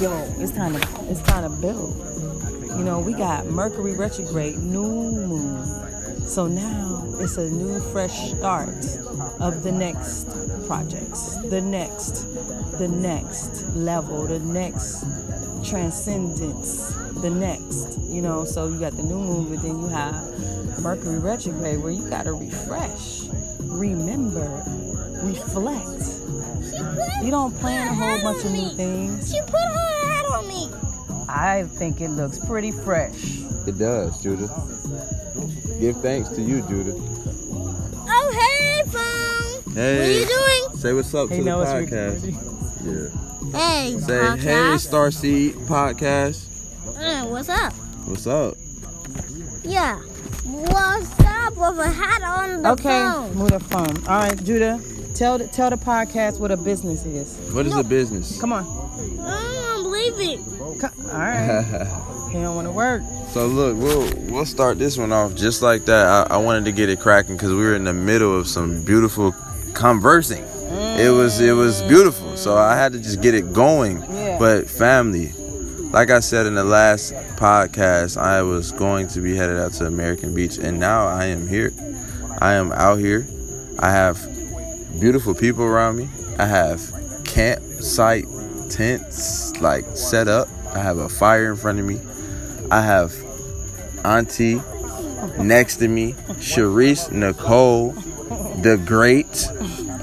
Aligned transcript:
yo, 0.00 0.12
it's 0.38 0.52
time 0.52 0.74
to 0.74 1.10
it's 1.10 1.22
time 1.22 1.50
to 1.50 1.60
build. 1.60 1.96
You 2.78 2.84
know, 2.84 3.00
we 3.00 3.14
got 3.14 3.46
Mercury 3.46 3.94
retrograde, 3.96 4.58
new 4.58 4.82
moon. 4.82 5.64
So 6.26 6.46
now 6.46 7.04
it's 7.18 7.38
a 7.38 7.48
new 7.48 7.80
fresh 7.92 8.32
start 8.32 8.68
of 9.40 9.62
the 9.62 9.72
next 9.72 10.26
projects, 10.66 11.36
the 11.48 11.60
next, 11.60 12.24
the 12.78 12.88
next 12.88 13.74
level, 13.74 14.26
the 14.26 14.40
next 14.40 15.04
transcendence, 15.64 16.92
the 17.22 17.30
next. 17.30 17.98
You 18.02 18.20
know, 18.20 18.44
so 18.44 18.68
you 18.68 18.78
got 18.78 18.96
the 18.96 19.02
new 19.02 19.18
moon, 19.18 19.48
but 19.48 19.62
then 19.62 19.80
you 19.80 19.88
have 19.88 20.80
Mercury 20.82 21.20
retrograde 21.20 21.82
where 21.82 21.92
you 21.92 22.08
gotta 22.10 22.32
refresh, 22.32 23.28
remember, 23.60 24.62
reflect. 25.22 26.02
You 27.22 27.30
don't 27.30 27.56
plan 27.58 27.88
a 27.88 27.94
whole 27.94 28.22
bunch 28.22 28.44
of 28.44 28.52
new 28.52 28.68
things. 28.70 29.34
Me. 30.46 30.70
I 31.28 31.64
think 31.64 32.00
it 32.00 32.10
looks 32.10 32.38
pretty 32.38 32.70
fresh. 32.72 33.40
It 33.66 33.78
does, 33.78 34.22
Judah. 34.22 34.48
Give 35.80 35.96
thanks 36.00 36.28
to 36.30 36.40
you, 36.42 36.62
Judah. 36.62 36.94
Oh, 38.08 38.30
hey, 38.32 38.82
phone. 38.90 39.74
Hey. 39.74 39.98
What 39.98 40.08
are 40.08 40.12
you 40.12 40.26
doing? 40.26 40.78
Say 40.80 40.92
what's 40.92 41.14
up 41.14 41.28
Hey, 41.28 41.38
to 41.38 41.44
the 41.44 41.50
podcast. 41.50 42.22
recording. 42.22 43.12
Yeah. 43.52 43.58
Hey, 43.58 43.98
Say 43.98 44.12
podcast. 44.12 44.40
hey, 44.40 44.76
Starseed 44.76 45.52
Podcast. 45.66 46.96
Uh, 46.98 47.26
what's 47.26 47.48
up? 47.48 47.72
What's 48.06 48.26
up? 48.26 48.54
Yeah. 49.64 49.98
What's 50.44 51.20
up 51.20 51.56
with 51.56 51.78
a 51.86 51.90
hat 51.90 52.22
on 52.22 52.62
the 52.62 52.70
Okay, 52.72 52.82
phone? 53.02 53.34
move 53.34 53.50
the 53.50 53.60
phone. 53.60 53.96
All 54.08 54.20
right, 54.20 54.44
Judah, 54.44 54.80
tell 55.14 55.38
the, 55.38 55.46
tell 55.48 55.70
the 55.70 55.76
podcast 55.76 56.38
what 56.38 56.50
a 56.52 56.56
business 56.56 57.04
is. 57.04 57.36
What 57.52 57.66
is 57.66 57.72
No. 57.72 57.82
the 57.82 57.88
business? 57.88 58.40
Come 58.40 58.52
on. 58.52 58.64
I 58.64 58.66
don't 58.68 59.65
believe 59.96 60.40
it. 60.40 60.60
All 60.60 61.18
right. 61.18 61.86
he 62.32 62.38
don't 62.38 62.54
want 62.54 62.66
to 62.66 62.72
work. 62.72 63.02
so 63.30 63.46
look, 63.46 63.76
we'll 63.76 64.32
we'll 64.32 64.46
start 64.46 64.78
this 64.78 64.98
one 64.98 65.12
off 65.12 65.34
just 65.34 65.62
like 65.62 65.84
that. 65.86 66.30
I, 66.30 66.34
I 66.34 66.38
wanted 66.38 66.64
to 66.66 66.72
get 66.72 66.88
it 66.88 67.00
cracking 67.00 67.36
because 67.36 67.50
we 67.50 67.58
were 67.60 67.74
in 67.74 67.84
the 67.84 67.92
middle 67.92 68.38
of 68.38 68.48
some 68.48 68.82
beautiful 68.82 69.34
conversing. 69.74 70.42
Mm. 70.42 70.98
It 70.98 71.10
was 71.10 71.40
it 71.40 71.52
was 71.52 71.82
beautiful, 71.82 72.36
so 72.36 72.56
I 72.56 72.76
had 72.76 72.92
to 72.92 72.98
just 72.98 73.22
get 73.22 73.34
it 73.34 73.52
going. 73.52 74.02
Yeah. 74.02 74.38
But 74.38 74.68
family, 74.68 75.32
like 75.92 76.10
I 76.10 76.20
said 76.20 76.46
in 76.46 76.54
the 76.54 76.64
last 76.64 77.14
podcast, 77.36 78.16
I 78.16 78.42
was 78.42 78.72
going 78.72 79.08
to 79.08 79.20
be 79.20 79.36
headed 79.36 79.58
out 79.58 79.72
to 79.74 79.86
American 79.86 80.34
Beach, 80.34 80.58
and 80.58 80.78
now 80.78 81.06
I 81.06 81.26
am 81.26 81.46
here. 81.46 81.72
I 82.40 82.54
am 82.54 82.72
out 82.72 82.98
here. 82.98 83.26
I 83.78 83.90
have 83.90 84.20
beautiful 85.00 85.34
people 85.34 85.64
around 85.64 85.96
me. 85.96 86.08
I 86.38 86.46
have 86.46 86.92
campsite 87.24 88.26
tents 88.68 89.58
like 89.60 89.84
set 89.96 90.28
up. 90.28 90.48
I 90.72 90.78
have 90.78 90.98
a 90.98 91.08
fire 91.08 91.50
in 91.50 91.56
front 91.56 91.78
of 91.78 91.84
me. 91.84 92.00
I 92.70 92.82
have 92.82 93.14
Auntie 94.04 94.60
next 95.38 95.76
to 95.76 95.88
me, 95.88 96.12
Sharice 96.38 97.10
Nicole, 97.10 97.92
the 98.62 98.80
great, 98.84 99.32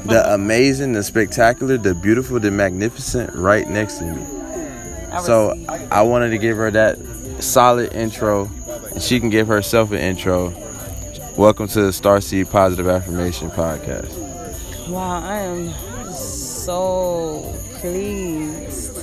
the 0.05 0.23
amazing, 0.33 0.93
the 0.93 1.03
spectacular, 1.03 1.77
the 1.77 1.93
beautiful, 1.93 2.39
the 2.39 2.51
magnificent 2.51 3.33
right 3.33 3.67
next 3.69 3.99
to 3.99 4.05
me. 4.05 4.25
So 5.21 5.53
I 5.91 6.01
wanted 6.01 6.31
to 6.31 6.37
give 6.37 6.57
her 6.57 6.71
that 6.71 6.97
solid 7.39 7.93
intro, 7.93 8.49
and 8.91 9.01
she 9.01 9.19
can 9.19 9.29
give 9.29 9.47
herself 9.47 9.91
an 9.91 9.99
intro. 9.99 10.53
Welcome 11.37 11.67
to 11.69 11.81
the 11.81 11.89
Starseed 11.89 12.49
Positive 12.49 12.87
Affirmation 12.87 13.49
Podcast. 13.51 14.17
Wow, 14.87 15.21
I 15.23 15.39
am 15.39 16.13
so 16.13 17.55
pleased 17.83 18.95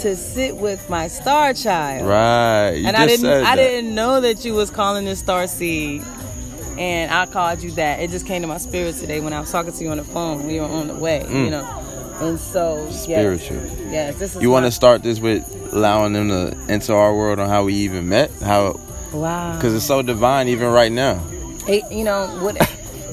to 0.00 0.16
sit 0.16 0.56
with 0.56 0.90
my 0.90 1.06
star 1.08 1.54
child. 1.54 2.06
Right. 2.08 2.70
You 2.72 2.86
and 2.88 2.96
just 2.96 3.00
I 3.00 3.06
didn't 3.06 3.46
I 3.46 3.56
didn't 3.56 3.94
know 3.94 4.20
that 4.20 4.44
you 4.44 4.52
was 4.54 4.68
calling 4.68 5.04
this 5.04 5.20
star 5.20 5.46
seed. 5.46 6.02
And 6.76 7.10
I 7.10 7.24
called 7.26 7.62
you 7.62 7.70
that. 7.72 8.00
It 8.00 8.10
just 8.10 8.26
came 8.26 8.42
to 8.42 8.48
my 8.48 8.58
spirit 8.58 8.96
today 8.96 9.20
when 9.20 9.32
I 9.32 9.40
was 9.40 9.50
talking 9.50 9.72
to 9.72 9.82
you 9.84 9.90
on 9.90 9.96
the 9.96 10.04
phone. 10.04 10.44
We 10.46 10.60
were 10.60 10.66
on 10.66 10.88
the 10.88 10.94
way, 10.94 11.22
you 11.30 11.50
know. 11.50 11.64
And 12.20 12.38
so 12.38 12.84
yes, 12.86 13.06
Mm. 13.06 13.38
Spiritual. 13.38 13.90
Yes, 13.90 14.16
this 14.18 14.36
is 14.36 14.42
You 14.42 14.50
wanna 14.50 14.70
start 14.72 15.02
this 15.02 15.20
with 15.20 15.44
allowing 15.72 16.12
them 16.12 16.28
to 16.28 16.56
enter 16.68 16.94
our 16.94 17.14
world 17.14 17.38
on 17.38 17.48
how 17.48 17.64
we 17.64 17.74
even 17.74 18.08
met? 18.08 18.30
How 18.42 18.80
Wow. 19.12 19.54
because 19.56 19.72
it's 19.74 19.86
so 19.86 20.02
divine 20.02 20.48
even 20.48 20.68
right 20.68 20.90
now. 20.92 21.20
it, 21.68 21.82
you 21.90 22.04
know 22.04 22.26
what 22.42 22.56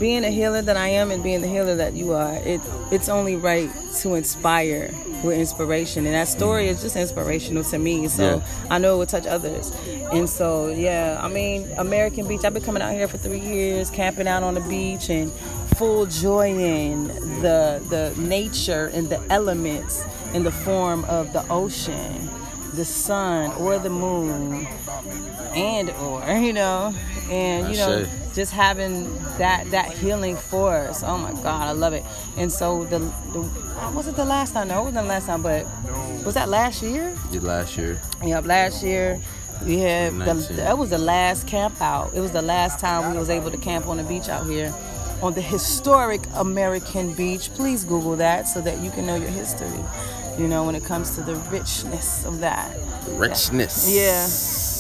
being 0.04 0.26
a 0.26 0.30
healer 0.40 0.62
that 0.62 0.76
i 0.76 0.90
am 1.02 1.12
and 1.12 1.24
being 1.24 1.42
the 1.42 1.48
healer 1.48 1.76
that 1.76 1.94
you 1.94 2.12
are 2.12 2.34
it 2.54 2.60
it's 2.92 3.08
only 3.08 3.36
right 3.38 3.70
to 4.02 4.16
inspire 4.16 4.94
with 5.24 5.38
inspiration. 5.40 6.06
And 6.06 6.14
that 6.16 6.28
story 6.28 6.68
is 6.68 6.82
just 6.82 6.98
inspirational 6.98 7.64
to 7.72 7.78
me. 7.80 8.10
So 8.10 8.24
Yeah. 8.24 8.42
i 8.70 8.78
know 8.78 8.96
it 8.96 8.98
will 8.98 9.06
touch 9.06 9.26
others. 9.26 9.72
And 10.12 10.30
so 10.30 10.68
yeah 10.68 11.20
i 11.26 11.28
mean 11.30 11.72
american 11.78 12.28
beach 12.28 12.44
i've 12.44 12.54
been 12.54 12.64
coming 12.64 12.84
out 12.84 12.94
here 12.94 13.08
for 13.08 13.18
three 13.18 13.40
years 13.40 13.90
camping 13.90 14.28
out 14.28 14.44
on 14.44 14.54
the 14.56 14.66
beach 14.76 15.10
and 15.10 15.32
full 15.78 16.06
joy 16.06 16.50
in 16.54 17.08
the 17.42 17.82
the 17.90 18.14
nature 18.20 18.86
and 18.94 19.08
the 19.10 19.20
elements 19.30 20.04
in 20.34 20.44
the 20.44 20.52
form 20.52 21.06
of 21.06 21.32
the 21.34 21.44
ocean 21.50 22.30
the 22.74 22.86
sun 22.86 23.52
or 23.54 23.78
the 23.80 23.90
moon 23.90 24.68
and 25.56 25.90
or 25.92 26.24
you 26.38 26.54
know 26.54 26.94
and 27.30 27.70
you 27.70 27.78
know 27.78 28.06
just 28.34 28.52
having 28.52 29.14
that 29.38 29.70
that 29.72 29.92
healing 29.92 30.36
force 30.36 31.04
oh 31.04 31.18
my 31.18 31.32
god 31.44 31.68
i 31.68 31.72
love 31.72 31.94
it 31.94 32.04
and 32.36 32.52
so 32.52 32.84
the, 32.86 33.00
the 33.32 33.40
uh, 33.80 33.92
was 33.92 34.08
it 34.08 34.16
the 34.16 34.26
last 34.26 34.54
time 34.54 34.68
no 34.68 34.82
it 34.82 34.86
wasn't 34.86 34.96
the 34.96 35.04
last 35.04 35.28
time 35.28 35.42
but 35.42 35.66
was 36.26 36.34
that 36.36 36.50
last 36.50 36.82
year 36.82 37.16
Did 37.32 37.44
last 37.44 37.78
year. 37.78 38.00
Yep, 38.24 38.46
last 38.46 38.84
year 38.84 39.20
we 39.66 39.78
had 39.80 40.14
the, 40.14 40.34
that 40.56 40.78
was 40.78 40.90
the 40.90 40.98
last 40.98 41.48
camp 41.48 41.80
out. 41.82 42.14
It 42.14 42.20
was 42.20 42.32
the 42.32 42.42
last 42.42 42.80
time 42.80 43.12
we 43.12 43.18
was 43.18 43.30
able 43.30 43.52
to 43.52 43.58
camp 43.58 43.88
on 43.88 43.98
the 43.98 44.04
beach 44.04 44.30
out 44.30 44.46
here 44.46 44.74
on 45.22 45.34
the 45.34 45.42
historic 45.42 46.22
American 46.36 47.14
beach. 47.14 47.50
Please 47.54 47.84
Google 47.86 48.16
that 48.18 48.48
so 48.48 48.62
that 48.62 48.80
you 48.80 48.92
can 48.92 49.06
know 49.06 49.16
your 49.16 49.30
history. 49.30 49.68
You 50.38 50.48
know, 50.48 50.64
when 50.66 50.76
it 50.76 50.84
comes 50.84 51.16
to 51.16 51.22
the 51.22 51.36
richness 51.52 52.26
of 52.26 52.40
that. 52.40 52.76
Richness. 53.10 53.94
Yeah. 53.94 54.24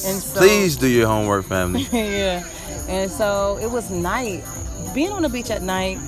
And 0.09 0.21
so, 0.21 0.39
Please 0.39 0.75
do 0.75 0.87
your 0.87 1.07
homework, 1.07 1.45
family. 1.45 1.81
yeah. 1.91 2.43
And 2.87 3.11
so 3.11 3.59
it 3.61 3.69
was 3.69 3.89
night. 3.89 4.43
Being 4.93 5.11
on 5.11 5.21
the 5.21 5.29
beach 5.29 5.51
at 5.51 5.61
night, 5.61 5.99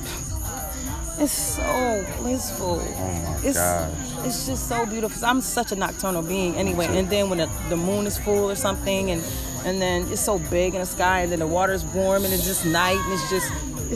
it's 1.17 1.31
so 1.31 2.05
blissful. 2.17 2.81
Oh 2.81 3.41
it's, 3.43 3.57
gosh. 3.57 3.93
It's 4.25 4.47
just 4.47 4.67
so 4.67 4.85
beautiful. 4.85 5.23
I'm 5.25 5.41
such 5.41 5.71
a 5.71 5.75
nocturnal 5.75 6.23
being 6.23 6.55
anyway. 6.55 6.87
And 6.87 7.09
then 7.09 7.29
when 7.29 7.37
the, 7.37 7.49
the 7.69 7.77
moon 7.77 8.05
is 8.05 8.17
full 8.17 8.49
or 8.49 8.55
something 8.55 9.11
and 9.11 9.23
and 9.65 9.81
then 9.81 10.07
it's 10.11 10.21
so 10.21 10.37
big 10.37 10.75
in 10.75 10.79
the 10.81 10.85
sky 10.85 11.21
and 11.21 11.31
then 11.31 11.39
the 11.39 11.47
water's 11.47 11.83
warm 11.85 12.23
and 12.23 12.33
it's 12.33 12.45
just 12.45 12.65
night 12.65 12.97
and 12.97 13.13
it's 13.13 13.29
just 13.31 13.51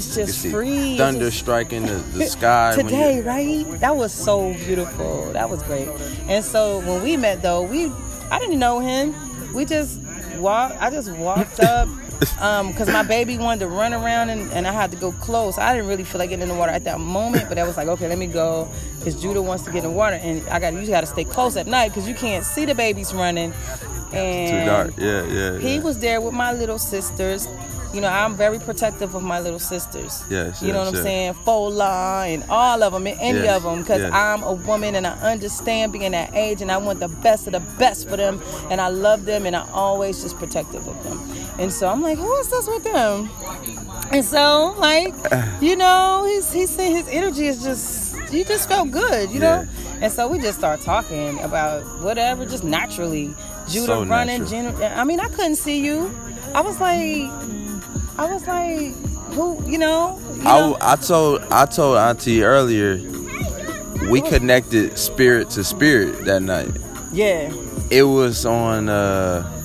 it's 0.07 0.15
just 0.15 0.47
free. 0.47 0.97
Thunder 0.97 1.25
just- 1.25 1.39
striking 1.39 1.85
the, 1.85 1.95
the 2.17 2.25
sky. 2.25 2.73
today, 2.75 3.17
you- 3.17 3.23
right? 3.23 3.79
That 3.79 3.95
was 3.95 4.13
so 4.13 4.53
beautiful. 4.53 5.31
That 5.33 5.49
was 5.49 5.61
great. 5.63 5.87
And 6.27 6.43
so 6.43 6.79
when 6.79 7.03
we 7.03 7.17
met, 7.17 7.41
though, 7.41 7.61
we 7.63 7.91
I 8.31 8.39
didn't 8.39 8.59
know 8.59 8.79
him. 8.79 9.15
We 9.53 9.65
just 9.65 9.99
walked. 10.37 10.81
I 10.81 10.89
just 10.89 11.11
walked 11.13 11.59
up 11.75 11.87
Um 12.41 12.67
because 12.71 12.89
my 12.89 13.01
baby 13.03 13.37
wanted 13.37 13.61
to 13.61 13.67
run 13.67 13.93
around 13.93 14.29
and, 14.29 14.51
and 14.51 14.67
I 14.67 14.73
had 14.73 14.91
to 14.91 14.97
go 14.97 15.11
close. 15.13 15.57
I 15.57 15.73
didn't 15.73 15.87
really 15.87 16.03
feel 16.03 16.19
like 16.19 16.29
getting 16.29 16.43
in 16.43 16.49
the 16.49 16.55
water 16.55 16.71
at 16.71 16.83
that 16.83 16.99
moment, 16.99 17.47
but 17.47 17.57
I 17.57 17.63
was 17.63 17.77
like, 17.77 17.87
okay, 17.87 18.07
let 18.09 18.17
me 18.17 18.27
go 18.27 18.67
because 18.97 19.21
Judah 19.21 19.41
wants 19.41 19.63
to 19.63 19.71
get 19.71 19.83
in 19.85 19.91
the 19.91 19.97
water, 19.97 20.17
and 20.21 20.47
I 20.49 20.59
got 20.59 20.73
you 20.73 20.85
got 20.87 21.01
to 21.01 21.07
stay 21.07 21.23
close 21.23 21.55
at 21.55 21.65
night 21.65 21.89
because 21.89 22.07
you 22.09 22.15
can't 22.15 22.43
see 22.45 22.65
the 22.65 22.75
babies 22.75 23.13
running. 23.13 23.53
And 24.11 24.49
Too 24.51 24.65
dark. 24.65 24.93
Yeah, 24.97 25.25
yeah. 25.27 25.59
he 25.59 25.79
was 25.79 25.99
there 25.99 26.19
with 26.19 26.33
my 26.33 26.51
little 26.51 26.79
sisters. 26.79 27.47
You 27.93 28.01
know, 28.01 28.07
I'm 28.09 28.35
very 28.35 28.59
protective 28.59 29.15
of 29.15 29.23
my 29.23 29.39
little 29.39 29.57
sisters. 29.59 30.23
Yes, 30.29 30.61
You 30.61 30.73
know 30.73 30.83
yes, 30.83 30.91
what 30.91 30.97
I'm 30.99 31.03
saying? 31.03 31.33
Fola 31.45 32.27
and 32.31 32.43
all 32.49 32.83
of 32.83 32.93
them 32.93 33.07
and 33.07 33.17
any 33.19 33.39
Yes, 33.39 33.57
of 33.57 33.63
them 33.63 33.79
because. 33.81 34.03
I'm 34.13 34.43
a 34.43 34.53
woman 34.53 34.95
and 34.95 35.07
I 35.07 35.11
understand 35.31 35.91
being 35.93 36.11
that 36.11 36.33
age 36.35 36.61
and 36.61 36.71
I 36.71 36.77
want 36.77 36.99
the 36.99 37.07
best 37.07 37.47
of 37.47 37.53
the 37.53 37.59
best 37.79 38.07
for 38.07 38.15
them 38.17 38.41
and 38.69 38.79
I 38.79 38.89
love 38.89 39.25
them 39.25 39.45
and 39.45 39.55
I 39.55 39.67
always 39.71 40.21
just 40.21 40.37
protective 40.37 40.87
of 40.87 41.03
them. 41.03 41.19
And 41.57 41.73
so 41.73 41.87
I'm 41.87 42.01
like, 42.01 42.17
who 42.17 42.31
is 42.37 42.49
this 42.49 42.67
with 42.67 42.83
them? 42.83 43.29
And 44.11 44.23
so 44.23 44.75
like, 44.77 45.13
you 45.61 45.75
know, 45.75 46.25
he's 46.27 46.51
he's 46.53 46.69
saying 46.69 46.95
his 46.95 47.07
energy 47.07 47.47
is 47.47 47.63
just 47.63 48.15
you 48.31 48.43
just 48.45 48.67
felt 48.69 48.91
good, 48.91 49.31
you 49.31 49.39
know? 49.39 49.67
And 50.01 50.11
so 50.13 50.27
we 50.27 50.37
just 50.39 50.57
start 50.59 50.81
talking 50.81 51.39
about 51.39 51.83
whatever, 52.01 52.45
just 52.45 52.63
naturally. 52.63 53.33
Judah 53.67 53.85
So 53.85 54.05
running, 54.05 54.43
natural. 54.43 54.73
Jen- 54.79 54.97
I 54.97 55.03
mean, 55.03 55.19
I 55.19 55.27
couldn't 55.29 55.55
see 55.55 55.79
you. 55.83 56.13
I 56.53 56.61
was 56.61 56.79
like, 56.79 57.29
I 58.19 58.33
was 58.33 58.45
like, 58.47 58.93
who, 59.31 59.65
you 59.65 59.77
know? 59.77 60.19
You 60.35 60.41
I, 60.41 60.59
know? 60.59 60.77
I 60.81 60.95
told 60.97 61.41
I 61.51 61.65
told 61.65 61.97
Auntie 61.97 62.43
earlier 62.43 62.97
we 64.09 64.19
connected 64.19 64.97
spirit 64.97 65.49
to 65.51 65.63
spirit 65.63 66.25
that 66.25 66.41
night. 66.41 66.69
yeah. 67.13 67.53
It 67.89 68.03
was 68.03 68.45
on 68.45 68.89
uh 68.89 69.55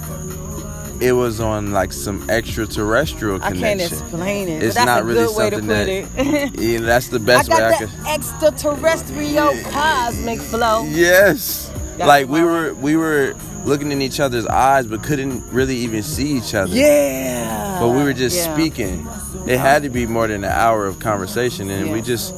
it 1.00 1.12
was 1.12 1.40
on 1.40 1.72
like 1.72 1.92
some 1.92 2.30
extraterrestrial 2.30 3.42
I 3.42 3.50
can't 3.50 3.80
explain 3.80 4.46
it. 4.46 4.62
It's 4.62 4.76
not 4.76 5.02
a 5.02 5.04
really 5.04 5.26
good 5.26 5.36
way 5.36 5.50
to 5.50 5.56
something 5.56 5.68
put 5.68 6.16
that 6.16 6.54
it. 6.54 6.60
yeah, 6.60 6.78
that's 6.78 7.08
the 7.08 7.18
I 7.18 7.24
best 7.24 7.50
way 7.50 7.56
I 7.56 7.70
got 7.70 7.80
could 7.80 7.88
the 7.88 8.08
extraterrestrial 8.08 9.52
cosmic 9.64 10.40
flow. 10.40 10.84
Yes. 10.84 11.72
That's 11.96 12.06
like 12.06 12.28
we 12.28 12.40
were 12.40 12.72
we 12.74 12.94
were 12.94 13.34
looking 13.64 13.90
in 13.90 14.00
each 14.00 14.20
other's 14.20 14.46
eyes, 14.46 14.86
but 14.86 15.02
couldn't 15.02 15.42
really 15.52 15.76
even 15.76 16.04
see 16.04 16.36
each 16.36 16.54
other. 16.54 16.72
Yeah. 16.72 17.63
But 17.80 17.88
we 17.90 18.02
were 18.04 18.12
just 18.12 18.36
Yeah. 18.36 18.54
speaking. 18.54 19.06
It 19.46 19.58
had 19.58 19.82
to 19.82 19.88
be 19.90 20.06
more 20.06 20.26
than 20.28 20.44
an 20.44 20.50
hour 20.50 20.86
of 20.86 20.98
conversation, 20.98 21.70
and 21.70 21.90
we 21.92 22.00
just 22.02 22.34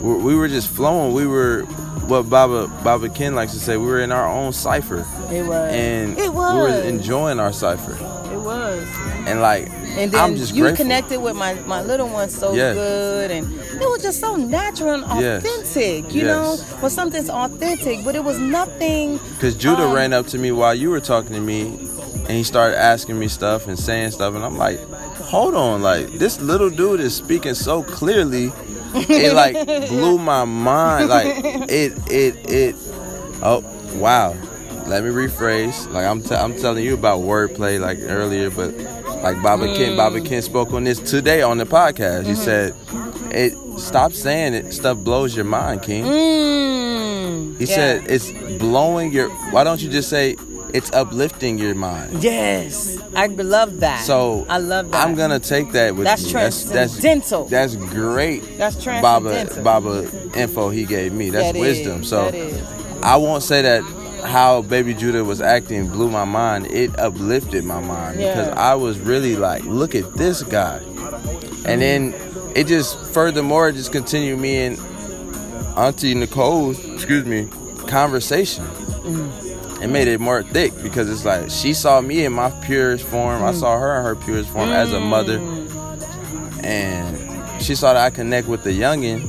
we 0.00 0.14
we 0.16 0.34
were 0.34 0.48
just 0.48 0.68
flowing. 0.68 1.12
We 1.14 1.26
were 1.26 1.62
what 2.08 2.28
Baba 2.30 2.68
Baba 2.84 3.08
Ken 3.08 3.34
likes 3.34 3.52
to 3.52 3.58
say. 3.60 3.76
We 3.76 3.86
were 3.86 4.00
in 4.00 4.12
our 4.12 4.28
own 4.28 4.52
cipher, 4.52 5.04
It 5.30 5.44
was. 5.44 5.72
and 5.72 6.18
it 6.18 6.32
was. 6.32 6.54
we 6.54 6.60
were 6.60 6.88
enjoying 6.88 7.40
our 7.40 7.52
cipher. 7.52 7.92
It 8.32 8.38
was. 8.40 8.86
And 9.26 9.40
like, 9.40 9.68
And 9.98 10.12
then 10.12 10.20
I'm 10.22 10.36
just 10.36 10.54
you 10.54 10.62
grateful. 10.62 10.84
connected 10.84 11.20
with 11.20 11.34
my, 11.34 11.54
my 11.66 11.82
little 11.82 12.08
one 12.08 12.28
so 12.30 12.52
Yes. 12.54 12.76
good, 12.76 13.30
and 13.32 13.44
it 13.82 13.88
was 13.90 14.02
just 14.02 14.20
so 14.20 14.36
natural 14.36 14.90
and 14.94 15.04
authentic. 15.04 16.04
Yes. 16.04 16.14
You 16.14 16.22
Yes. 16.26 16.26
know, 16.26 16.56
when 16.80 16.90
something's 16.92 17.28
authentic, 17.30 18.04
but 18.04 18.14
it 18.14 18.22
was 18.22 18.38
nothing. 18.38 19.18
Because 19.34 19.56
Judah 19.56 19.84
um, 19.88 19.92
ran 19.92 20.12
up 20.12 20.26
to 20.28 20.38
me 20.38 20.52
while 20.52 20.74
you 20.76 20.90
were 20.90 21.00
talking 21.00 21.32
to 21.34 21.40
me, 21.40 21.88
and 22.28 22.36
he 22.36 22.42
started 22.42 22.78
asking 22.78 23.18
me 23.18 23.28
stuff 23.28 23.66
and 23.68 23.78
saying 23.78 24.10
stuff, 24.12 24.34
and 24.34 24.44
I'm 24.44 24.56
like, 24.58 24.78
hold 25.16 25.54
on, 25.54 25.82
like 25.82 26.06
this 26.18 26.40
little 26.40 26.70
dude 26.70 27.00
is 27.00 27.14
speaking 27.14 27.54
so 27.54 27.82
clearly, 27.82 28.52
it 28.94 29.34
like 29.34 29.54
blew 29.88 30.18
my 30.18 30.44
mind, 30.44 31.08
like 31.08 31.26
it 31.70 31.92
it 32.10 32.50
it. 32.50 32.76
Oh 33.42 33.60
wow, 33.96 34.30
let 34.86 35.04
me 35.04 35.10
rephrase. 35.10 35.90
Like 35.92 36.06
I'm 36.06 36.22
t- 36.22 36.34
I'm 36.34 36.56
telling 36.56 36.84
you 36.84 36.94
about 36.94 37.20
wordplay 37.20 37.78
like 37.80 37.98
earlier, 38.00 38.50
but 38.50 38.74
like 39.22 39.42
Baba 39.42 39.74
Ken 39.74 39.96
Baba 39.96 40.20
Ken 40.20 40.42
spoke 40.42 40.72
on 40.72 40.84
this 40.84 40.98
today 40.98 41.42
on 41.42 41.58
the 41.58 41.66
podcast. 41.66 42.26
He 42.26 42.34
said, 42.34 42.74
"It 43.30 43.54
stop 43.78 44.12
saying 44.12 44.54
it. 44.54 44.72
Stuff 44.72 44.98
blows 44.98 45.34
your 45.36 45.44
mind, 45.44 45.82
King." 45.82 46.04
Mm, 46.04 47.58
He 47.58 47.64
yeah. 47.66 47.74
said 47.74 48.04
it's 48.10 48.30
blowing 48.58 49.12
your. 49.12 49.28
Why 49.52 49.64
don't 49.64 49.80
you 49.82 49.90
just 49.90 50.08
say 50.08 50.36
it's 50.74 50.92
uplifting 50.92 51.58
your 51.58 51.74
mind? 51.74 52.22
Yes, 52.22 52.98
I 53.14 53.26
love 53.26 53.80
that. 53.80 54.00
So 54.02 54.46
I 54.48 54.58
love 54.58 54.90
that. 54.90 55.06
I'm 55.06 55.14
gonna 55.14 55.40
take 55.40 55.72
that 55.72 55.94
with 55.94 56.04
That's 56.04 56.24
me. 56.24 56.30
transcendental. 56.32 57.44
That's, 57.46 57.74
that's 57.76 57.92
great. 57.92 58.40
That's 58.58 58.76
Baba 58.84 59.30
transcendental. 59.30 59.62
Baba 59.64 60.38
info 60.38 60.70
he 60.70 60.84
gave 60.84 61.12
me. 61.12 61.30
That's 61.30 61.52
That 61.52 61.56
is, 61.56 61.60
wisdom. 61.60 62.04
so 62.04 62.24
that 62.26 62.34
is. 62.34 62.60
I 63.02 63.16
won't 63.16 63.42
say 63.42 63.62
that 63.62 63.82
how 64.24 64.62
Baby 64.62 64.94
Judah 64.94 65.24
was 65.24 65.40
acting 65.40 65.88
blew 65.88 66.10
my 66.10 66.24
mind. 66.24 66.66
It 66.66 66.98
uplifted 66.98 67.64
my 67.64 67.80
mind 67.80 68.18
Yeah. 68.18 68.34
because 68.34 68.54
I 68.56 68.74
was 68.74 68.98
really 68.98 69.36
like, 69.36 69.62
look 69.64 69.94
at 69.94 70.14
this 70.14 70.42
guy, 70.42 70.78
and 71.64 71.80
then 71.80 72.14
it 72.54 72.66
just 72.66 72.98
furthermore 73.12 73.70
just 73.72 73.92
continued 73.92 74.38
me 74.40 74.56
and 74.58 74.78
Auntie 75.76 76.14
Nicole's 76.14 76.82
excuse 76.86 77.24
me 77.26 77.48
conversation. 77.86 78.64
Mm. 78.64 79.55
It 79.82 79.88
made 79.88 80.08
it 80.08 80.20
more 80.20 80.42
thick 80.42 80.72
because 80.82 81.10
it's 81.10 81.24
like 81.24 81.50
she 81.50 81.74
saw 81.74 82.00
me 82.00 82.24
in 82.24 82.32
my 82.32 82.50
purest 82.64 83.04
form. 83.04 83.42
Mm. 83.42 83.48
I 83.48 83.52
saw 83.52 83.78
her 83.78 83.98
in 83.98 84.04
her 84.04 84.16
purest 84.16 84.48
form 84.50 84.70
as 84.70 84.92
a 84.92 85.00
mother, 85.00 85.38
and 86.62 87.62
she 87.62 87.74
saw 87.74 87.92
that 87.92 88.04
I 88.04 88.10
connect 88.10 88.48
with 88.48 88.64
the 88.64 88.70
youngin. 88.70 89.22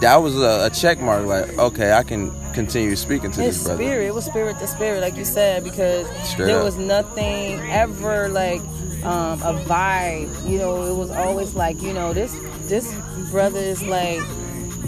That 0.00 0.16
was 0.16 0.36
a, 0.36 0.66
a 0.66 0.70
check 0.70 1.00
mark. 1.00 1.24
Like, 1.26 1.56
okay, 1.58 1.92
I 1.92 2.02
can 2.02 2.30
continue 2.52 2.94
speaking 2.96 3.30
to 3.32 3.40
His 3.42 3.56
this 3.58 3.64
brother. 3.66 3.82
spirit, 3.82 4.06
it 4.06 4.14
was 4.14 4.24
spirit 4.24 4.58
to 4.58 4.66
spirit, 4.66 5.00
like 5.00 5.16
you 5.16 5.24
said, 5.24 5.64
because 5.64 6.06
Straight 6.28 6.46
there 6.46 6.58
up. 6.58 6.64
was 6.64 6.76
nothing 6.76 7.58
ever 7.70 8.28
like 8.28 8.60
um, 9.04 9.40
a 9.42 9.54
vibe. 9.66 10.48
You 10.48 10.58
know, 10.58 10.82
it 10.92 10.96
was 10.96 11.10
always 11.10 11.54
like, 11.54 11.80
you 11.80 11.92
know, 11.92 12.12
this 12.12 12.34
this 12.66 12.92
brother 13.30 13.60
is 13.60 13.82
like 13.84 14.20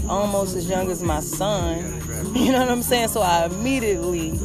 almost 0.09 0.57
as 0.57 0.69
young 0.69 0.91
as 0.91 1.03
my 1.03 1.21
son. 1.21 2.03
You 2.35 2.53
know 2.53 2.61
what 2.61 2.69
I'm 2.71 2.83
saying? 2.83 3.09
So 3.09 3.23
I 3.23 3.47
immediately, 3.47 4.39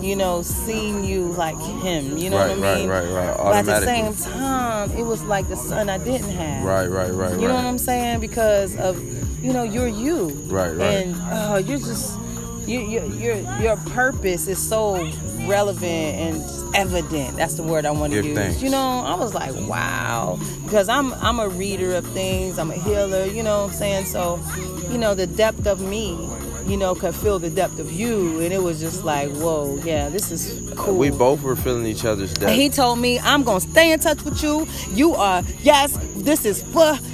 you 0.00 0.16
know, 0.16 0.40
seen 0.42 1.04
you 1.04 1.26
like 1.32 1.58
him. 1.58 2.16
You 2.16 2.30
know 2.30 2.38
Right, 2.38 2.56
what 2.56 2.58
I 2.58 2.62
right, 2.72 2.78
mean? 2.80 2.88
right, 2.88 3.08
right. 3.10 3.36
But 3.36 3.54
at 3.56 3.66
the 3.66 3.80
same 3.82 4.14
time, 4.14 4.90
it 4.92 5.02
was 5.02 5.22
like 5.24 5.48
the 5.48 5.56
son 5.56 5.90
I 5.90 5.98
didn't 5.98 6.30
have. 6.30 6.64
Right, 6.64 6.86
right, 6.86 7.10
right, 7.10 7.32
You 7.38 7.48
know 7.48 7.54
what. 7.54 7.64
I'm 7.64 7.76
saying? 7.78 8.20
Because 8.20 8.76
of, 8.76 9.02
you 9.44 9.52
know, 9.52 9.62
you're 9.62 9.88
you. 9.88 10.28
Right, 10.46 10.70
right. 10.72 10.86
And 10.86 11.16
oh, 11.30 11.56
you're 11.56 11.78
just, 11.78 12.18
you, 12.66 12.80
you, 12.80 13.04
your 13.14 13.36
your 13.60 13.76
purpose 13.76 14.48
is 14.48 14.58
so 14.58 14.96
relevant 15.46 15.84
and 15.84 16.74
evident. 16.76 17.36
That's 17.36 17.54
the 17.54 17.62
word 17.62 17.84
I 17.86 17.90
want 17.90 18.12
to 18.12 18.16
Give 18.22 18.26
use. 18.26 18.36
thanks. 18.38 18.62
You 18.62 18.70
know, 18.70 19.02
I 19.04 19.14
was 19.14 19.34
like, 19.34 19.54
wow, 19.68 20.38
because 20.64 20.88
I'm 20.88 21.12
I'm 21.14 21.38
a 21.40 21.48
reader 21.48 21.94
of 21.94 22.06
things. 22.08 22.58
I'm 22.58 22.70
a 22.70 22.74
healer. 22.76 23.24
You 23.26 23.42
know 23.42 23.62
what 23.62 23.70
I'm 23.72 23.76
saying? 23.76 24.06
So, 24.06 24.40
you 24.90 24.98
know, 24.98 25.14
the 25.14 25.26
depth 25.26 25.66
of 25.66 25.80
me. 25.80 26.28
You 26.66 26.78
know, 26.78 26.94
could 26.94 27.14
feel 27.14 27.38
the 27.38 27.50
depth 27.50 27.78
of 27.78 27.92
you, 27.92 28.40
and 28.40 28.50
it 28.50 28.62
was 28.62 28.80
just 28.80 29.04
like, 29.04 29.28
whoa, 29.32 29.78
yeah, 29.84 30.08
this 30.08 30.30
is 30.30 30.62
cool. 30.76 30.96
We 30.96 31.10
both 31.10 31.42
were 31.42 31.56
feeling 31.56 31.84
each 31.84 32.06
other's 32.06 32.30
And 32.30 32.40
depth. 32.40 32.54
he 32.54 32.70
told 32.70 33.00
me, 33.00 33.18
I'm 33.18 33.42
going 33.42 33.60
to 33.60 33.68
stay 33.70 33.92
in 33.92 33.98
touch 34.00 34.22
with 34.24 34.42
you. 34.42 34.66
You 34.88 35.12
are, 35.12 35.42
yes, 35.60 35.94
this 36.16 36.46
is 36.46 36.64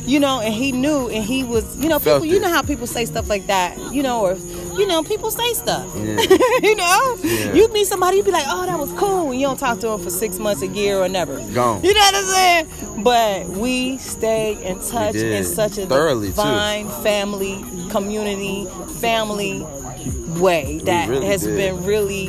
you 0.06 0.20
know, 0.20 0.38
and 0.38 0.54
he 0.54 0.70
knew, 0.70 1.08
and 1.08 1.24
he 1.24 1.42
was, 1.42 1.76
you 1.78 1.88
know, 1.88 1.98
Felt 1.98 2.22
people, 2.22 2.32
you 2.32 2.40
know 2.40 2.48
how 2.48 2.62
people 2.62 2.86
say 2.86 3.04
stuff 3.06 3.28
like 3.28 3.48
that, 3.48 3.76
you 3.92 4.04
know, 4.04 4.20
or, 4.20 4.36
you 4.80 4.86
know, 4.86 5.02
people 5.02 5.30
say 5.30 5.52
stuff. 5.52 5.86
Yeah. 5.94 6.18
you 6.62 6.74
know? 6.74 7.16
Yeah. 7.22 7.52
You 7.52 7.68
meet 7.72 7.86
somebody, 7.86 8.16
you 8.16 8.22
be 8.22 8.30
like, 8.30 8.46
oh, 8.48 8.64
that 8.66 8.78
was 8.78 8.90
cool. 8.92 9.34
You 9.34 9.46
don't 9.46 9.58
talk 9.58 9.78
to 9.80 9.88
them 9.88 10.00
for 10.02 10.10
six 10.10 10.38
months, 10.38 10.62
a 10.62 10.66
year, 10.66 10.96
or 10.98 11.08
never. 11.08 11.36
Gone. 11.52 11.82
You 11.84 11.92
know 11.94 12.00
what 12.00 12.14
I'm 12.14 12.24
saying? 12.24 13.02
But 13.04 13.46
we 13.48 13.98
stay 13.98 14.62
in 14.64 14.80
touch 14.80 15.14
in 15.16 15.44
such 15.44 15.78
a 15.78 15.86
Thoroughly, 15.86 16.28
too. 16.28 16.32
divine 16.34 16.88
family, 17.02 17.62
community, 17.90 18.66
family 19.00 19.62
way 20.40 20.78
that 20.84 21.08
really 21.08 21.26
has 21.26 21.42
did. 21.42 21.56
been 21.56 21.84
really, 21.84 22.28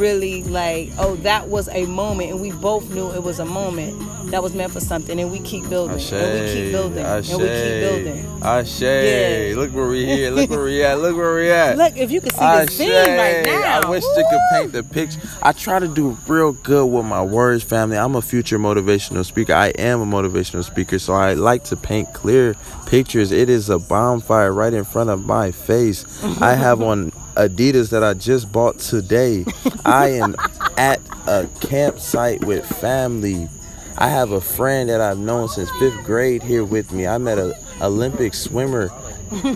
really 0.00 0.42
like, 0.44 0.90
oh, 0.98 1.16
that 1.16 1.48
was 1.48 1.68
a 1.68 1.84
moment, 1.86 2.30
and 2.30 2.40
we 2.40 2.50
both 2.50 2.88
knew 2.90 3.10
it 3.12 3.22
was 3.22 3.38
a 3.38 3.44
moment 3.44 4.00
that 4.30 4.42
was 4.42 4.54
meant 4.54 4.72
for 4.72 4.80
something, 4.80 5.20
and 5.20 5.30
we 5.30 5.40
keep 5.40 5.68
building, 5.68 5.96
Ashe, 5.96 6.12
and 6.12 6.46
we 6.46 6.52
keep 6.52 6.72
building, 6.72 7.04
Ashe, 7.04 7.30
and 7.30 7.42
we 7.42 7.48
keep 7.48 8.04
building. 8.04 8.42
Ashe. 8.42 8.80
Yeah. 8.80 9.52
Look 9.56 9.72
where 9.72 9.88
we 9.88 10.06
here. 10.06 10.30
Look 10.30 10.50
where 10.50 10.64
we 10.64 10.82
at. 10.82 10.98
Look 10.98 11.16
where 11.16 11.34
we 11.34 11.50
at. 11.50 11.76
Look, 11.78 11.96
if 11.96 12.10
you 12.10 12.20
could 12.20 12.32
see 12.32 12.40
Ashe. 12.40 12.66
this 12.68 12.78
scene 12.78 12.90
right 12.90 13.44
now, 13.44 13.80
I 13.80 13.90
wish 13.90 14.04
they 14.16 14.22
could 14.22 14.40
paint 14.52 14.72
the 14.72 14.82
picture. 14.82 15.20
I 15.42 15.52
try 15.52 15.78
to 15.78 15.88
do 15.88 16.16
real 16.26 16.52
good 16.52 16.86
with 16.86 17.04
my 17.04 17.22
words, 17.22 17.62
family. 17.62 17.98
I'm 17.98 18.16
a 18.16 18.22
future 18.22 18.58
motivational 18.58 19.24
speaker. 19.24 19.52
I 19.52 19.68
am 19.68 20.00
a 20.00 20.06
motivational 20.06 20.64
speaker, 20.64 20.98
so 20.98 21.12
I 21.12 21.34
like 21.34 21.64
to 21.64 21.76
paint 21.76 22.14
clear 22.14 22.54
pictures. 22.86 23.32
It 23.32 23.50
is 23.50 23.68
a 23.68 23.78
bonfire 23.78 24.52
right 24.52 24.72
in 24.72 24.84
front 24.84 25.10
of 25.10 25.24
my 25.24 25.50
face. 25.50 26.04
I 26.40 26.54
have 26.54 26.80
on 26.90 27.12
Adidas 27.48 27.90
that 27.90 28.04
I 28.04 28.14
just 28.14 28.52
bought 28.52 28.78
today. 28.78 29.44
I 29.84 30.08
am 30.08 30.36
at 30.76 31.00
a 31.26 31.48
campsite 31.60 32.44
with 32.44 32.66
family. 32.66 33.48
I 33.96 34.08
have 34.08 34.32
a 34.32 34.40
friend 34.40 34.90
that 34.90 35.00
I've 35.00 35.18
known 35.18 35.48
since 35.48 35.70
fifth 35.78 36.04
grade 36.04 36.42
here 36.42 36.64
with 36.64 36.92
me. 36.92 37.06
I 37.06 37.18
met 37.18 37.38
an 37.38 37.54
Olympic 37.80 38.34
swimmer 38.34 38.90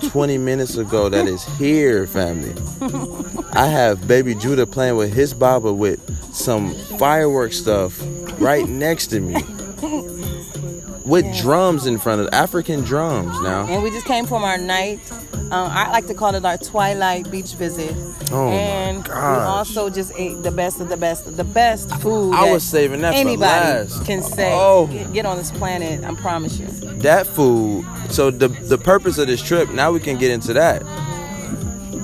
20 0.09 0.39
minutes 0.51 0.77
ago 0.77 1.09
that 1.09 1.27
is 1.27 1.45
here, 1.59 2.07
family. 2.07 2.55
I 3.53 3.67
have 3.67 4.07
baby 4.09 4.35
Judah 4.35 4.67
playing 4.67 4.97
with 4.97 5.13
his 5.13 5.35
Baba 5.35 5.73
with 5.73 6.01
some 6.35 6.75
fireworks 6.99 7.59
stuff 7.59 8.01
right 8.41 8.67
next 8.69 9.09
to 9.09 9.21
me. 9.21 9.37
With 11.05 11.37
drums 11.37 11.87
in 11.87 11.99
front 11.99 12.23
of 12.23 12.29
African 12.33 12.81
drums 12.81 13.39
now. 13.43 13.67
and 13.67 13.83
we 13.83 13.91
just 13.91 14.07
came 14.07 14.27
from 14.27 14.43
our 14.43 14.57
night. 14.59 15.01
Um, 15.35 15.71
I 15.71 15.91
like 15.91 16.07
to 16.07 16.15
call 16.15 16.35
it 16.35 16.45
our 16.45 16.57
twilight 16.57 17.31
beach 17.31 17.55
visit. 17.55 17.95
Oh, 18.33 18.47
my 18.49 18.55
and 18.55 19.07
we 19.07 19.13
also 19.13 19.91
just 19.91 20.13
ate 20.17 20.43
the 20.43 20.51
best 20.51 20.81
of 20.81 20.89
the 20.89 20.97
best 20.97 21.27
of 21.27 21.37
the 21.37 21.45
best 21.45 21.91
food. 21.97 22.33
I 22.35 22.47
that 22.47 22.53
was 22.53 22.65
saving 22.65 23.03
that 23.03 23.13
for 23.13 23.21
anybody 23.21 23.89
can 24.05 24.23
say. 24.23 24.53
Oh. 24.55 24.87
Get, 24.87 25.13
get 25.13 25.27
on 25.27 25.37
this 25.37 25.51
planet. 25.53 26.03
I 26.03 26.15
promise 26.15 26.59
you. 26.59 26.67
that 26.67 27.27
food. 27.27 27.85
So 28.09 28.31
the 28.31 28.49
the 28.49 28.79
purpose 28.79 29.19
of 29.19 29.27
this 29.27 29.43
trip. 29.43 29.71
Now 29.71 29.93
we 29.93 30.01
can 30.01 30.17
get 30.19 30.31
into 30.31 30.55
that. 30.55 30.83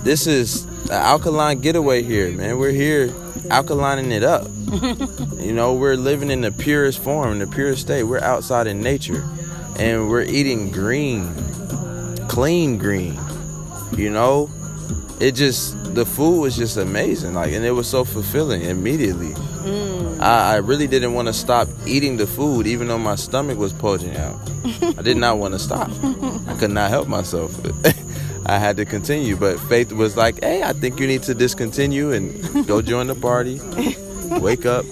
This 0.04 0.26
is 0.26 0.66
an 0.84 0.92
alkaline 0.92 1.60
getaway 1.60 2.02
here, 2.02 2.30
man. 2.32 2.58
We're 2.58 2.70
here 2.70 3.08
alkalining 3.48 4.10
it 4.12 4.22
up. 4.22 4.48
you 5.40 5.52
know, 5.52 5.74
we're 5.74 5.96
living 5.96 6.30
in 6.30 6.40
the 6.40 6.52
purest 6.52 7.02
form, 7.02 7.32
in 7.32 7.38
the 7.38 7.46
purest 7.46 7.82
state. 7.82 8.04
We're 8.04 8.20
outside 8.20 8.66
in 8.66 8.82
nature, 8.82 9.24
and 9.78 10.08
we're 10.08 10.22
eating 10.22 10.70
green, 10.70 11.34
clean 12.28 12.78
green. 12.78 13.18
You 13.96 14.10
know, 14.10 14.50
it 15.20 15.32
just 15.32 15.76
the 15.94 16.06
food 16.06 16.40
was 16.40 16.56
just 16.56 16.76
amazing. 16.76 17.34
Like, 17.34 17.52
and 17.52 17.64
it 17.64 17.72
was 17.72 17.88
so 17.88 18.04
fulfilling 18.04 18.62
immediately. 18.62 19.34
Mm. 19.64 20.20
I, 20.20 20.54
I 20.54 20.56
really 20.56 20.86
didn't 20.86 21.14
want 21.14 21.28
to 21.28 21.34
stop 21.34 21.68
eating 21.86 22.16
the 22.16 22.26
food, 22.26 22.66
even 22.66 22.88
though 22.88 22.98
my 22.98 23.16
stomach 23.16 23.58
was 23.58 23.72
bulging 23.72 24.16
out. 24.16 24.38
I 24.98 25.02
did 25.02 25.16
not 25.16 25.38
want 25.38 25.54
to 25.54 25.58
stop. 25.58 25.90
I 26.48 26.56
could 26.58 26.70
not 26.70 26.90
help 26.90 27.08
myself. 27.08 27.54
I 28.50 28.58
had 28.58 28.76
to 28.78 28.84
continue, 28.84 29.36
but 29.36 29.60
Faith 29.60 29.92
was 29.92 30.16
like, 30.16 30.40
"Hey, 30.42 30.62
I 30.62 30.72
think 30.72 30.98
you 30.98 31.06
need 31.06 31.22
to 31.24 31.34
discontinue 31.34 32.10
and 32.12 32.66
go 32.66 32.82
join 32.92 33.06
the 33.06 33.14
party. 33.14 33.60
Wake 34.40 34.66
up, 34.66 34.84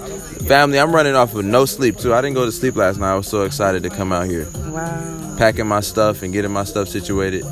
family. 0.46 0.78
I'm 0.78 0.94
running 0.94 1.14
off 1.16 1.34
of 1.34 1.44
no 1.44 1.64
sleep 1.64 1.96
too. 1.96 2.14
I 2.14 2.20
didn't 2.20 2.34
go 2.36 2.44
to 2.44 2.52
sleep 2.52 2.76
last 2.76 2.98
night. 2.98 3.12
I 3.12 3.16
was 3.16 3.26
so 3.26 3.42
excited 3.42 3.82
to 3.84 3.90
come 3.90 4.12
out 4.12 4.26
here, 4.26 4.46
Wow. 4.54 5.34
packing 5.38 5.66
my 5.66 5.80
stuff 5.80 6.22
and 6.22 6.32
getting 6.32 6.52
my 6.52 6.64
stuff 6.64 6.88
situated. 6.88 7.44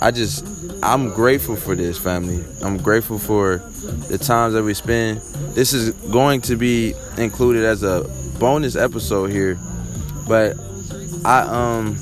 I 0.00 0.10
just, 0.10 0.44
I'm 0.82 1.08
grateful 1.10 1.56
for 1.56 1.74
this 1.74 1.98
family. 1.98 2.44
I'm 2.62 2.76
grateful 2.76 3.18
for 3.18 3.58
the 4.08 4.18
times 4.18 4.54
that 4.54 4.62
we 4.62 4.74
spend. 4.74 5.18
This 5.54 5.72
is 5.72 5.90
going 6.12 6.40
to 6.42 6.56
be 6.56 6.94
included 7.18 7.64
as 7.64 7.82
a 7.82 8.04
bonus 8.38 8.76
episode 8.76 9.30
here, 9.30 9.58
but 10.28 10.54
I 11.24 11.40
um 11.42 11.96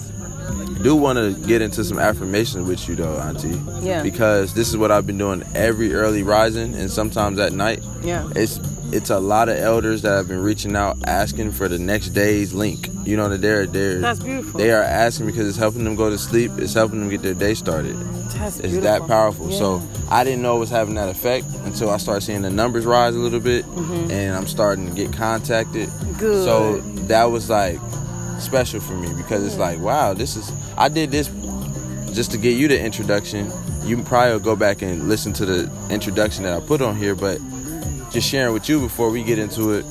do 0.84 0.94
want 0.94 1.18
to 1.18 1.32
get 1.48 1.62
into 1.62 1.82
some 1.82 1.98
affirmations 1.98 2.68
with 2.68 2.86
you 2.88 2.94
though, 2.94 3.18
Auntie. 3.18 3.58
Yeah. 3.84 4.02
Because 4.02 4.54
this 4.54 4.68
is 4.68 4.76
what 4.76 4.92
I've 4.92 5.06
been 5.06 5.18
doing 5.18 5.42
every 5.54 5.94
early 5.94 6.22
rising 6.22 6.74
and 6.74 6.90
sometimes 6.90 7.38
at 7.38 7.52
night. 7.52 7.82
Yeah. 8.02 8.28
It's 8.36 8.60
it's 8.92 9.10
a 9.10 9.18
lot 9.18 9.48
of 9.48 9.56
elders 9.56 10.02
that 10.02 10.10
have 10.14 10.28
been 10.28 10.42
reaching 10.42 10.76
out 10.76 10.96
asking 11.08 11.50
for 11.52 11.66
the 11.68 11.78
next 11.78 12.10
day's 12.10 12.52
link. 12.52 12.88
You 13.04 13.16
know 13.16 13.28
that 13.30 13.40
they're 13.40 13.66
they're 13.66 13.98
That's 13.98 14.20
beautiful. 14.20 14.60
they 14.60 14.70
are 14.72 14.82
asking 14.82 15.26
because 15.26 15.48
it's 15.48 15.56
helping 15.58 15.84
them 15.84 15.96
go 15.96 16.10
to 16.10 16.18
sleep. 16.18 16.52
It's 16.58 16.74
helping 16.74 17.00
them 17.00 17.08
get 17.08 17.22
their 17.22 17.34
day 17.34 17.54
started. 17.54 17.96
That's 17.96 18.58
It's 18.58 18.68
beautiful. 18.74 18.82
that 18.82 19.06
powerful. 19.08 19.50
Yeah. 19.50 19.58
So 19.58 19.82
I 20.10 20.22
didn't 20.22 20.42
know 20.42 20.56
it 20.58 20.60
was 20.60 20.70
having 20.70 20.94
that 20.96 21.08
effect 21.08 21.46
until 21.64 21.88
I 21.90 21.96
started 21.96 22.20
seeing 22.20 22.42
the 22.42 22.50
numbers 22.50 22.84
rise 22.84 23.16
a 23.16 23.18
little 23.18 23.40
bit, 23.40 23.64
and 23.66 24.36
I'm 24.36 24.46
starting 24.46 24.86
to 24.88 24.92
get 24.94 25.12
contacted. 25.14 25.88
Mm-hmm. 25.88 26.18
Good. 26.18 26.44
So 26.44 26.78
that 27.08 27.24
was 27.24 27.48
like 27.48 27.80
special 28.40 28.80
for 28.80 28.94
me 28.94 29.12
because 29.14 29.44
it's 29.44 29.56
like, 29.56 29.78
wow, 29.78 30.14
this 30.14 30.36
is. 30.36 30.52
I 30.76 30.88
did 30.88 31.10
this 31.10 31.28
just 32.14 32.30
to 32.32 32.38
get 32.38 32.56
you 32.56 32.68
the 32.68 32.80
introduction. 32.80 33.52
You 33.82 34.02
probably 34.02 34.32
will 34.32 34.40
go 34.40 34.56
back 34.56 34.82
and 34.82 35.08
listen 35.08 35.32
to 35.34 35.46
the 35.46 35.70
introduction 35.90 36.44
that 36.44 36.54
I 36.54 36.64
put 36.64 36.80
on 36.80 36.96
here, 36.96 37.14
but 37.14 37.40
just 38.10 38.28
sharing 38.28 38.54
with 38.54 38.68
you 38.68 38.80
before 38.80 39.10
we 39.10 39.22
get 39.22 39.38
into 39.38 39.72
it. 39.72 39.84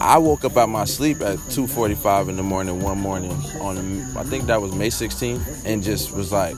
I 0.00 0.18
woke 0.18 0.44
up 0.44 0.56
out 0.56 0.68
my 0.68 0.84
sleep 0.84 1.22
at 1.22 1.38
2:45 1.48 2.28
in 2.28 2.36
the 2.36 2.42
morning 2.42 2.82
one 2.82 2.98
morning 2.98 3.32
on 3.60 4.02
I 4.16 4.24
think 4.24 4.46
that 4.46 4.60
was 4.60 4.72
May 4.72 4.88
16th 4.88 5.64
and 5.64 5.82
just 5.82 6.12
was 6.12 6.32
like 6.32 6.56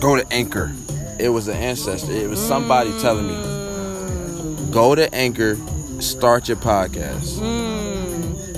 go 0.00 0.16
to 0.16 0.24
Anchor. 0.32 0.72
It 1.18 1.30
was 1.30 1.48
an 1.48 1.56
ancestor. 1.56 2.12
It 2.12 2.28
was 2.28 2.40
somebody 2.40 2.90
telling 3.00 3.26
me 3.26 4.70
go 4.70 4.94
to 4.94 5.12
Anchor, 5.14 5.56
start 6.00 6.48
your 6.48 6.56
podcast. 6.56 7.38
Mm. 7.38 7.81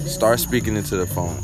Start 0.07 0.41
speaking 0.41 0.77
into 0.77 0.97
the 0.97 1.07
phone. 1.07 1.43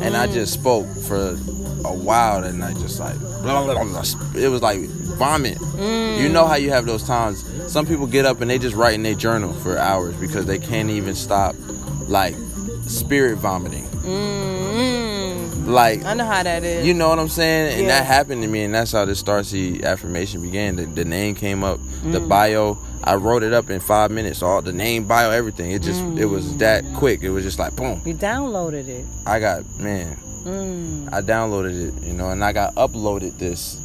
And 0.00 0.16
I 0.16 0.26
just 0.26 0.52
spoke 0.52 0.86
for 1.06 1.38
a 1.84 1.92
while 1.92 2.44
and 2.44 2.64
I 2.64 2.72
just 2.74 2.98
like 2.98 3.18
blah, 3.18 3.64
blah, 3.64 3.84
blah, 3.84 4.02
it 4.36 4.48
was 4.48 4.62
like 4.62 4.80
vomit. 5.18 5.58
You 5.78 6.28
know 6.28 6.46
how 6.46 6.56
you 6.56 6.70
have 6.70 6.86
those 6.86 7.04
times 7.04 7.44
some 7.70 7.86
people 7.86 8.06
get 8.06 8.24
up 8.24 8.40
and 8.40 8.50
they 8.50 8.58
just 8.58 8.76
write 8.76 8.94
in 8.94 9.02
their 9.02 9.14
journal 9.14 9.52
for 9.52 9.78
hours 9.78 10.14
because 10.16 10.46
they 10.46 10.58
can't 10.58 10.90
even 10.90 11.14
stop 11.14 11.54
like 12.08 12.34
spirit 12.86 13.36
vomiting. 13.36 13.84
Mm, 14.04 14.53
Like 15.66 16.04
I 16.04 16.14
know 16.14 16.24
how 16.24 16.42
that 16.42 16.62
is. 16.64 16.86
you 16.86 16.94
know 16.94 17.08
what 17.08 17.18
I'm 17.18 17.28
saying? 17.28 17.72
And 17.74 17.82
Yeah. 17.82 17.88
that 17.98 18.06
happened 18.06 18.42
to 18.42 18.48
me, 18.48 18.62
and 18.64 18.74
that's 18.74 18.92
how 18.92 19.04
the 19.04 19.12
Starseed 19.12 19.82
affirmation 19.84 20.42
began. 20.42 20.76
The, 20.76 20.84
the 20.86 21.04
name 21.04 21.34
came 21.34 21.64
up, 21.64 21.80
the 22.02 22.20
Mm. 22.20 22.28
bio. 22.28 22.78
I 23.02 23.16
wrote 23.16 23.42
it 23.42 23.52
up 23.52 23.68
in 23.70 23.80
five 23.80 24.10
minutes. 24.10 24.42
All 24.42 24.62
the 24.62 24.72
name, 24.72 25.04
bio, 25.04 25.30
everything. 25.30 25.70
It 25.72 25.82
just, 25.82 26.00
it 26.18 26.24
was 26.26 26.56
that 26.56 26.84
quick. 26.94 27.22
It 27.22 27.30
was 27.30 27.44
just 27.44 27.58
like 27.58 27.76
boom. 27.76 28.00
you 28.04 28.14
downloaded 28.14 28.88
it. 28.88 29.04
I 29.26 29.40
got 29.40 29.62
man. 29.78 30.16
Mm. 30.44 31.12
I 31.12 31.20
downloaded 31.22 31.88
it, 31.88 32.06
you 32.06 32.12
know, 32.14 32.28
and 32.30 32.42
I 32.44 32.52
got 32.52 32.74
uploaded 32.74 33.38
this 33.38 33.76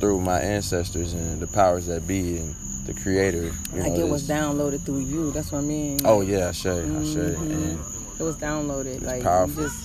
through 0.00 0.20
my 0.20 0.38
ancestors 0.40 1.12
and 1.12 1.40
the 1.40 1.46
powers 1.48 1.86
that 1.86 2.06
be 2.06 2.36
and 2.38 2.54
the 2.86 2.94
Creator. 2.94 3.50
You 3.74 3.80
Like 3.82 3.92
know, 3.92 4.00
it 4.06 4.08
was 4.08 4.28
downloaded 4.28 4.84
through 4.84 5.00
you. 5.00 5.30
That's 5.32 5.50
what 5.52 5.58
I 5.58 5.62
mean. 5.62 5.98
Oh 6.04 6.20
yeah, 6.20 6.48
I 6.48 6.52
say, 6.52 6.70
I 6.70 7.04
say, 7.04 7.34
Mhm. 7.34 7.40
and 7.52 7.78
It 8.20 8.22
was 8.22 8.36
downloaded. 8.36 9.02
Like 9.02 9.22
powerful. 9.24 9.62
you 9.64 9.68
just 9.68 9.78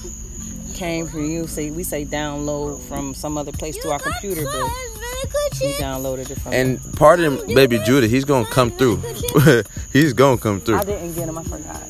came 0.73 1.07
from 1.07 1.25
you. 1.25 1.47
Say 1.47 1.71
we 1.71 1.83
say 1.83 2.05
download 2.05 2.81
from 2.83 3.13
some 3.13 3.37
other 3.37 3.51
place 3.51 3.77
to 3.77 3.91
our 3.91 3.99
computer, 3.99 4.43
but 4.43 5.61
you 5.61 5.73
downloaded 5.73 6.29
it 6.29 6.39
from. 6.39 6.53
and 6.53 6.79
part 6.93 7.19
of 7.19 7.41
him, 7.41 7.55
baby 7.55 7.79
Judah, 7.79 8.07
he's 8.07 8.25
gonna 8.25 8.45
come 8.47 8.71
through. 8.71 8.97
he's 9.93 10.13
gonna 10.13 10.37
come 10.37 10.61
through. 10.61 10.77
I 10.77 10.83
didn't 10.83 11.13
get 11.13 11.27
him. 11.27 11.37
I 11.37 11.43
forgot. 11.43 11.81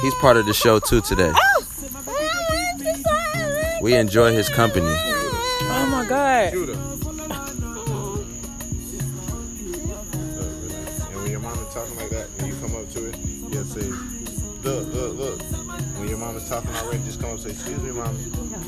He's 0.00 0.14
part 0.16 0.36
of 0.36 0.46
the 0.46 0.54
show 0.54 0.78
too 0.80 1.00
today. 1.00 1.32
Oh! 1.34 1.52
We 3.82 3.94
enjoy 3.94 4.32
his 4.32 4.48
company. 4.48 4.86
Oh 4.86 5.88
my 5.90 6.06
god. 6.06 6.52
Judah. 6.52 6.72
And 6.72 6.82
when 11.16 11.30
your 11.30 11.40
mama 11.40 11.66
talking 11.72 11.96
like 11.96 12.10
that, 12.10 12.28
when 12.36 12.46
you 12.46 12.54
come 12.60 12.76
up 12.76 12.88
to 12.92 13.06
it, 13.06 13.16
you 13.18 13.64
say, 13.64 13.88
look, 14.62 14.86
look, 14.94 15.18
look. 15.18 15.61
When 16.02 16.10
your 16.10 16.36
is 16.36 16.48
talking 16.48 16.68
already, 16.74 16.98
just 17.04 17.20
come 17.20 17.30
up 17.30 17.36
and 17.36 17.42
say, 17.44 17.50
excuse 17.50 17.80
me, 17.80 17.92
mommy. 17.92 18.18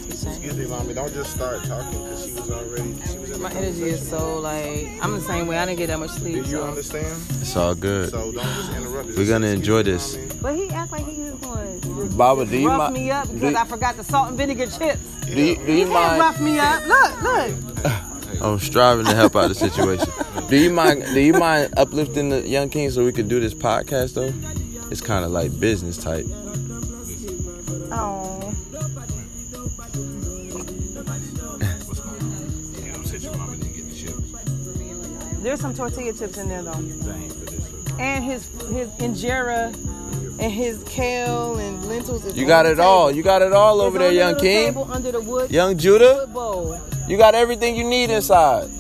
Excuse 0.09 0.57
me, 0.57 0.67
mommy. 0.67 0.95
Don't 0.95 1.13
just 1.13 1.35
start 1.35 1.65
talking 1.65 2.01
because 2.05 2.25
she 2.27 2.33
was 2.33 2.49
already, 2.49 2.95
she 3.11 3.19
was 3.19 3.31
in 3.33 3.43
My 3.43 3.51
energy 3.51 3.83
is 3.89 4.09
so 4.09 4.39
like 4.39 4.87
I'm 5.03 5.11
the 5.15 5.21
same 5.21 5.49
way. 5.49 5.59
I 5.59 5.67
didn't 5.67 5.79
get 5.79 5.89
that 5.89 5.99
much 5.99 6.13
Do 6.15 6.21
sleep. 6.21 6.37
you 6.37 6.45
So. 6.45 6.63
understand? 6.63 7.23
It's 7.41 7.57
all 7.57 7.75
good. 7.75 8.11
So 8.11 8.31
don't 8.31 8.45
just 8.45 8.71
interrupt. 8.73 9.07
Just 9.07 9.19
We're 9.19 9.27
gonna 9.27 9.49
enjoy 9.49 9.83
this. 9.83 10.15
me, 10.17 10.27
mommy." 10.27 10.39
But 10.43 10.55
he 10.55 10.71
act 10.71 10.93
like 10.93 11.07
he 11.09 11.23
was 11.23 11.35
going 11.41 11.81
to 11.81 11.89
Baba, 12.17 12.47
do 12.47 12.57
you 12.57 12.69
rough 12.69 12.93
mi- 12.93 13.01
me 13.01 13.11
up 13.11 13.27
because 13.27 13.51
you- 13.51 13.57
I 13.59 13.65
forgot 13.65 13.97
the 13.97 14.05
salt 14.05 14.29
and 14.29 14.39
vinegar 14.39 14.67
chips. 14.67 15.01
Do 15.27 15.33
you, 15.33 15.57
do 15.57 15.63
He 15.65 15.81
you 15.81 15.87
can't 15.89 15.91
mind? 15.93 16.21
rough 16.21 16.41
me 16.41 16.59
up. 16.61 16.87
Look, 16.87 17.23
look. 17.85 17.93
I'm 18.43 18.61
striving 18.61 19.07
to 19.07 19.15
help 19.17 19.35
out 19.35 19.49
the 19.49 19.57
situation. 19.57 20.07
Do 20.49 20.57
you 20.57 20.71
mind? 20.73 21.03
Do 21.07 21.19
you 21.19 21.33
mind 21.33 21.75
uplifting 21.77 22.29
the 22.29 22.47
young 22.49 22.69
king 22.69 22.91
so 22.93 23.05
we 23.05 23.11
could 23.11 23.29
do 23.29 23.41
this 23.41 23.55
podcast 23.55 24.15
though? 24.15 24.33
It's 24.93 25.01
kind 25.01 25.25
of 25.25 25.33
like 25.33 25.59
business 25.59 25.97
type. 25.97 26.27
Oh. 27.97 28.53
You 32.77 32.93
know, 32.93 33.03
said 33.05 33.23
your 33.23 33.37
mama 33.37 33.57
didn't 33.57 33.73
get 33.73 33.89
the 33.89 33.95
chips. 33.95 35.43
There's 35.43 35.61
some 35.61 35.75
tortilla 35.75 36.13
chips 36.13 36.39
in 36.39 36.49
there 36.49 36.63
though. 36.63 36.73
Dang, 36.73 37.29
but 37.29 37.51
this 37.51 37.93
And 38.01 38.25
his 38.25 38.47
his 38.69 38.89
injera 38.99 39.73
and 40.41 40.53
his 40.53 40.83
kale 40.85 41.57
and 41.59 41.85
lentils. 41.85 42.37
You 42.37 42.47
got 42.47 42.67
it 42.67 42.81
all. 42.81 43.13
You 43.13 43.23
got 43.23 43.43
it 43.43 43.53
all 43.53 43.81
over 43.81 43.99
there, 43.99 44.11
young 44.11 44.37
king. 44.37 44.67
Table 44.67 44.91
under 44.91 45.13
the 45.13 45.21
wood, 45.21 45.51
Young 45.53 45.79
Judah, 45.79 46.27
you 47.07 47.17
got 47.17 47.37
everything 47.37 47.77
you 47.77 47.85
need 47.85 48.11
inside. 48.11 48.71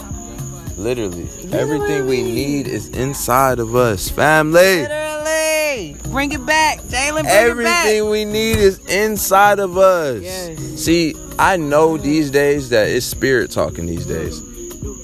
Literally, 0.76 1.28
everything 1.52 2.07
we 2.07 2.23
need 2.23 2.66
is 2.66 2.88
inside 2.88 3.59
of 3.59 3.75
us, 3.76 4.09
family. 4.11 4.83
Literally. 4.83 5.97
Bring 6.11 6.33
it 6.33 6.45
back, 6.47 6.81
Jalen. 6.83 7.23
Bring 7.23 7.26
it 7.26 7.28
Everything 7.31 8.11
we 8.11 8.25
need 8.25 8.57
is 8.57 8.78
inside 8.87 9.59
of 9.59 9.76
us. 9.78 10.23
Yes. 10.23 10.59
See, 10.81 11.14
I 11.38 11.57
know 11.57 11.97
these 11.97 12.31
days 12.31 12.69
that 12.71 12.88
it's 12.88 13.07
spirit 13.07 13.50
talking 13.50 13.87
these 13.87 14.07
days. 14.07 14.40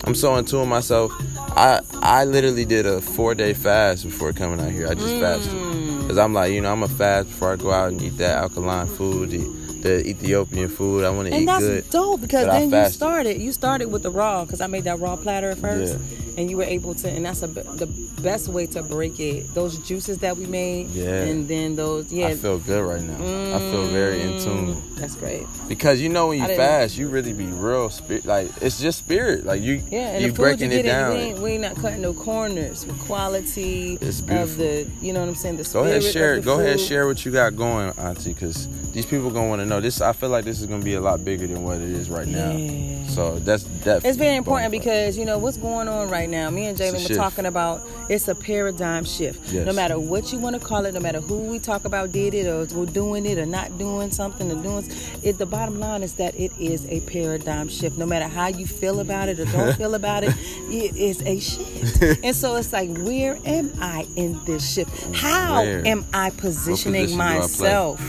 I'm 0.05 0.15
so 0.15 0.35
in 0.37 0.45
tune 0.45 0.69
myself. 0.69 1.13
I 1.57 1.81
I 1.95 2.25
literally 2.25 2.65
did 2.65 2.87
a 2.87 3.01
four 3.01 3.35
day 3.35 3.55
fast 3.55 4.05
before 4.05 4.33
coming 4.33 4.61
out 4.61 4.71
here. 4.73 4.89
I 4.89 4.95
just 4.95 5.19
fasted 5.21 5.53
Mm. 5.53 6.03
because 6.03 6.19
I'm 6.19 6.33
like, 6.35 6.53
you 6.53 6.61
know, 6.61 6.73
I'm 6.73 6.83
a 6.83 6.89
fast 6.89 7.29
before 7.29 7.53
I 7.53 7.57
go 7.57 7.71
out 7.73 7.91
and 7.93 8.01
eat 8.03 8.17
that 8.19 8.37
alkaline 8.39 8.87
food, 8.87 9.31
the, 9.31 9.39
the 9.83 10.07
Ethiopian 10.09 10.69
food. 10.69 11.05
I 11.05 11.11
want 11.11 11.29
to 11.29 11.35
eat 11.35 11.47
good. 11.47 11.49
And 11.63 11.67
that's 11.77 11.89
dope 11.91 12.21
because 12.21 12.47
then 12.47 12.71
you 12.71 12.91
started. 12.91 13.41
You 13.41 13.53
started 13.53 13.87
with 13.91 14.03
the 14.03 14.11
raw 14.11 14.45
because 14.45 14.61
I 14.61 14.67
made 14.67 14.85
that 14.85 14.99
raw 15.01 15.17
platter 15.17 15.51
at 15.51 15.59
first, 15.59 15.97
and 16.37 16.51
you 16.51 16.57
were 16.57 16.65
able 16.65 16.95
to. 16.97 17.09
And 17.11 17.25
that's 17.25 17.43
a, 17.43 17.47
the 17.49 17.87
best 18.23 18.49
way 18.49 18.67
to 18.69 18.83
break 18.83 19.19
it. 19.21 19.53
Those 19.55 19.79
juices 19.79 20.19
that 20.19 20.37
we 20.37 20.47
made, 20.47 20.89
Yeah. 20.91 21.23
and 21.25 21.49
then 21.49 21.77
those, 21.77 22.13
yeah. 22.13 22.29
I 22.29 22.35
feel 22.37 22.59
good 22.59 22.85
right 22.85 23.03
now. 23.03 23.57
I 23.57 23.59
feel 23.71 23.87
very 23.89 24.21
in 24.23 24.39
tune 24.41 24.61
Mm, 24.75 24.97
That's 24.97 25.17
great. 25.17 25.47
because 25.69 26.01
you 26.03 26.09
know 26.11 26.29
when 26.29 26.39
you 26.39 26.47
fast, 26.47 26.99
you 26.99 27.09
really 27.09 27.33
be 27.33 27.47
real 27.47 27.89
spirit. 27.89 28.27
Like 28.27 28.49
it's 28.61 28.79
just 28.79 28.99
spirit. 28.99 29.45
Like 29.47 29.63
you, 29.63 29.83
Yeah, 29.91 30.11
and 30.11 30.23
you 30.23 30.31
the 30.31 30.37
food 30.37 30.43
breaking 30.43 30.73
you 30.73 30.79
it 30.79 30.83
get, 30.83 30.93
down. 30.93 31.13
we 31.15 31.19
ain't, 31.21 31.39
we 31.39 31.51
ain't 31.53 31.63
not 31.63 31.77
cutting 31.77 32.03
no 32.03 32.13
corners 32.13 32.85
with 32.87 32.99
quality 33.01 33.97
It's 34.01 34.21
of 34.21 34.27
beautiful. 34.27 34.57
the, 34.57 34.87
you 35.01 35.13
know 35.15 35.21
what 35.21 35.29
I'm 35.31 35.35
saying. 35.35 35.57
The 35.57 35.65
Go 35.73 35.85
ahead, 35.85 36.03
share. 36.05 36.41
Go 36.41 36.61
ahead, 36.61 36.79
share 36.81 37.07
what 37.07 37.25
you 37.25 37.33
got 37.33 37.57
going, 37.57 37.91
Auntie, 37.99 38.35
because 38.35 38.69
these 38.93 39.07
people 39.07 39.31
gonna 39.31 39.49
want 39.49 39.61
to 39.61 39.67
know. 39.71 39.81
This, 39.81 40.01
I 40.01 40.13
feel 40.13 40.29
like 40.29 40.45
this 40.45 40.61
is 40.61 40.67
gonna 40.67 40.85
be 40.85 40.95
a 40.95 41.01
lot 41.01 41.25
bigger 41.25 41.47
than 41.47 41.63
what 41.63 41.77
it 41.77 41.89
is 41.89 42.11
right 42.11 42.29
now. 42.29 42.51
Yeah. 42.51 43.07
So 43.07 43.39
that's 43.39 43.65
definitely. 43.65 44.11
It's 44.11 44.19
very 44.19 44.37
important 44.37 44.71
because 44.71 45.17
you 45.17 45.25
know 45.25 45.39
what's 45.39 45.57
going 45.57 45.89
on 45.89 46.11
right 46.11 46.29
now. 46.29 46.51
Me 46.51 46.67
and 46.67 46.77
Jalen 46.77 47.09
were 47.09 47.15
talking 47.15 47.47
about 47.47 47.81
it's 48.09 48.29
a 48.29 48.35
paradigm 48.35 49.05
shift. 49.05 49.53
Yes. 49.53 49.67
No 49.67 49.73
matter 49.73 49.99
what 49.99 50.33
you 50.33 50.39
want 50.39 50.61
to 50.61 50.65
call 50.65 50.85
it, 50.85 50.95
no 50.95 51.01
matter 51.01 51.21
who 51.21 51.39
we 51.39 51.59
talk 51.59 51.85
about 51.85 52.13
did 52.13 52.35
it 52.35 52.47
or 52.47 52.67
we're 52.77 52.87
doing 52.87 53.27
it 53.27 53.39
or 53.39 53.47
not 53.47 53.77
doing 53.79 54.11
something 54.11 54.51
or 54.51 54.63
doing 54.63 54.89
it. 55.23 55.39
The 55.39 55.47
bottom 55.47 55.81
line 55.81 56.03
is 56.03 56.15
that 56.15 56.39
it 56.39 56.53
is 56.59 56.87
a 56.87 57.01
paradigm 57.01 57.69
shift. 57.69 57.97
No 57.97 58.07
matter 58.07 58.29
how 58.29 58.49
you 58.49 58.67
feel 58.67 59.01
about 59.01 59.29
it 59.29 59.41
or 59.41 59.47
don't 59.47 59.77
feel 59.77 59.95
about 59.95 60.25
it, 60.25 60.35
it 60.69 60.97
is 60.97 61.23
a 61.23 61.41
shift. 61.41 62.21
and 62.25 62.37
so 62.37 62.57
it's 62.57 62.73
like, 62.73 62.91
where 62.99 63.39
am 63.45 63.73
I 63.81 64.07
in 64.17 64.43
this 64.45 64.75
shift? 64.75 64.91
How 65.15 65.63
Where? 65.63 65.87
am 65.87 66.05
I 66.13 66.31
positioning 66.31 67.03
position 67.03 67.19
do 67.19 67.23
I 67.23 67.39
myself 67.39 68.01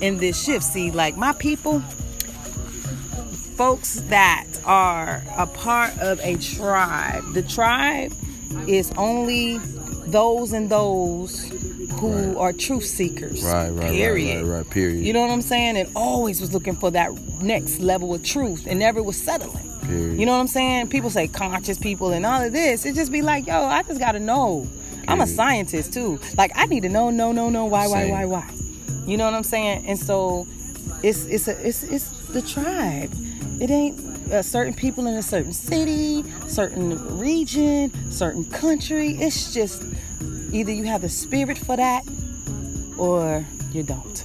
in 0.00 0.18
this 0.18 0.42
shift? 0.42 0.64
See, 0.64 0.90
like 0.90 1.16
my 1.16 1.32
people 1.32 1.82
folks 3.56 4.00
that 4.08 4.46
are 4.66 5.22
a 5.36 5.46
part 5.46 5.98
of 5.98 6.20
a 6.20 6.36
tribe. 6.36 7.24
The 7.32 7.42
tribe 7.42 8.12
is 8.66 8.92
only 8.98 9.58
those 10.06 10.52
and 10.52 10.70
those 10.70 11.48
who 11.98 12.38
are 12.38 12.52
truth 12.52 12.84
seekers. 12.84 13.42
Right, 13.42 13.70
right, 13.70 13.90
period. 13.90 14.42
right, 14.42 14.44
right, 14.44 14.56
right. 14.58 14.70
Period. 14.70 15.02
You 15.02 15.14
know 15.14 15.22
what 15.22 15.30
I'm 15.30 15.40
saying? 15.40 15.78
And 15.78 15.88
always 15.96 16.40
was 16.40 16.52
looking 16.52 16.76
for 16.76 16.90
that 16.90 17.12
next 17.40 17.80
level 17.80 18.14
of 18.14 18.22
truth 18.22 18.66
and 18.66 18.78
never 18.78 19.02
was 19.02 19.20
settling. 19.20 19.66
Period. 19.82 20.20
You 20.20 20.26
know 20.26 20.32
what 20.32 20.40
I'm 20.40 20.48
saying? 20.48 20.88
People 20.88 21.08
say 21.08 21.26
conscious 21.26 21.78
people 21.78 22.12
and 22.12 22.26
all 22.26 22.42
of 22.42 22.52
this. 22.52 22.84
It 22.84 22.94
just 22.94 23.10
be 23.10 23.22
like, 23.22 23.46
yo, 23.46 23.64
I 23.64 23.82
just 23.84 23.98
gotta 23.98 24.20
know. 24.20 24.68
I'm 25.08 25.20
a 25.20 25.26
scientist 25.26 25.94
too. 25.94 26.20
Like 26.36 26.50
I 26.54 26.66
need 26.66 26.82
to 26.82 26.88
know, 26.88 27.10
no, 27.10 27.32
no, 27.32 27.48
no, 27.48 27.64
why, 27.64 27.86
why, 27.86 28.10
why, 28.10 28.24
why. 28.26 28.50
You 29.06 29.16
know 29.16 29.24
what 29.24 29.34
I'm 29.34 29.44
saying? 29.44 29.86
And 29.86 29.98
so 29.98 30.46
it's 31.02 31.24
it's 31.26 31.48
a 31.48 31.66
it's 31.66 31.82
it's 31.84 32.26
the 32.28 32.42
tribe. 32.42 33.12
It 33.60 33.70
ain't 33.70 34.32
uh, 34.32 34.42
certain 34.42 34.74
people 34.74 35.06
in 35.06 35.14
a 35.14 35.22
certain 35.22 35.52
city, 35.52 36.24
certain 36.48 37.18
region, 37.18 37.92
certain 38.10 38.44
country. 38.44 39.10
It's 39.10 39.52
just 39.54 39.82
either 40.52 40.72
you 40.72 40.84
have 40.84 41.02
the 41.02 41.08
spirit 41.08 41.58
for 41.58 41.76
that 41.76 42.04
or 42.98 43.44
you 43.72 43.82
don't. 43.82 44.24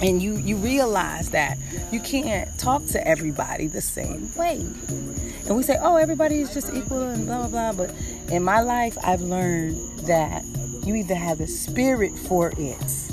And 0.00 0.20
you 0.20 0.36
you 0.36 0.56
realize 0.56 1.30
that 1.30 1.58
you 1.92 2.00
can't 2.00 2.58
talk 2.58 2.84
to 2.86 3.06
everybody 3.06 3.68
the 3.68 3.80
same 3.80 4.34
way. 4.34 4.66
And 5.46 5.56
we 5.56 5.62
say, 5.62 5.78
"Oh, 5.80 5.96
everybody 5.96 6.40
is 6.40 6.52
just 6.52 6.72
equal 6.74 7.02
and 7.02 7.26
blah 7.26 7.46
blah 7.46 7.72
blah." 7.72 7.86
But 7.86 7.94
in 8.32 8.42
my 8.42 8.60
life, 8.60 8.98
I've 9.04 9.20
learned 9.20 9.76
that 10.06 10.44
you 10.84 10.94
either 10.96 11.14
have 11.14 11.38
the 11.38 11.46
spirit 11.46 12.12
for 12.28 12.52
it 12.56 13.10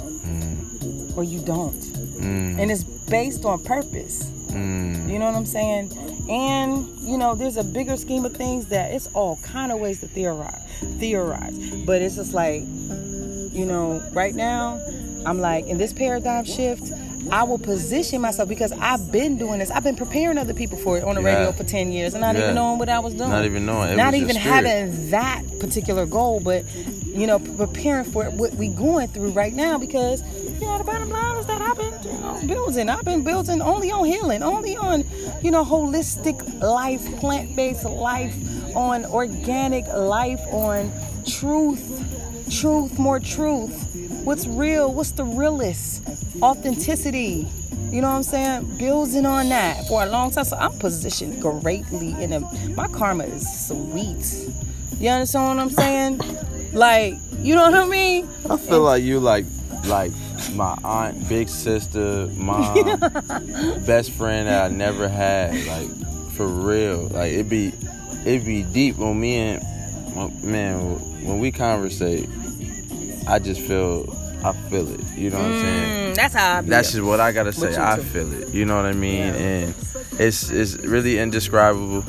or 1.15 1.23
you 1.23 1.39
don't. 1.41 1.79
Mm, 2.19 2.59
And 2.59 2.71
it's 2.71 2.83
based 2.83 3.45
on 3.45 3.63
purpose. 3.63 4.23
mm, 4.47 5.09
You 5.09 5.19
know 5.19 5.25
what 5.25 5.35
I'm 5.35 5.45
saying? 5.45 5.91
And 6.29 6.87
you 7.01 7.17
know, 7.17 7.35
there's 7.35 7.57
a 7.57 7.63
bigger 7.63 7.97
scheme 7.97 8.25
of 8.25 8.35
things 8.35 8.67
that 8.67 8.91
it's 8.93 9.07
all 9.13 9.37
kind 9.43 9.71
of 9.71 9.79
ways 9.79 9.99
to 10.01 10.07
theorize, 10.07 10.61
theorize. 10.99 11.57
But 11.85 12.01
it's 12.01 12.15
just 12.15 12.33
like, 12.33 12.61
you 12.61 13.65
know, 13.65 14.01
right 14.13 14.35
now, 14.35 14.79
I'm 15.25 15.39
like 15.39 15.65
in 15.67 15.77
this 15.77 15.93
paradigm 15.93 16.45
shift. 16.45 16.91
I 17.31 17.43
will 17.43 17.59
position 17.59 18.21
myself 18.21 18.49
because 18.49 18.71
I've 18.71 19.11
been 19.11 19.37
doing 19.37 19.59
this. 19.59 19.69
I've 19.71 19.83
been 19.83 19.95
preparing 19.95 20.37
other 20.37 20.53
people 20.53 20.77
for 20.77 20.97
it 20.97 21.03
on 21.03 21.15
the 21.15 21.21
Yeah. 21.21 21.35
radio 21.35 21.51
for 21.51 21.63
ten 21.63 21.91
years, 21.91 22.13
and 22.13 22.21
not 22.21 22.35
Yeah. 22.35 22.43
even 22.43 22.55
knowing 22.55 22.79
what 22.79 22.89
I 22.89 22.99
was 22.99 23.13
doing. 23.13 23.29
Not 23.29 23.45
even 23.45 23.65
knowing. 23.65 23.89
It 23.91 23.97
not 23.97 24.13
even 24.15 24.35
having 24.35 25.09
that 25.11 25.41
particular 25.59 26.05
goal, 26.05 26.39
but 26.39 26.63
you 27.05 27.27
know, 27.27 27.39
preparing 27.39 28.05
for 28.05 28.25
what 28.25 28.53
we're 28.55 28.71
going 28.71 29.07
through 29.09 29.31
right 29.31 29.53
now 29.53 29.77
because 29.77 30.23
you 30.59 30.65
know 30.65 30.77
the 30.77 30.83
bottom 30.83 31.09
line 31.09 31.37
is 31.37 31.45
that 31.47 31.61
I've 31.61 31.77
been 31.77 31.93
you 32.03 32.19
know, 32.19 32.39
building. 32.45 32.89
I've 32.89 33.03
been 33.03 33.23
building 33.23 33.61
only 33.61 33.91
on 33.91 34.05
healing, 34.05 34.41
only 34.41 34.75
on 34.77 35.03
you 35.41 35.51
know 35.51 35.65
holistic 35.65 36.61
life, 36.61 37.03
plant 37.19 37.55
based 37.55 37.83
life, 37.85 38.33
on 38.75 39.05
organic 39.05 39.85
life, 39.93 40.39
on 40.51 40.91
truth, 41.27 41.81
truth, 42.49 42.97
more 42.97 43.19
truth. 43.19 43.85
What's 44.23 44.47
real? 44.47 44.93
What's 44.93 45.11
the 45.11 45.23
realest? 45.23 46.03
Authenticity. 46.41 47.47
You 47.91 48.01
know 48.01 48.09
what 48.09 48.17
I'm 48.17 48.23
saying? 48.23 48.77
Building 48.77 49.25
on 49.25 49.49
that 49.49 49.87
for 49.87 50.03
a 50.03 50.05
long 50.05 50.31
time. 50.31 50.45
So 50.45 50.55
I'm 50.57 50.77
positioned 50.77 51.41
greatly 51.41 52.11
in 52.21 52.33
a 52.33 52.39
my 52.75 52.87
karma 52.87 53.23
is 53.23 53.67
sweet. 53.67 54.53
You 54.99 55.09
understand 55.09 55.57
what 55.57 55.63
I'm 55.63 55.69
saying? 55.69 56.21
Like, 56.73 57.15
you 57.39 57.55
know 57.55 57.63
what 57.63 57.73
I 57.73 57.85
mean? 57.85 58.29
I 58.49 58.57
feel 58.57 58.81
like 58.81 59.01
you 59.03 59.19
like 59.19 59.45
like 59.85 60.11
my 60.53 60.77
aunt, 60.83 61.27
big 61.27 61.49
sister, 61.49 62.27
mom, 62.35 62.99
best 63.85 64.11
friend 64.11 64.47
that 64.47 64.71
I 64.71 64.73
never 64.73 65.07
had. 65.07 65.53
Like 65.65 65.89
for 66.33 66.45
real. 66.47 67.07
Like 67.07 67.31
it 67.31 67.49
be 67.49 67.73
it 68.25 68.45
be 68.45 68.63
deep 68.63 68.97
when 68.97 69.19
me 69.19 69.37
and 69.37 70.43
man 70.43 71.25
when 71.25 71.39
we 71.39 71.51
conversate. 71.51 72.29
I 73.29 73.39
just 73.39 73.61
feel 73.61 74.15
I 74.43 74.53
feel 74.69 74.87
it. 74.91 75.01
You 75.15 75.29
know 75.29 75.37
what 75.37 75.51
I'm 75.51 75.61
saying? 75.61 76.11
Mm, 76.11 76.15
that's 76.15 76.33
how 76.33 76.57
I 76.57 76.61
feel. 76.61 76.69
That's 76.69 76.91
just 76.93 77.03
what 77.03 77.19
I 77.19 77.31
gotta 77.31 77.53
say. 77.53 77.75
I 77.75 77.99
feel 77.99 78.31
it. 78.33 78.49
You 78.53 78.65
know 78.65 78.75
what 78.75 78.85
I 78.85 78.93
mean? 78.93 79.21
And 79.21 79.75
it's 80.13 80.49
it's 80.49 80.77
really 80.77 81.19
indescribable, 81.19 82.05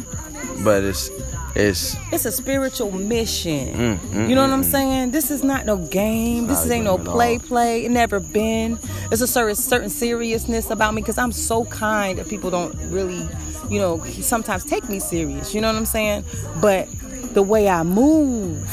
but 0.64 0.84
it's 0.84 1.10
it's 1.56 1.96
It's 2.12 2.24
a 2.24 2.32
spiritual 2.32 2.92
mission. 2.92 3.74
Mm, 3.74 3.98
mm, 3.98 4.28
you 4.28 4.34
know 4.34 4.42
what 4.42 4.50
mm, 4.50 4.54
I'm 4.54 4.62
mm. 4.62 4.70
saying? 4.70 5.10
This 5.10 5.30
is 5.30 5.42
not 5.42 5.66
no 5.66 5.76
game. 5.76 6.46
This 6.46 6.70
ain't 6.70 6.84
no 6.84 6.98
play 6.98 7.38
play. 7.38 7.84
It 7.84 7.90
never 7.90 8.20
been. 8.20 8.78
There's 9.08 9.22
a 9.22 9.26
certain 9.26 9.56
certain 9.56 9.90
seriousness 9.90 10.70
about 10.70 10.94
me 10.94 11.02
because 11.02 11.18
I'm 11.18 11.32
so 11.32 11.64
kind 11.64 12.18
that 12.18 12.28
people 12.28 12.50
don't 12.50 12.74
really, 12.90 13.28
you 13.68 13.80
know, 13.80 14.02
sometimes 14.04 14.64
take 14.64 14.88
me 14.88 15.00
serious. 15.00 15.52
You 15.52 15.60
know 15.60 15.68
what 15.68 15.76
I'm 15.76 15.86
saying? 15.86 16.24
But 16.60 16.88
the 17.34 17.42
way 17.42 17.68
I 17.68 17.82
move, 17.82 18.68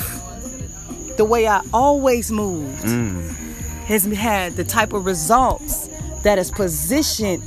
the 1.18 1.26
way 1.26 1.48
I 1.48 1.62
always 1.74 2.32
moved, 2.32 2.84
mm, 2.84 3.30
has 3.86 4.06
had 4.06 4.56
the 4.56 4.64
type 4.64 4.94
of 4.94 5.06
results 5.06 5.90
that 6.24 6.38
has 6.38 6.52
positioned 6.52 7.44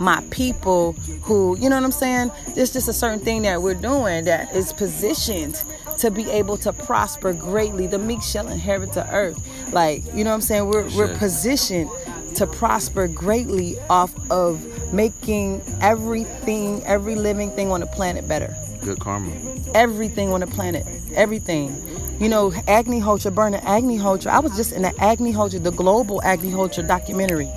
my 0.00 0.24
people 0.30 0.92
who, 1.22 1.56
you 1.58 1.68
know 1.68 1.76
what 1.76 1.84
I'm 1.84 1.92
saying? 1.92 2.30
There's 2.54 2.72
just 2.72 2.88
a 2.88 2.92
certain 2.92 3.20
thing 3.20 3.42
that 3.42 3.62
we're 3.62 3.74
doing 3.74 4.24
that 4.24 4.54
is 4.54 4.72
positioned 4.72 5.62
to 5.98 6.10
be 6.10 6.28
able 6.30 6.56
to 6.58 6.72
prosper 6.72 7.32
greatly. 7.32 7.86
The 7.86 7.98
meek 7.98 8.22
shall 8.22 8.48
inherit 8.48 8.92
the 8.92 9.08
earth. 9.14 9.38
Like, 9.72 10.04
you 10.12 10.24
know 10.24 10.30
what 10.30 10.34
I'm 10.34 10.40
saying? 10.40 10.66
We're, 10.66 10.88
we're 10.96 11.16
positioned 11.16 11.90
to 12.34 12.46
prosper 12.46 13.06
greatly 13.08 13.76
off 13.88 14.12
of 14.30 14.92
making 14.92 15.62
everything, 15.80 16.82
every 16.84 17.14
living 17.14 17.50
thing 17.52 17.70
on 17.70 17.80
the 17.80 17.86
planet 17.86 18.26
better 18.28 18.54
good 18.84 19.00
karma. 19.00 19.32
everything 19.74 20.32
on 20.32 20.40
the 20.40 20.46
planet. 20.46 20.86
Everything. 21.14 21.74
You 22.20 22.28
know, 22.28 22.52
Agni 22.68 22.98
agriculture, 22.98 23.30
burning 23.30 23.60
agriculture. 23.60 24.30
I 24.30 24.38
was 24.38 24.54
just 24.56 24.72
in 24.72 24.82
the 24.82 24.94
Agni 25.00 25.30
agriculture, 25.30 25.58
the 25.58 25.72
global 25.72 26.22
Agni 26.22 26.48
agriculture 26.48 26.82
documentary. 26.82 27.50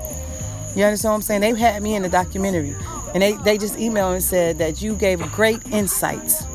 You 0.75 0.84
understand 0.84 1.12
what 1.12 1.15
I'm 1.15 1.21
saying? 1.21 1.41
They 1.41 1.53
had 1.53 1.82
me 1.84 1.95
in 1.95 2.03
the 2.03 2.10
documentary. 2.10 2.75
And 3.13 3.21
they, 3.21 3.34
they 3.34 3.58
just 3.58 3.75
emailed 3.75 4.13
and 4.13 4.23
said 4.23 4.58
that 4.58 4.82
you 4.82 4.95
gave 4.95 5.19
great 5.32 5.65
insights 5.67 6.45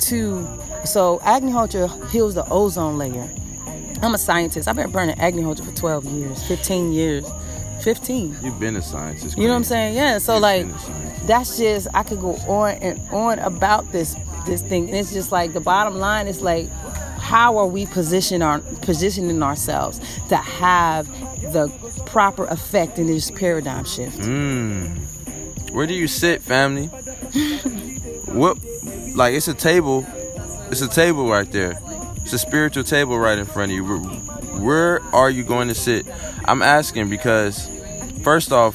to 0.00 0.46
so 0.84 1.20
Agni 1.24 1.50
agriculture 1.50 1.88
heals 2.08 2.34
the 2.34 2.46
ozone 2.50 2.98
layer. 2.98 3.28
I'm 4.02 4.14
a 4.14 4.18
scientist. 4.18 4.68
I've 4.68 4.76
been 4.76 4.90
burning 4.90 5.18
agriculture 5.18 5.64
for 5.64 5.74
12 5.74 6.04
years, 6.06 6.42
15 6.44 6.92
years. 6.92 7.26
15. 7.82 8.36
You've 8.42 8.58
been 8.60 8.76
a 8.76 8.82
scientist. 8.82 9.36
You 9.36 9.44
know 9.44 9.50
what 9.50 9.56
I'm 9.56 9.64
saying? 9.64 9.94
Yeah. 9.94 10.18
So 10.18 10.34
You've 10.34 10.42
like 10.42 10.66
been 10.66 10.74
a 10.74 10.78
scientist. 10.78 11.26
that's 11.26 11.58
just 11.58 11.88
I 11.92 12.02
could 12.02 12.20
go 12.20 12.34
on 12.48 12.70
and 12.76 13.00
on 13.10 13.38
about 13.40 13.92
this 13.92 14.16
this 14.46 14.62
thing. 14.62 14.88
And 14.88 14.96
it's 14.96 15.12
just 15.12 15.32
like 15.32 15.52
the 15.52 15.60
bottom 15.60 15.96
line 15.96 16.26
is 16.26 16.40
like 16.40 16.68
how 17.18 17.56
are 17.58 17.66
we 17.66 17.86
position 17.86 18.42
our 18.42 18.60
positioning 18.82 19.42
ourselves 19.42 19.98
to 20.28 20.36
have 20.36 21.06
the 21.52 21.68
proper 22.06 22.44
effect 22.46 22.98
in 22.98 23.06
this 23.06 23.30
paradigm 23.30 23.84
shift? 23.84 24.18
Mm. 24.18 24.98
Where 25.72 25.86
do 25.86 25.94
you 25.94 26.06
sit, 26.06 26.42
family? 26.42 26.86
what? 28.26 28.56
Like 29.14 29.34
it's 29.34 29.48
a 29.48 29.54
table. 29.54 30.06
It's 30.70 30.80
a 30.80 30.88
table 30.88 31.28
right 31.28 31.50
there. 31.50 31.78
It's 32.24 32.32
a 32.32 32.38
spiritual 32.38 32.84
table 32.84 33.18
right 33.18 33.38
in 33.38 33.44
front 33.44 33.70
of 33.70 33.76
you. 33.76 33.84
Where, 33.84 35.02
are 35.14 35.28
you 35.28 35.44
going 35.44 35.68
to 35.68 35.74
sit? 35.74 36.06
I'm 36.46 36.62
asking 36.62 37.10
because, 37.10 37.68
first 38.22 38.50
off, 38.50 38.74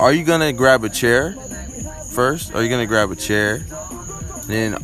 are 0.00 0.10
you 0.10 0.24
gonna 0.24 0.54
grab 0.54 0.84
a 0.84 0.88
chair 0.88 1.32
first? 2.14 2.54
Are 2.54 2.62
you 2.62 2.70
gonna 2.70 2.86
grab 2.86 3.10
a 3.10 3.14
chair? 3.14 3.58
Then, 4.46 4.78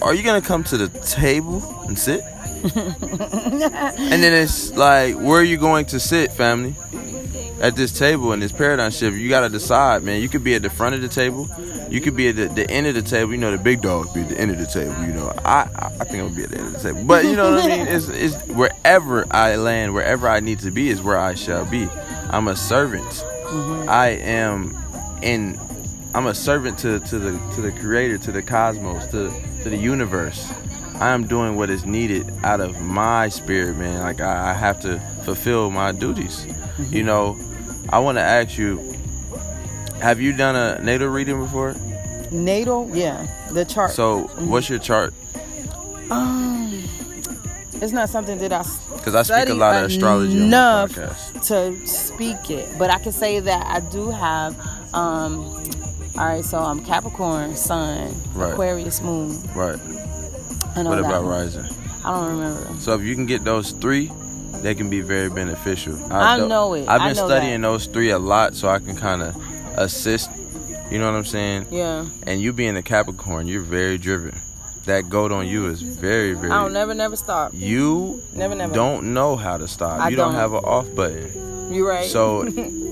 are 0.00 0.14
you 0.14 0.22
gonna 0.22 0.40
come 0.40 0.64
to 0.64 0.78
the 0.78 0.88
table 1.00 1.62
and 1.86 1.98
sit? 1.98 2.24
And 2.62 4.22
then 4.22 4.32
it's 4.32 4.72
like, 4.72 5.16
where 5.16 5.40
are 5.40 5.44
you 5.44 5.56
going 5.56 5.86
to 5.86 6.00
sit, 6.00 6.32
family? 6.32 6.74
at 7.62 7.76
this 7.76 7.96
table 7.96 8.32
in 8.32 8.40
this 8.40 8.50
paradigm 8.50 8.90
shift, 8.90 9.16
you 9.16 9.28
gotta 9.28 9.48
decide, 9.48 10.02
man. 10.02 10.20
You 10.20 10.28
could 10.28 10.42
be 10.42 10.54
at 10.54 10.62
the 10.62 10.70
front 10.70 10.96
of 10.96 11.00
the 11.00 11.08
table, 11.08 11.48
you 11.88 12.00
could 12.00 12.16
be 12.16 12.28
at 12.28 12.36
the, 12.36 12.48
the 12.48 12.68
end 12.68 12.88
of 12.88 12.94
the 12.94 13.02
table. 13.02 13.30
You 13.30 13.38
know, 13.38 13.52
the 13.52 13.62
big 13.62 13.80
dogs 13.80 14.12
be 14.12 14.20
at 14.22 14.28
the 14.28 14.38
end 14.38 14.50
of 14.50 14.58
the 14.58 14.66
table. 14.66 15.00
You 15.04 15.12
know, 15.12 15.32
I 15.44 15.68
I, 16.00 16.04
think 16.04 16.24
I'm 16.24 16.34
gonna 16.34 16.34
be 16.34 16.42
at 16.42 16.50
the 16.50 16.58
end 16.58 16.66
of 16.66 16.82
the 16.82 16.92
table, 16.92 17.04
but 17.04 17.24
you 17.24 17.36
know 17.36 17.52
what 17.52 17.64
I 17.64 17.68
mean. 17.68 17.86
It's 17.86 18.08
it's 18.08 18.34
wherever 18.48 19.26
I 19.30 19.54
land, 19.56 19.94
wherever 19.94 20.28
I 20.28 20.40
need 20.40 20.58
to 20.60 20.72
be 20.72 20.90
is 20.90 21.00
where 21.00 21.18
I 21.18 21.34
shall 21.34 21.64
be. 21.64 21.88
I'm 22.30 22.48
a 22.48 22.56
servant. 22.56 23.04
Mm-hmm. 23.04 23.88
I 23.88 24.08
am 24.08 24.76
in. 25.22 25.58
I'm 26.14 26.26
a 26.26 26.34
servant 26.34 26.78
to 26.80 26.98
to 26.98 27.18
the 27.18 27.54
to 27.54 27.60
the 27.60 27.70
Creator, 27.72 28.18
to 28.18 28.32
the 28.32 28.42
cosmos, 28.42 29.06
to 29.12 29.32
to 29.62 29.70
the 29.70 29.76
universe. 29.76 30.50
I 31.00 31.10
am 31.10 31.26
doing 31.26 31.56
what 31.56 31.70
is 31.70 31.84
needed 31.84 32.32
out 32.44 32.60
of 32.60 32.80
my 32.80 33.28
spirit, 33.28 33.76
man. 33.76 34.00
Like 34.00 34.20
I, 34.20 34.50
I 34.50 34.52
have 34.54 34.80
to 34.82 34.98
fulfill 35.24 35.70
my 35.70 35.92
duties. 35.92 36.46
You 36.90 37.02
know, 37.02 37.36
I 37.88 37.98
want 37.98 38.18
to 38.18 38.22
ask 38.22 38.56
you: 38.58 38.94
Have 40.00 40.20
you 40.20 40.32
done 40.36 40.54
a 40.56 40.82
natal 40.82 41.08
reading 41.08 41.40
before? 41.42 41.74
Natal, 42.30 42.88
yeah, 42.94 43.26
the 43.52 43.64
chart. 43.64 43.90
So, 43.90 44.22
what's 44.38 44.68
your 44.70 44.78
chart? 44.78 45.12
um, 46.10 46.82
it's 47.74 47.92
not 47.92 48.08
something 48.08 48.38
that 48.38 48.52
I 48.52 48.64
Because 48.96 49.14
I 49.14 49.22
speak 49.22 49.48
a 49.50 49.54
lot 49.54 49.76
of 49.82 49.90
astrology 49.90 50.36
enough. 50.42 50.92
podcast. 50.92 51.46
to 51.48 51.86
speak 51.86 52.50
it, 52.50 52.68
but 52.78 52.90
I 52.90 52.98
can 52.98 53.12
say 53.12 53.40
that 53.40 53.66
I 53.66 53.80
do 53.90 54.10
have. 54.10 54.58
Um, 54.94 55.44
all 56.18 56.26
right, 56.26 56.44
so 56.44 56.58
I'm 56.58 56.84
Capricorn, 56.84 57.56
Sun, 57.56 58.14
Right. 58.34 58.52
Aquarius, 58.52 59.00
Moon. 59.00 59.42
Right. 59.54 59.78
I 60.76 60.82
know 60.82 60.90
What 60.90 60.98
about 60.98 61.22
one. 61.24 61.30
rising? 61.32 61.64
I 62.04 62.10
don't 62.18 62.38
remember. 62.38 62.80
So, 62.80 62.94
if 62.94 63.02
you 63.02 63.14
can 63.14 63.26
get 63.26 63.44
those 63.44 63.72
three, 63.72 64.10
they 64.62 64.74
can 64.74 64.90
be 64.90 65.00
very 65.00 65.28
beneficial. 65.30 65.96
I 66.12 66.38
do- 66.38 66.48
know 66.48 66.74
it. 66.74 66.88
I've 66.88 67.00
I 67.00 67.06
been 67.08 67.14
studying 67.16 67.60
that. 67.60 67.68
those 67.68 67.86
three 67.86 68.10
a 68.10 68.18
lot, 68.18 68.54
so 68.54 68.68
I 68.68 68.78
can 68.78 68.96
kind 68.96 69.22
of 69.22 69.36
assist 69.78 70.30
You 70.90 70.98
know 70.98 71.10
what 71.10 71.16
I'm 71.16 71.24
saying? 71.24 71.66
Yeah. 71.70 72.04
And 72.26 72.40
you 72.42 72.52
being 72.52 72.76
a 72.76 72.82
Capricorn, 72.82 73.46
you're 73.48 73.62
very 73.62 73.96
driven. 73.96 74.38
That 74.84 75.08
goat 75.08 75.32
on 75.32 75.46
you 75.46 75.68
is 75.68 75.80
very, 75.80 76.34
very. 76.34 76.50
I 76.52 76.62
don't 76.62 76.72
never, 76.74 76.92
never 76.92 77.16
stop. 77.16 77.52
You 77.54 78.20
Never, 78.34 78.54
never. 78.54 78.74
don't 78.74 79.14
know 79.14 79.36
how 79.36 79.56
to 79.56 79.66
stop. 79.68 80.00
I 80.00 80.08
you 80.10 80.16
don't, 80.16 80.32
don't. 80.32 80.40
have 80.40 80.52
an 80.52 80.64
off 80.64 80.92
button. 80.94 81.72
You're 81.72 81.88
right. 81.88 82.04
So 82.04 82.46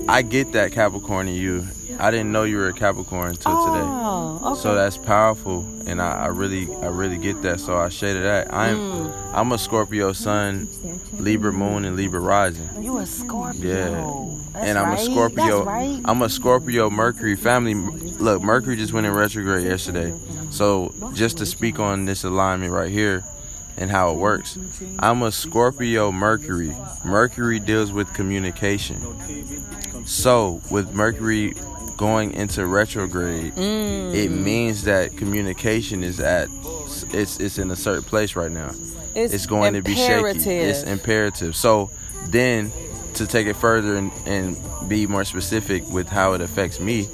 I 0.09 0.23
get 0.23 0.53
that 0.53 0.71
Capricorn 0.71 1.27
in 1.27 1.35
you. 1.35 1.67
I 2.01 2.09
didn't 2.09 2.31
know 2.31 2.43
you 2.43 2.57
were 2.57 2.69
a 2.69 2.73
Capricorn 2.73 3.29
until 3.29 3.51
today. 3.65 3.85
oh, 3.85 4.39
okay. 4.53 4.61
So 4.61 4.73
that's 4.73 4.97
powerful, 4.97 5.65
and 5.85 6.01
I, 6.01 6.23
I 6.23 6.27
really, 6.27 6.73
I 6.77 6.87
really 6.87 7.17
get 7.17 7.41
that. 7.43 7.59
So 7.59 7.77
I 7.77 7.89
shaded 7.89 8.23
that. 8.23 8.51
I'm, 8.53 8.77
Mm. 8.77 9.31
I'm 9.35 9.51
a 9.51 9.57
Scorpio 9.57 10.11
Sun, 10.11 10.67
Libra 11.13 11.53
Moon, 11.53 11.85
and 11.85 11.95
Libra 11.95 12.19
Rising. 12.19 12.67
you 12.81 12.97
a 12.97 13.05
Scorpio. 13.05 13.61
Yeah. 13.61 14.37
That's 14.53 14.65
and 14.65 14.77
I'm 14.79 14.89
right. 14.89 14.99
a 14.99 15.11
Scorpio. 15.11 15.63
Right. 15.63 16.01
I'm 16.05 16.21
a 16.23 16.29
Scorpio 16.29 16.89
Mercury 16.89 17.35
family. 17.35 17.75
Look, 17.75 18.41
Mercury 18.41 18.75
just 18.75 18.93
went 18.93 19.05
in 19.05 19.13
retrograde 19.13 19.65
yesterday. 19.65 20.11
So 20.49 20.93
just 21.13 21.37
to 21.37 21.45
speak 21.45 21.79
on 21.79 22.05
this 22.05 22.23
alignment 22.23 22.73
right 22.73 22.89
here 22.91 23.23
and 23.77 23.89
how 23.91 24.11
it 24.11 24.17
works, 24.17 24.57
I'm 24.99 25.21
a 25.21 25.31
Scorpio 25.31 26.11
Mercury. 26.11 26.75
Mercury 27.05 27.59
deals 27.59 27.91
with 27.91 28.11
communication. 28.13 28.97
So 30.05 30.61
with 30.71 30.93
Mercury 30.93 31.53
going 32.07 32.33
into 32.33 32.65
retrograde, 32.65 33.53
Mm. 33.55 34.15
it 34.23 34.29
means 34.31 34.83
that 34.83 35.15
communication 35.21 36.03
is 36.03 36.19
at 36.19 36.47
it's 37.13 37.39
it's 37.39 37.57
in 37.57 37.69
a 37.71 37.75
certain 37.75 38.03
place 38.03 38.35
right 38.35 38.51
now 38.51 38.71
it's 39.15 39.45
going 39.45 39.73
to 39.73 39.81
be 39.81 39.95
shaky. 39.95 40.49
It's 40.49 40.83
imperative. 40.83 41.55
So 41.55 41.89
then, 42.27 42.71
to 43.15 43.27
take 43.27 43.47
it 43.47 43.55
further 43.55 43.95
and, 43.97 44.11
and 44.25 44.57
be 44.87 45.07
more 45.07 45.25
specific 45.25 45.87
with 45.89 46.07
how 46.07 46.33
it 46.33 46.41
affects 46.41 46.79
me, 46.79 47.07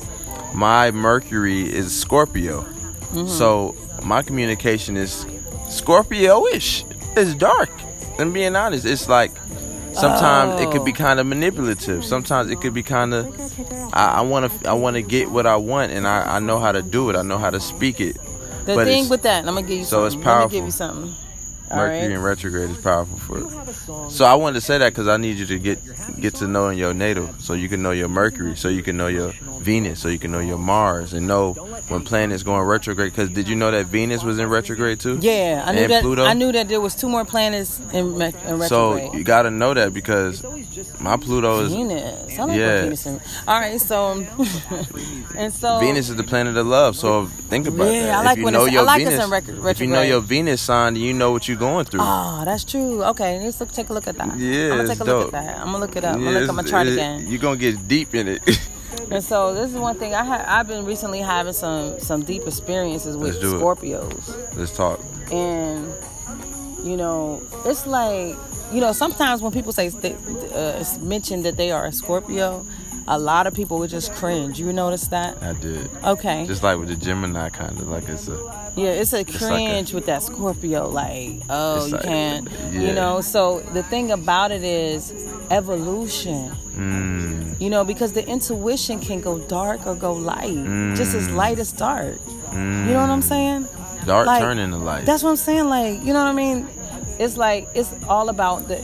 my 0.54 0.91
Mercury 0.91 1.62
is 1.63 1.95
Scorpio. 1.95 2.62
Mm-hmm. 2.62 3.28
So 3.28 3.76
my 4.04 4.21
communication 4.21 4.97
is 4.97 5.26
Scorpio-ish. 5.69 6.86
It's 7.15 7.34
dark. 7.36 7.69
I'm 8.19 8.32
being 8.34 8.56
honest. 8.56 8.86
It's 8.86 9.10
like 9.10 9.32
sometimes 10.00 10.62
it 10.62 10.72
could 10.72 10.86
be 10.86 10.92
Oh. 10.92 10.96
kind 10.96 11.20
of 11.20 11.26
manipulative. 11.26 12.04
Sometimes 12.06 12.50
it 12.52 12.62
could 12.62 12.74
be 12.74 12.84
kind 12.84 13.14
of 13.14 13.26
I 13.94 14.22
want 14.22 14.52
to 14.62 14.70
I 14.70 14.74
want 14.74 14.96
to 14.96 15.02
get 15.02 15.32
what 15.32 15.46
I 15.48 15.56
want 15.58 15.92
and 15.92 16.08
I, 16.08 16.38
I 16.38 16.40
know 16.40 16.60
how 16.60 16.72
to 16.72 16.82
do 16.82 17.10
it. 17.10 17.16
I 17.16 17.22
know 17.24 17.38
how 17.38 17.50
to 17.50 17.60
speak 17.60 18.00
it. 18.02 18.18
the 18.66 18.76
but 18.76 18.86
thing 18.88 19.10
with 19.10 19.22
that, 19.24 19.40
I'm 19.48 19.56
gonna 19.56 19.62
give 19.68 19.80
you 19.80 19.86
so 19.86 20.08
something. 20.08 20.08
it's 20.08 20.16
Let 20.16 20.20
me 20.20 20.24
powerful. 20.24 20.50
give 20.50 20.66
you 20.66 20.72
something. 20.72 21.16
All 21.69 21.77
Mercury 21.77 21.99
right. 22.01 22.12
in 22.12 22.21
retrograde 22.21 22.69
is 22.69 22.77
powerful 22.77 23.17
for 23.17 23.39
it. 23.39 24.12
So 24.12 24.23
I 24.25 24.36
wanted 24.36 24.56
to 24.56 24.62
say 24.62 24.77
that 24.77 24.89
because 24.93 25.08
I 25.08 25.17
need 25.17 25.38
you 25.38 25.45
to 25.47 25.60
get 25.60 25.80
get 26.19 26.36
to 26.36 26.47
know 26.47 26.69
in 26.69 26.77
your 26.77 26.93
natal, 26.93 27.27
so 27.39 27.53
you 27.53 27.67
can 27.67 27.82
know 27.84 27.91
your 27.91 28.08
Mercury, 28.08 28.56
so 28.56 28.69
you 28.69 28.82
can 28.84 28.95
know 28.95 29.08
your 29.08 29.34
Venus, 29.60 29.99
so 29.99 30.08
you 30.08 30.17
can 30.17 30.32
know 30.32 30.39
your 30.39 30.58
Mars, 30.58 31.12
and 31.13 31.27
know 31.27 31.53
when 31.89 32.03
planets 32.03 32.43
going 32.43 32.62
retrograde. 32.62 33.12
Because 33.12 33.30
did 33.32 33.49
you 33.49 33.56
know 33.58 33.69
that 33.71 33.88
Venus 33.88 34.23
was 34.23 34.39
in 34.39 34.47
retrograde 34.49 34.99
too? 35.01 35.17
Yeah, 35.19 35.63
I 35.65 35.73
knew 35.73 35.82
And 35.82 35.91
that. 35.91 36.01
Pluto? 36.03 36.23
I 36.23 36.34
knew 36.34 36.51
that 36.53 36.69
there 36.69 36.80
was 36.80 36.95
two 36.95 37.10
more 37.10 37.25
planets 37.25 37.80
in, 37.91 38.17
me- 38.17 38.34
in 38.45 38.62
So 38.63 39.13
you 39.13 39.23
got 39.25 39.41
to 39.43 39.51
know 39.51 39.73
that 39.73 39.93
because 39.93 40.43
my 41.01 41.17
Pluto 41.17 41.62
is 41.65 41.73
Venus. 41.73 42.39
I 42.39 42.43
like 42.45 42.58
Yeah. 42.58 42.82
Venus 42.84 43.06
is. 43.06 43.21
All 43.47 43.60
right, 43.60 43.80
so 43.82 44.12
and 45.36 45.53
so 45.53 45.80
Venus 45.80 46.10
is 46.10 46.15
the 46.15 46.23
planet 46.23 46.56
of 46.58 46.65
love. 46.67 46.95
So 46.95 47.25
think 47.49 47.67
about 47.67 47.88
it. 47.88 47.93
Yeah, 47.95 48.01
that. 48.08 48.15
I 48.15 48.23
like 48.23 48.32
if 48.34 48.38
you 48.39 48.45
when 48.45 48.53
know 48.53 48.60
it's- 48.65 48.71
I 48.71 48.73
your 48.73 48.84
like 48.84 49.01
it's 49.01 49.10
Venus, 49.12 49.25
in 49.25 49.32
rec- 49.32 49.71
if 49.75 49.80
you 49.82 49.88
know 49.88 50.01
your 50.01 50.21
Venus 50.21 50.62
sign, 50.62 50.95
you 50.95 51.13
know 51.13 51.32
what 51.32 51.47
you're 51.60 51.70
going 51.72 51.86
through. 51.86 52.00
Oh, 52.04 52.43
that's 52.46 52.63
true. 52.63 53.04
Okay, 53.04 53.39
let's 53.39 53.60
look, 53.60 53.72
take 53.72 53.89
a 53.89 53.93
look 53.93 54.08
at 54.08 54.17
that. 54.17 54.38
Yeah, 54.38 54.72
I'm 54.72 54.78
gonna 54.78 54.88
take 54.88 55.00
a 55.00 55.04
look 55.04 55.26
at 55.28 55.32
that. 55.32 55.58
I'm 55.60 55.65
gonna 55.72 55.80
look 55.80 55.96
it 55.96 56.04
up. 56.04 56.15
I'm 56.15 56.24
gonna 56.24 56.39
look 56.39 56.50
at 56.50 56.56
my 56.56 56.62
it's- 56.62 56.70
chart 56.72 56.88
it- 56.88 56.93
again. 56.93 57.28
You're 57.28 57.39
gonna 57.41 57.58
get 57.58 57.88
deep 57.88 58.13
in 58.15 58.28
it. 58.28 58.41
And 59.12 59.24
so 59.24 59.54
this 59.54 59.70
is 59.72 59.78
one 59.78 59.96
thing 59.98 60.13
I 60.15 60.24
ha- 60.24 60.46
I've 60.48 60.67
been 60.67 60.84
recently 60.86 61.20
having 61.20 61.54
some 61.54 62.00
some 62.00 62.24
deep 62.24 62.48
experiences 62.48 63.15
with 63.15 63.36
Let's 63.36 63.39
do 63.39 63.56
it. 63.56 63.62
Scorpios, 63.62 64.58
Let's 64.58 64.76
talk. 64.76 65.00
and 65.32 65.93
you 66.84 66.98
know 66.98 67.41
it's 67.65 67.86
like 67.86 68.36
you 68.74 68.82
know 68.82 68.91
sometimes 68.93 69.41
when 69.41 69.52
people 69.52 69.72
say 69.72 69.88
uh, 70.04 70.84
mention 71.02 71.43
that 71.43 71.56
they 71.58 71.70
are 71.72 71.86
a 71.86 71.91
Scorpio, 71.91 72.65
a 73.10 73.17
lot 73.17 73.48
of 73.48 73.54
people 73.54 73.80
would 73.80 73.89
just 73.89 74.13
cringe. 74.13 74.60
You 74.60 74.72
notice 74.74 75.08
that? 75.10 75.41
I 75.41 75.54
did. 75.54 75.89
Okay. 76.04 76.46
Just 76.46 76.62
like 76.63 76.78
with 76.78 76.89
the 76.89 76.96
Gemini, 76.96 77.50
kind 77.50 77.80
of 77.80 77.88
like 77.88 78.08
it's 78.10 78.28
a. 78.28 78.36
Yeah, 78.76 78.89
it's 78.89 79.13
a 79.13 79.17
like 79.17 79.34
a- 79.34 79.38
cringe 79.38 79.93
with 79.93 80.06
that 80.08 80.24
Scorpio. 80.24 80.88
Like, 80.89 81.41
oh, 81.50 81.86
you 81.86 81.93
like- 81.93 82.04
can't. 82.04 82.50
yeah. 82.72 82.82
You 82.82 82.93
know. 82.93 83.22
So 83.22 83.62
the 83.74 83.84
thing 83.84 84.12
about 84.12 84.52
it 84.52 84.63
is 84.63 85.12
evolution. 85.50 86.52
Mm, 86.76 87.60
You 87.60 87.70
know, 87.72 87.84
because 87.84 88.13
the 88.13 88.28
intuition 88.28 89.00
can 89.00 89.20
go 89.22 89.39
dark 89.39 89.88
or 89.88 89.96
go 89.96 90.13
light, 90.13 90.96
just 90.96 91.15
as 91.15 91.30
light 91.32 91.58
as 91.60 91.72
dark. 91.72 92.17
You 92.54 92.60
know 92.93 93.02
what 93.02 93.10
I'm 93.10 93.22
saying? 93.24 93.63
mm. 93.65 94.06
dark 94.06 94.28
Like, 94.28 94.41
turn 94.41 94.60
into 94.60 94.78
light. 94.78 95.06
That's 95.06 95.24
what 95.24 95.32
I'm 95.32 95.36
saying. 95.38 95.65
Like, 95.70 96.04
you 96.04 96.13
know 96.13 96.24
what 96.24 96.30
I 96.30 96.34
mean? 96.34 96.67
It's 97.20 97.36
like 97.38 97.67
it's 97.74 97.89
all 98.08 98.30
about 98.30 98.67
the 98.67 98.78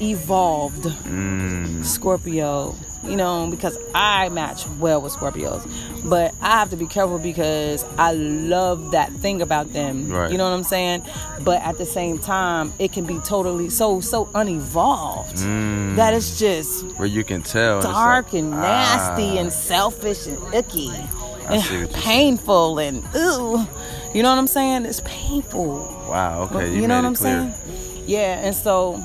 evolved 0.00 0.84
Mm, 1.06 1.84
Scorpio. 1.84 2.74
You 3.02 3.16
know, 3.16 3.48
because 3.50 3.78
I 3.94 4.28
match 4.28 4.66
well 4.78 5.00
with 5.00 5.14
Scorpios, 5.14 5.66
but 6.08 6.34
I 6.42 6.58
have 6.58 6.68
to 6.70 6.76
be 6.76 6.86
careful 6.86 7.18
because 7.18 7.84
I 7.96 8.12
love 8.12 8.90
that 8.90 9.10
thing 9.14 9.40
about 9.40 9.72
them. 9.72 10.10
Right. 10.10 10.30
You 10.30 10.36
know 10.36 10.44
what 10.44 10.54
I'm 10.54 10.64
saying? 10.64 11.02
But 11.40 11.62
at 11.62 11.78
the 11.78 11.86
same 11.86 12.18
time, 12.18 12.74
it 12.78 12.92
can 12.92 13.06
be 13.06 13.18
totally 13.20 13.70
so 13.70 14.00
so 14.00 14.28
unevolved 14.34 15.36
mm, 15.36 15.96
that 15.96 16.12
it's 16.12 16.38
just 16.38 16.84
where 16.98 17.08
you 17.08 17.24
can 17.24 17.42
tell. 17.42 17.80
dark 17.80 18.26
like, 18.26 18.34
and 18.34 18.50
nasty 18.50 19.38
ah, 19.38 19.40
and 19.40 19.52
selfish 19.52 20.26
and 20.26 20.54
icky 20.54 20.92
and 21.48 21.90
painful 21.92 22.78
and 22.78 23.02
ooh. 23.16 23.66
You 24.14 24.22
know 24.22 24.30
what 24.30 24.38
I'm 24.38 24.46
saying? 24.46 24.86
It's 24.86 25.00
painful. 25.04 25.78
Wow. 26.08 26.48
Okay, 26.50 26.74
you, 26.74 26.82
you 26.82 26.88
know 26.88 26.96
what 26.96 27.04
I'm 27.04 27.14
clear. 27.14 27.54
saying? 27.64 28.04
Yeah, 28.06 28.40
and 28.40 28.56
so 28.56 29.02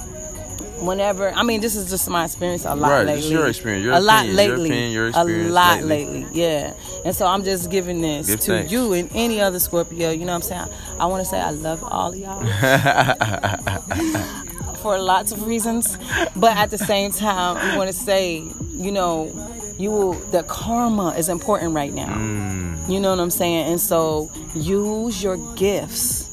whenever 0.85 1.29
I 1.31 1.43
mean 1.43 1.61
this 1.61 1.75
is 1.75 1.89
just 1.89 2.09
my 2.09 2.25
experience 2.25 2.65
a 2.65 2.75
lot 2.75 2.89
Right, 2.91 3.05
lately. 3.05 3.31
your 3.31 3.47
experience, 3.47 3.83
your 3.83 3.93
a 3.93 3.99
lot 3.99 4.25
opinion, 4.25 4.37
your 4.37 4.47
lately. 4.57 4.69
opinion, 4.69 4.91
your 4.91 5.07
experience 5.09 5.49
a 5.49 5.53
lot 5.53 5.83
lately. 5.83 6.23
lately. 6.23 6.41
Yeah. 6.41 6.73
And 7.05 7.15
so 7.15 7.25
I'm 7.27 7.43
just 7.43 7.69
giving 7.71 8.01
this 8.01 8.27
Give 8.27 8.39
to 8.41 8.51
thanks. 8.51 8.71
you 8.71 8.93
and 8.93 9.09
any 9.13 9.41
other 9.41 9.59
Scorpio, 9.59 10.11
you 10.11 10.25
know 10.25 10.33
what 10.37 10.51
I'm 10.51 10.67
saying? 10.69 10.77
I 10.99 11.05
want 11.07 11.23
to 11.23 11.29
say 11.29 11.39
I 11.39 11.51
love 11.51 11.83
all 11.83 12.13
of 12.13 12.17
y'all 12.17 12.41
for 14.81 14.99
lots 14.99 15.31
of 15.31 15.45
reasons, 15.47 15.97
but 16.35 16.55
at 16.57 16.69
the 16.69 16.77
same 16.77 17.11
time, 17.11 17.71
we 17.71 17.77
want 17.77 17.89
to 17.89 17.93
say, 17.95 18.43
you 18.71 18.91
know, 18.91 19.31
you 19.77 19.89
will 19.91 20.13
the 20.13 20.43
karma 20.43 21.15
is 21.17 21.27
important 21.29 21.73
right 21.73 21.93
now. 21.93 22.13
Mm, 22.13 22.89
You 22.89 22.99
know 22.99 23.09
what 23.09 23.19
I'm 23.19 23.31
saying? 23.31 23.71
And 23.71 23.81
so 23.81 24.31
use 24.53 25.23
your 25.23 25.37
gifts, 25.55 26.29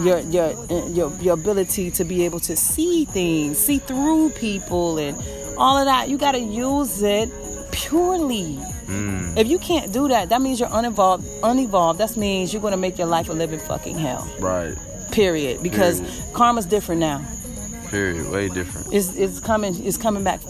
your 0.00 0.18
your 0.20 0.52
your 0.88 1.12
your 1.20 1.34
ability 1.34 1.90
to 1.92 2.04
be 2.04 2.24
able 2.24 2.40
to 2.40 2.56
see 2.56 3.04
things, 3.04 3.58
see 3.58 3.78
through 3.78 4.30
people, 4.30 4.98
and 4.98 5.16
all 5.56 5.76
of 5.78 5.84
that. 5.86 6.08
You 6.08 6.18
got 6.18 6.32
to 6.32 6.40
use 6.40 7.02
it 7.02 7.30
purely. 7.70 8.58
mm, 8.86 9.36
If 9.36 9.48
you 9.48 9.58
can't 9.58 9.92
do 9.92 10.08
that, 10.08 10.28
that 10.30 10.40
means 10.42 10.60
you're 10.60 10.68
unevolved. 10.72 11.24
Unevolved. 11.42 11.98
That 11.98 12.16
means 12.16 12.52
you're 12.52 12.62
gonna 12.62 12.76
make 12.76 12.98
your 12.98 13.06
life 13.06 13.28
a 13.28 13.32
living 13.32 13.60
fucking 13.60 13.98
hell. 13.98 14.28
right. 14.40 14.76
Period. 15.12 15.62
Because 15.62 16.02
karma's 16.32 16.66
different 16.66 17.00
now. 17.00 17.22
Period. 17.88 18.28
Way 18.30 18.48
different. 18.48 18.92
It's 18.92 19.14
it's 19.14 19.38
coming. 19.38 19.74
It's 19.86 19.96
coming 19.96 20.24
back 20.24 20.40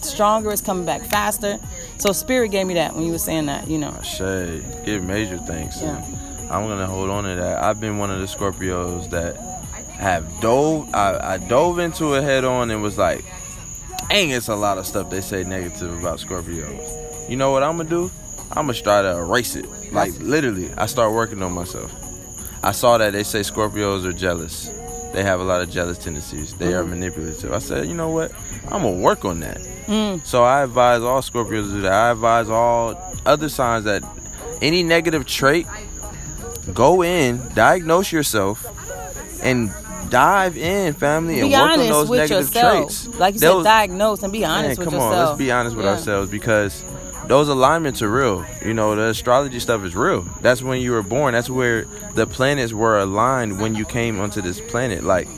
stronger. 0.00 0.50
It's 0.50 0.62
coming 0.62 0.86
back 0.86 1.02
faster. 1.10 1.58
So 1.98 2.12
spirit 2.12 2.50
gave 2.50 2.66
me 2.66 2.74
that 2.74 2.94
when 2.94 3.04
you 3.04 3.12
were 3.12 3.18
saying 3.18 3.46
that. 3.46 3.68
You 3.68 3.76
know. 3.78 3.94
Shay, 4.02 4.62
give 4.86 5.04
major 5.04 5.36
thanks. 5.38 5.82
Yeah. 5.82 6.02
I'm 6.50 6.66
gonna 6.66 6.86
hold 6.86 7.10
on 7.10 7.24
to 7.24 7.34
that. 7.34 7.62
I've 7.62 7.80
been 7.80 7.98
one 7.98 8.10
of 8.10 8.20
the 8.20 8.26
Scorpios 8.26 9.10
that 9.10 9.36
have 9.98 10.26
dove. 10.40 10.88
I, 10.94 11.34
I 11.34 11.38
dove 11.38 11.78
into 11.78 12.14
it 12.14 12.22
head 12.22 12.44
on 12.44 12.70
and 12.70 12.82
was 12.82 12.96
like, 12.96 13.24
"Dang, 14.08 14.30
it's 14.30 14.48
a 14.48 14.56
lot 14.56 14.78
of 14.78 14.86
stuff 14.86 15.10
they 15.10 15.20
say 15.20 15.44
negative 15.44 15.98
about 15.98 16.18
Scorpios." 16.18 17.28
You 17.28 17.36
know 17.36 17.50
what 17.50 17.62
I'm 17.62 17.76
gonna 17.76 17.88
do? 17.88 18.10
I'm 18.50 18.66
gonna 18.66 18.74
try 18.74 19.02
to 19.02 19.18
erase 19.18 19.56
it. 19.56 19.66
Like 19.92 20.18
literally, 20.20 20.70
I 20.76 20.86
start 20.86 21.12
working 21.12 21.42
on 21.42 21.52
myself. 21.52 21.92
I 22.62 22.72
saw 22.72 22.98
that 22.98 23.12
they 23.12 23.22
say 23.22 23.40
Scorpios 23.40 24.04
are 24.04 24.12
jealous. 24.12 24.68
They 25.12 25.22
have 25.22 25.40
a 25.40 25.44
lot 25.44 25.62
of 25.62 25.70
jealous 25.70 25.98
tendencies. 25.98 26.54
They 26.54 26.74
are 26.74 26.84
manipulative. 26.84 27.52
I 27.52 27.58
said, 27.58 27.86
you 27.86 27.94
know 27.94 28.10
what? 28.10 28.32
I'm 28.64 28.82
gonna 28.82 29.00
work 29.00 29.24
on 29.24 29.40
that. 29.40 29.58
Mm. 29.86 30.24
So 30.24 30.44
I 30.44 30.62
advise 30.62 31.02
all 31.02 31.20
Scorpios 31.20 31.68
to 31.68 31.72
do 31.72 31.80
that. 31.82 31.92
I 31.92 32.10
advise 32.10 32.48
all 32.48 32.94
other 33.24 33.48
signs 33.48 33.84
that 33.84 34.02
any 34.60 34.82
negative 34.82 35.26
trait, 35.26 35.66
go 36.74 37.02
in, 37.02 37.40
diagnose 37.54 38.12
yourself, 38.12 38.64
and 39.42 39.72
dive 40.10 40.56
in, 40.56 40.94
family, 40.94 41.40
and 41.40 41.50
Be 41.50 41.54
work 41.56 41.70
on 41.70 41.78
those 41.78 42.08
with 42.08 42.20
negative 42.20 42.46
yourself. 42.54 42.78
traits. 43.04 43.08
Like 43.18 43.34
you 43.34 43.40
Those- 43.40 43.64
said, 43.64 43.70
diagnose 43.70 44.22
and 44.22 44.32
be 44.32 44.44
honest 44.44 44.78
Man, 44.78 44.86
with 44.86 44.86
come 44.86 44.94
yourself. 44.94 45.12
Come 45.12 45.20
on, 45.20 45.26
let's 45.28 45.38
be 45.38 45.50
honest 45.52 45.76
with 45.76 45.84
Yeah. 45.84 45.90
ourselves 45.92 46.30
because 46.30 46.82
those 47.26 47.48
alignments 47.48 48.00
are 48.02 48.08
real. 48.10 48.44
You 48.64 48.72
know, 48.74 48.94
the 48.96 49.08
astrology 49.08 49.60
stuff 49.60 49.84
is 49.84 49.94
real. 49.94 50.24
That's 50.40 50.62
when 50.62 50.80
you 50.80 50.92
were 50.92 51.02
born. 51.02 51.34
That's 51.34 51.50
where 51.50 51.86
the 52.14 52.26
planets 52.26 52.72
were 52.72 52.98
aligned 52.98 53.60
when 53.60 53.74
you 53.74 53.84
came 53.84 54.18
onto 54.20 54.40
this 54.40 54.60
planet. 54.60 55.04
Like, 55.04 55.28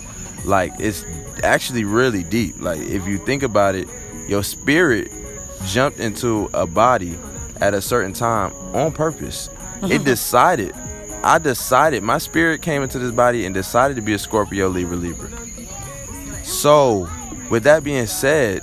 like 0.45 0.73
it's 0.79 1.05
actually 1.43 1.85
really 1.85 2.23
deep. 2.23 2.61
Like 2.61 2.81
if 2.81 3.07
you 3.09 3.19
think 3.19 3.43
about 3.43 3.75
it, 3.75 3.89
your 4.29 4.45
spirit 4.45 5.11
jumped 5.67 5.99
into 5.99 6.49
a 6.55 6.67
body 6.67 7.19
at 7.61 7.75
a 7.75 7.83
certain 7.83 8.13
time 8.13 8.53
on 8.73 8.93
purpose. 8.93 9.51
It 9.83 10.05
decided. 10.15 10.75
I 11.23 11.39
decided. 11.39 12.03
My 12.03 12.19
spirit 12.19 12.63
came 12.63 12.83
into 12.83 12.99
this 12.99 13.13
body 13.13 13.45
and 13.45 13.55
decided 13.55 13.97
to 13.97 14.03
be 14.03 14.15
a 14.15 14.19
Scorpio 14.19 14.69
Libra 14.69 14.97
Libra. 14.97 15.31
So, 16.45 17.09
with 17.51 17.65
that 17.65 17.85
being 17.85 18.07
said, 18.07 18.63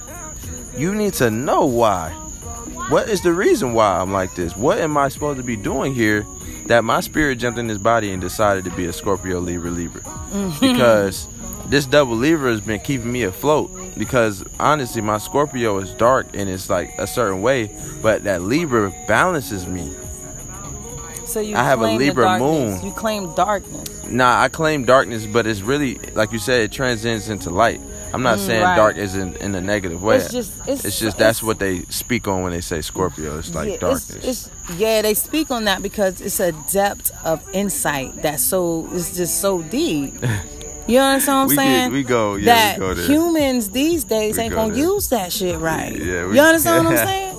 you 0.76 0.94
need 0.94 1.14
to 1.16 1.30
know 1.30 1.66
why. 1.66 2.12
What 2.90 3.10
is 3.10 3.22
the 3.22 3.34
reason 3.34 3.74
why 3.74 4.00
I'm 4.00 4.14
like 4.14 4.36
this? 4.36 4.56
What 4.56 4.78
am 4.80 4.98
I 4.98 5.10
supposed 5.10 5.38
to 5.38 5.44
be 5.44 5.56
doing 5.56 5.94
here 5.94 6.26
that 6.68 6.84
my 6.84 7.02
spirit 7.02 7.38
jumped 7.38 7.60
in 7.60 7.68
this 7.68 7.78
body 7.78 8.12
and 8.12 8.22
decided 8.22 8.64
to 8.66 8.72
be 8.72 8.86
a 8.86 8.94
Scorpio 8.94 9.40
Libra 9.40 9.70
Libra? 9.70 10.02
Mm-hmm. 10.02 10.60
Because 10.60 11.28
this 11.68 11.86
double 11.86 12.16
Libra 12.16 12.52
has 12.52 12.62
been 12.62 12.80
keeping 12.80 13.12
me 13.12 13.24
afloat. 13.24 13.72
Because 13.98 14.44
honestly, 14.60 15.02
my 15.02 15.18
Scorpio 15.18 15.80
is 15.80 15.92
dark 15.94 16.28
and 16.34 16.50
it's 16.50 16.70
like 16.70 16.92
a 16.98 17.08
certain 17.08 17.42
way, 17.42 17.76
but 18.02 18.24
that 18.24 18.42
Libra 18.42 18.92
balances 19.08 19.68
me. 19.68 19.94
So 21.28 21.40
you 21.42 21.56
I 21.56 21.64
have 21.64 21.82
a 21.82 21.92
Libra 21.92 22.40
moon. 22.40 22.84
You 22.86 22.92
claim 22.92 23.34
darkness. 23.36 24.06
Nah, 24.10 24.42
I 24.42 24.48
claim 24.48 24.86
darkness, 24.86 25.26
but 25.26 25.46
it's 25.46 25.62
really 25.62 25.96
like 26.16 26.32
you 26.32 26.40
said, 26.40 26.62
it 26.62 26.72
transcends 26.72 27.30
into 27.30 27.50
light. 27.50 27.82
I'm 28.14 28.24
not 28.24 28.38
Mm, 28.40 28.46
saying 28.46 28.64
right. 28.64 28.76
dark 28.78 28.96
is 28.96 29.16
in, 29.16 29.36
in 29.36 29.54
a 29.54 29.60
negative 29.60 30.02
way. 30.02 30.16
It's 30.16 30.32
just- 30.32 30.54
it's- 30.66 30.82
just 31.00 31.18
that's 31.18 31.40
it's- 31.40 31.44
what 31.44 31.60
they 31.60 31.82
speak 31.90 32.26
on 32.30 32.42
when 32.44 32.54
they 32.54 32.62
say 32.62 32.82
Scorpio. 32.82 33.38
It's 33.38 33.54
like 33.54 33.70
yeah, 33.72 33.78
darkness. 33.78 34.10
It's, 34.16 34.26
it's, 34.26 34.50
yeah, 34.80 35.02
they 35.02 35.14
speak 35.14 35.52
on 35.52 35.66
that 35.66 35.82
because 35.84 36.22
it's 36.22 36.40
a 36.40 36.54
depth 36.72 37.12
of 37.26 37.44
insight 37.54 38.22
that's 38.22 38.42
so 38.44 38.88
it's 38.94 39.16
just 39.18 39.42
so 39.42 39.62
deep. 39.62 40.16
You 40.90 41.00
understand 41.00 41.36
what 41.36 41.42
I'm 41.42 41.48
We 41.50 41.56
get- 41.56 41.62
saying? 41.66 41.92
we 41.92 42.04
go- 42.04 42.36
yeah, 42.36 42.74
we 42.76 42.80
go 42.80 42.94
there. 42.94 43.06
humans 43.08 43.70
these 43.72 44.06
days 44.06 44.38
We 44.38 44.44
ain't 44.44 44.54
go 44.54 44.62
gonna 44.62 44.74
there. 44.74 44.84
use 44.86 45.10
that 45.10 45.34
shit 45.34 45.60
right. 45.60 45.92
Yeah, 45.94 46.28
we- 46.28 46.36
you 46.38 46.42
understand 46.42 46.86
what 46.86 46.98
I'm 46.98 47.06
saying? 47.12 47.37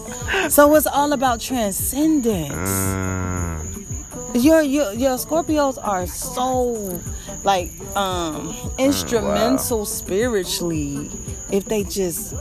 So 0.49 0.75
it's 0.75 0.87
all 0.87 1.13
about 1.13 1.41
transcendence. 1.41 2.71
Mm, 2.71 4.35
Your 4.35 4.61
your 4.63 4.93
your 4.93 5.17
Scorpios 5.19 5.79
are 5.83 6.07
so 6.07 7.01
like 7.45 7.71
um 7.97 8.55
instrumental 8.79 9.85
spiritually 9.87 11.11
if 11.51 11.65
they 11.65 11.85
just 11.85 12.35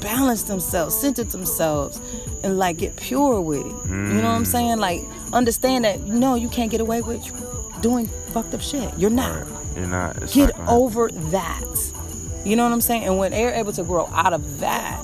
balance 0.00 0.44
themselves, 0.44 0.94
center 0.96 1.24
themselves, 1.24 2.00
and 2.42 2.58
like 2.58 2.76
get 2.78 2.96
pure 2.96 3.40
with 3.40 3.60
it. 3.60 3.66
You 3.66 3.72
know 4.22 4.30
what 4.30 4.36
I'm 4.36 4.42
Mm. 4.44 4.46
saying? 4.46 4.78
Like 4.78 5.02
understand 5.32 5.84
that 5.84 6.00
no, 6.02 6.34
you 6.34 6.48
can't 6.48 6.70
get 6.70 6.80
away 6.80 7.02
with 7.02 7.22
doing 7.82 8.08
fucked 8.32 8.54
up 8.54 8.60
shit. 8.62 8.90
You're 8.98 9.10
not. 9.10 9.42
right. 9.42 9.76
You're 9.76 9.86
not. 9.86 10.16
It's 10.22 10.34
Get 10.34 10.56
not 10.58 10.68
over 10.68 11.08
that. 11.10 11.92
You 12.44 12.54
know 12.56 12.62
what 12.64 12.72
I'm 12.72 12.80
saying? 12.80 13.04
And 13.04 13.18
when 13.18 13.32
they're 13.32 13.52
able 13.54 13.72
to 13.72 13.82
grow 13.82 14.06
out 14.12 14.32
of 14.32 14.60
that, 14.60 15.02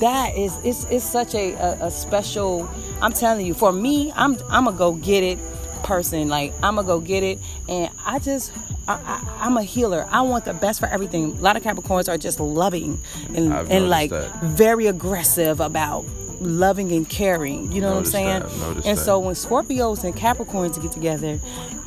that 0.00 0.36
is 0.36 0.56
it's 0.64 0.84
it's 0.90 1.04
such 1.04 1.34
a, 1.34 1.52
a, 1.54 1.86
a 1.86 1.90
special 1.90 2.68
I'm 3.00 3.12
telling 3.12 3.46
you, 3.46 3.54
for 3.54 3.72
me, 3.72 4.12
I'm 4.16 4.38
I'm 4.48 4.66
a 4.66 4.72
go 4.72 4.92
get 4.92 5.22
it 5.22 5.38
person. 5.82 6.28
Like 6.28 6.52
I'm 6.62 6.78
a 6.78 6.84
go 6.84 7.00
get 7.00 7.22
it 7.22 7.38
and 7.68 7.90
I 8.04 8.18
just 8.18 8.52
I, 8.88 9.38
I'm 9.40 9.56
a 9.56 9.62
healer. 9.62 10.06
I 10.10 10.22
want 10.22 10.44
the 10.44 10.54
best 10.54 10.80
for 10.80 10.86
everything. 10.86 11.24
A 11.24 11.40
lot 11.40 11.56
of 11.56 11.62
Capricorns 11.62 12.08
are 12.08 12.18
just 12.18 12.40
loving 12.40 12.98
and, 13.34 13.52
and 13.52 13.90
like 13.90 14.10
that. 14.10 14.42
very 14.42 14.86
aggressive 14.86 15.60
about 15.60 16.06
loving 16.40 16.92
and 16.92 17.08
caring. 17.08 17.70
You 17.70 17.80
know 17.82 17.94
Noticed 17.94 18.14
what 18.14 18.24
I'm 18.24 18.48
saying? 18.48 18.76
And 18.86 18.98
that. 18.98 19.04
so 19.04 19.18
when 19.18 19.34
Scorpios 19.34 20.04
and 20.04 20.14
Capricorns 20.16 20.80
get 20.80 20.92
together, 20.92 21.38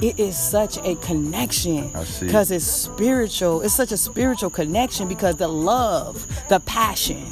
it 0.02 0.20
is 0.20 0.38
such 0.38 0.78
a 0.80 0.96
connection 0.96 1.92
because 2.20 2.52
it's 2.52 2.66
spiritual. 2.66 3.62
It's 3.62 3.74
such 3.74 3.92
a 3.92 3.98
spiritual 3.98 4.50
connection 4.50 5.08
because 5.08 5.36
the 5.36 5.48
love, 5.48 6.26
the 6.50 6.60
passion, 6.62 7.26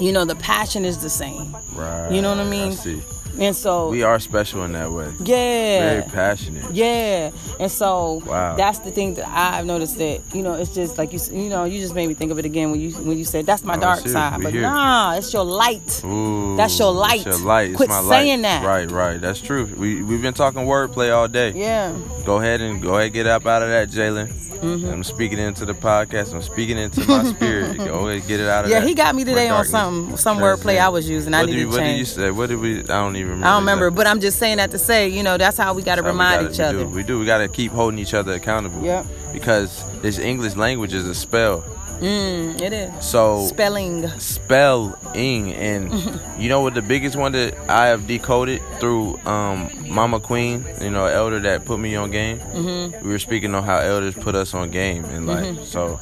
you 0.00 0.12
know, 0.12 0.24
the 0.24 0.34
passion 0.34 0.84
is 0.84 0.98
the 0.98 1.10
same. 1.10 1.56
Right. 1.72 2.10
You 2.10 2.22
know 2.22 2.30
what 2.30 2.44
I 2.44 2.48
mean? 2.48 2.72
I 2.72 2.74
see. 2.74 3.02
And 3.40 3.56
so, 3.56 3.88
We 3.88 4.02
are 4.02 4.20
special 4.20 4.64
in 4.64 4.72
that 4.72 4.92
way. 4.92 5.10
yeah. 5.20 5.80
Very 6.00 6.02
passionate. 6.10 6.70
Yeah, 6.74 7.30
and 7.58 7.70
so 7.72 8.22
Wow. 8.26 8.54
that's 8.56 8.80
the 8.80 8.90
thing 8.90 9.14
that 9.14 9.26
I've 9.26 9.64
noticed 9.64 9.96
that 9.96 10.20
you 10.34 10.42
know 10.42 10.54
it's 10.54 10.74
just 10.74 10.98
like 10.98 11.12
you 11.14 11.20
you 11.32 11.48
know 11.48 11.64
you 11.64 11.80
just 11.80 11.94
made 11.94 12.06
me 12.06 12.12
think 12.14 12.30
of 12.32 12.38
it 12.38 12.44
again 12.44 12.70
when 12.70 12.80
you 12.80 12.90
when 12.92 13.16
you 13.16 13.24
said 13.24 13.46
that's 13.46 13.64
my 13.64 13.76
Oh, 13.76 13.80
dark 13.80 14.06
side, 14.06 14.36
we 14.38 14.44
but 14.44 14.52
here. 14.52 14.62
nah, 14.62 15.14
it's 15.16 15.32
your 15.32 15.44
light. 15.44 16.02
Ooh, 16.04 16.54
That's 16.56 16.78
your 16.78 16.92
light. 16.92 17.26
It's 17.26 17.38
your 17.38 17.46
light. 17.46 17.68
It's 17.70 17.76
Quit 17.78 17.88
my 17.88 18.02
saying 18.02 18.42
light. 18.42 18.60
that. 18.60 18.66
Right, 18.66 18.90
right. 18.90 19.18
That's 19.20 19.40
true. 19.40 19.64
We 19.74 20.02
we've 20.02 20.20
been 20.20 20.34
talking 20.34 20.60
wordplay 20.66 21.10
all 21.16 21.26
day. 21.26 21.52
Yeah, 21.52 21.94
Go 22.26 22.36
ahead 22.40 22.60
and 22.60 22.82
go 22.82 22.90
ahead 22.94 23.04
and 23.06 23.14
get 23.14 23.26
up 23.26 23.46
out 23.46 23.62
of 23.62 23.68
that, 23.70 23.88
Jalen. 23.88 24.28
Mm-hmm. 24.60 24.90
I'm 24.90 25.04
speaking 25.04 25.38
into 25.38 25.64
the 25.64 25.72
podcast. 25.72 26.34
I'm 26.34 26.42
speaking 26.42 26.76
into 26.76 27.00
my 27.08 27.24
spirit. 27.34 27.78
Go 27.78 28.08
ahead, 28.08 28.28
get 28.28 28.40
it 28.40 28.48
out 28.48 28.66
of 28.66 28.70
yeah. 28.70 28.82
He 28.82 28.92
got 28.94 29.14
me 29.14 29.24
today 29.24 29.48
on 29.48 29.64
darkness 29.66 30.20
some 30.20 30.38
wordplay 30.38 30.78
I 30.78 30.90
was 30.90 31.08
using. 31.08 31.32
I 31.32 31.40
What 31.40 31.46
need 31.46 31.52
did, 31.52 31.60
you, 31.62 31.68
what 31.70 31.78
did 31.80 31.98
you 31.98 32.04
say? 32.04 32.30
What 32.30 32.50
did 32.50 32.58
we? 32.60 32.80
I 32.80 33.00
don't 33.00 33.16
even 33.16 33.29
remember. 33.30 33.46
I 33.46 33.50
don't 33.52 33.62
remember, 33.62 33.86
exactly. 33.88 34.04
but 34.04 34.06
I'm 34.10 34.20
just 34.20 34.38
saying 34.38 34.56
that 34.58 34.70
to 34.72 34.78
say, 34.78 35.08
you 35.08 35.22
know, 35.22 35.36
that's 35.38 35.56
how 35.56 35.72
we 35.74 35.82
got 35.82 35.96
to 35.96 36.02
That's 36.02 36.06
how 36.06 36.12
we 36.12 36.18
remind 36.18 36.40
gotta- 36.40 36.52
each 36.52 36.58
we 36.58 36.64
other. 36.64 36.78
Do. 36.84 36.88
We 36.88 37.02
do. 37.02 37.18
We 37.18 37.26
got 37.26 37.38
to 37.38 37.48
keep 37.48 37.72
holding 37.72 37.98
each 37.98 38.14
other 38.14 38.32
accountable. 38.32 38.82
Yep. 38.82 39.06
Because 39.32 40.00
this 40.02 40.18
English 40.18 40.56
language 40.56 40.92
is 40.94 41.06
a 41.06 41.14
spell. 41.14 41.62
Mm, 42.00 42.58
it 42.62 42.72
is 42.72 43.04
So 43.04 43.46
spelling. 43.46 44.08
spelling 44.18 45.52
and 45.52 45.92
you 46.38 46.48
know 46.48 46.62
what 46.62 46.72
the 46.72 46.80
biggest 46.80 47.14
one 47.14 47.32
that 47.32 47.54
I 47.68 47.88
have 47.88 48.06
decoded 48.06 48.62
through 48.80 49.18
um, 49.26 49.68
Mama 49.86 50.18
Queen, 50.18 50.64
you 50.80 50.88
know, 50.90 51.04
elder 51.04 51.40
that 51.40 51.66
put 51.66 51.78
me 51.78 51.94
on 51.96 52.10
game. 52.10 52.38
Mm-hmm. 52.38 53.04
We 53.06 53.10
were 53.12 53.18
speaking 53.18 53.54
on 53.54 53.64
how 53.64 53.80
elders 53.80 54.14
put 54.14 54.34
us 54.34 54.54
on 54.54 54.70
game 54.70 55.04
and 55.04 55.26
like 55.26 55.44
Mm-hmm. 55.44 55.64
so 55.64 56.00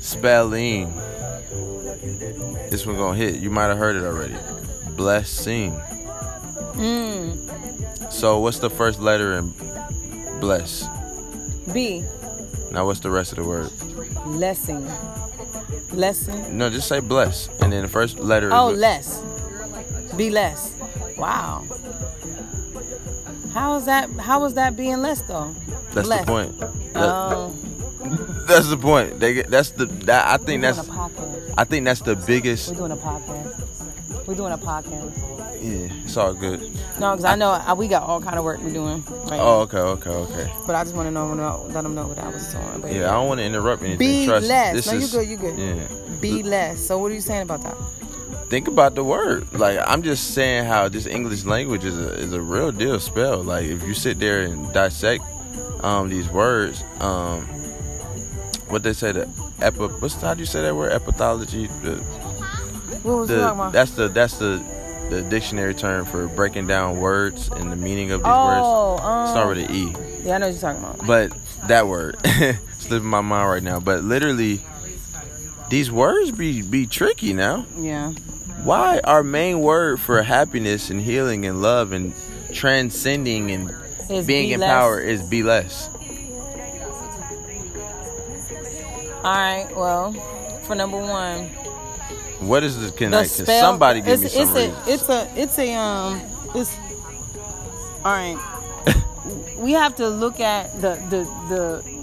spelling. 0.00 0.92
This 2.70 2.84
one 2.84 2.96
gonna 2.96 3.16
hit. 3.16 3.36
You 3.36 3.50
might 3.50 3.68
have 3.68 3.78
heard 3.78 3.96
it 3.96 4.02
already. 4.04 4.34
Blessing. 4.96 5.72
Mm, 6.74 8.12
So 8.12 8.38
what's 8.40 8.58
the 8.58 8.70
first 8.70 9.00
letter 9.00 9.34
in 9.34 9.52
bless? 10.40 10.86
B. 11.72 12.04
Now 12.72 12.86
what's 12.86 13.00
the 13.00 13.10
rest 13.10 13.32
of 13.32 13.38
the 13.38 13.44
word? 13.44 13.70
Blessing. 14.24 14.86
Lesson. 15.92 16.58
No, 16.58 16.70
just 16.70 16.88
say 16.88 16.98
bless, 17.00 17.48
and 17.60 17.72
then 17.72 17.82
the 17.82 17.88
first 17.88 18.18
letter. 18.18 18.50
Oh, 18.52 18.70
is 18.70 18.78
less. 18.78 19.20
Be 20.16 20.30
less. 20.30 20.72
Wow. 21.16 21.64
How 23.52 23.76
is 23.76 23.84
that? 23.86 24.10
How 24.18 24.44
is 24.44 24.54
that 24.54 24.74
being 24.76 25.00
less 25.02 25.20
though? 25.22 25.54
That's 25.92 26.08
Bless. 26.08 26.20
the 26.24 26.26
point. 26.26 26.58
That- 26.58 26.70
Oh, 26.96 27.54
That's 28.46 28.68
the 28.68 28.76
point. 28.76 29.18
They 29.20 29.34
get, 29.34 29.50
that's 29.50 29.70
the 29.70 29.86
that 29.86 30.26
I 30.26 30.36
think 30.36 30.62
we're 30.62 30.72
that's 30.72 30.86
doing 30.86 30.98
a 30.98 31.02
podcast. 31.08 31.54
I 31.56 31.64
think 31.64 31.84
that's 31.84 32.00
the 32.00 32.16
biggest. 32.16 32.70
We're 32.70 32.76
doing 32.76 32.92
a 32.92 32.96
podcast. 32.96 34.26
We're 34.26 34.34
doing 34.34 34.52
a 34.52 34.58
podcast. 34.58 35.12
Yeah, 35.62 35.88
it's 36.04 36.16
all 36.16 36.34
good. 36.34 36.60
No, 37.00 37.12
because 37.12 37.24
I 37.24 37.36
know 37.36 37.50
I, 37.50 37.72
we 37.72 37.88
got 37.88 38.02
all 38.02 38.20
kind 38.20 38.36
of 38.38 38.44
work 38.44 38.60
we're 38.60 38.72
doing. 38.72 39.02
Right 39.30 39.40
Oh, 39.40 39.60
okay, 39.62 39.78
okay, 39.78 40.10
okay. 40.10 40.52
But 40.66 40.74
I 40.76 40.84
just 40.84 40.94
want 40.94 41.06
to 41.06 41.10
know, 41.10 41.32
know, 41.32 41.64
let 41.70 41.82
them 41.82 41.94
know 41.94 42.06
what 42.06 42.18
I 42.18 42.28
was 42.28 42.52
doing. 42.52 42.80
But 42.82 42.92
Yeah, 42.92 43.08
I 43.08 43.12
don't 43.12 43.28
want 43.28 43.40
to 43.40 43.44
interrupt 43.44 43.82
anything. 43.82 43.98
Be 43.98 44.26
Trust. 44.26 44.46
less. 44.46 44.86
No, 44.86 44.92
you 44.98 45.08
good, 45.08 45.28
you 45.28 45.36
good. 45.38 45.58
Yeah. 45.58 45.88
be 46.20 46.42
less. 46.42 46.86
So 46.86 46.98
what 46.98 47.10
are 47.10 47.14
you 47.14 47.22
saying 47.22 47.42
about 47.42 47.62
that? 47.62 47.76
Think 48.48 48.68
about 48.68 48.94
the 48.94 49.04
word. 49.04 49.50
Like 49.54 49.78
I'm 49.86 50.02
just 50.02 50.34
saying 50.34 50.66
how 50.66 50.88
this 50.88 51.06
English 51.06 51.44
language 51.44 51.84
is 51.84 51.98
a 51.98 52.12
is 52.12 52.32
a 52.34 52.40
real 52.42 52.70
deal 52.70 53.00
spell. 53.00 53.42
Like 53.42 53.64
if 53.64 53.82
you 53.84 53.94
sit 53.94 54.20
there 54.20 54.42
and 54.42 54.70
dissect 54.74 55.24
um 55.82 56.10
these 56.10 56.28
words, 56.28 56.84
um 57.00 57.48
what 58.74 58.82
they 58.82 58.92
say 58.92 59.12
the 59.12 59.28
epi 59.62 59.78
what's 59.78 60.14
how 60.20 60.34
do 60.34 60.40
you 60.40 60.46
say 60.46 60.60
that 60.62 60.74
word 60.74 60.90
epithology? 60.92 61.68
The, 61.82 61.96
What 63.06 63.18
was 63.18 63.28
the 63.28 63.40
talking 63.40 63.60
about? 63.60 63.72
that's 63.72 63.92
the 63.92 64.08
that's 64.08 64.36
the 64.38 64.62
the 65.10 65.22
dictionary 65.22 65.74
term 65.74 66.04
for 66.06 66.26
breaking 66.28 66.66
down 66.66 66.98
words 66.98 67.48
and 67.48 67.70
the 67.70 67.76
meaning 67.76 68.10
of 68.10 68.20
these 68.22 68.32
oh, 68.34 68.94
words. 68.94 69.02
um, 69.04 69.28
Start 69.28 69.48
with 69.56 69.58
an 69.70 69.70
E. 69.74 69.94
yeah, 70.24 70.34
I 70.34 70.38
know 70.38 70.46
what 70.46 70.52
you're 70.54 70.60
talking 70.60 70.82
about. 70.82 71.06
But 71.06 71.32
that 71.68 71.86
word 71.86 72.16
slipping 72.78 73.06
my 73.08 73.20
mind 73.20 73.48
right 73.50 73.62
now. 73.62 73.80
But 73.80 74.02
literally, 74.02 74.60
these 75.70 75.92
words 75.92 76.32
be 76.32 76.62
be 76.62 76.86
tricky 76.86 77.32
now. 77.32 77.66
Yeah. 77.78 78.10
Why 78.64 79.00
our 79.04 79.22
main 79.22 79.60
word 79.60 80.00
for 80.00 80.22
happiness 80.22 80.88
and 80.90 81.00
healing 81.00 81.44
and 81.46 81.60
love 81.62 81.92
and 81.92 82.14
transcending 82.54 83.50
and 83.50 83.70
Is 84.10 84.26
being 84.26 84.48
be 84.48 84.52
in 84.54 84.60
less. 84.60 84.70
power 84.70 84.98
is 84.98 85.22
be 85.22 85.42
less? 85.42 85.90
All 89.24 89.32
right. 89.32 89.66
Well, 89.74 90.12
for 90.66 90.74
number 90.74 90.98
one, 90.98 91.46
What 92.46 92.62
is 92.62 92.78
the 92.78 92.88
the 92.88 92.92
connect? 92.92 93.30
spell. 93.30 93.60
Somebody 93.60 94.02
give 94.02 94.22
it's, 94.22 94.22
me 94.22 94.28
some 94.28 94.56
it's 94.56 94.78
a, 94.78 94.92
it's 94.92 95.08
a, 95.08 95.32
it's 95.34 95.58
a, 95.58 95.74
um, 95.74 96.20
it's. 96.54 96.76
All 98.04 98.12
right. 98.12 98.36
we 99.56 99.72
have 99.72 99.96
to 99.96 100.08
look 100.08 100.40
at 100.40 100.72
the 100.80 100.96
the 101.08 101.24
the. 101.48 101.94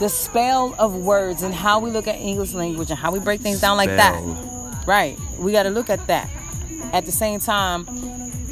The 0.00 0.08
spell 0.08 0.74
of 0.80 0.96
words 0.96 1.44
and 1.44 1.54
how 1.54 1.78
we 1.78 1.90
look 1.92 2.08
at 2.08 2.16
English 2.16 2.54
language 2.54 2.90
and 2.90 2.98
how 2.98 3.12
we 3.12 3.20
break 3.20 3.40
things 3.40 3.60
down 3.60 3.76
like 3.76 3.90
that. 3.90 4.20
Right. 4.84 5.16
We 5.38 5.52
got 5.52 5.62
to 5.62 5.70
look 5.70 5.90
at 5.90 6.04
that. 6.08 6.28
At 6.92 7.04
the 7.06 7.12
same 7.12 7.38
time, 7.38 7.86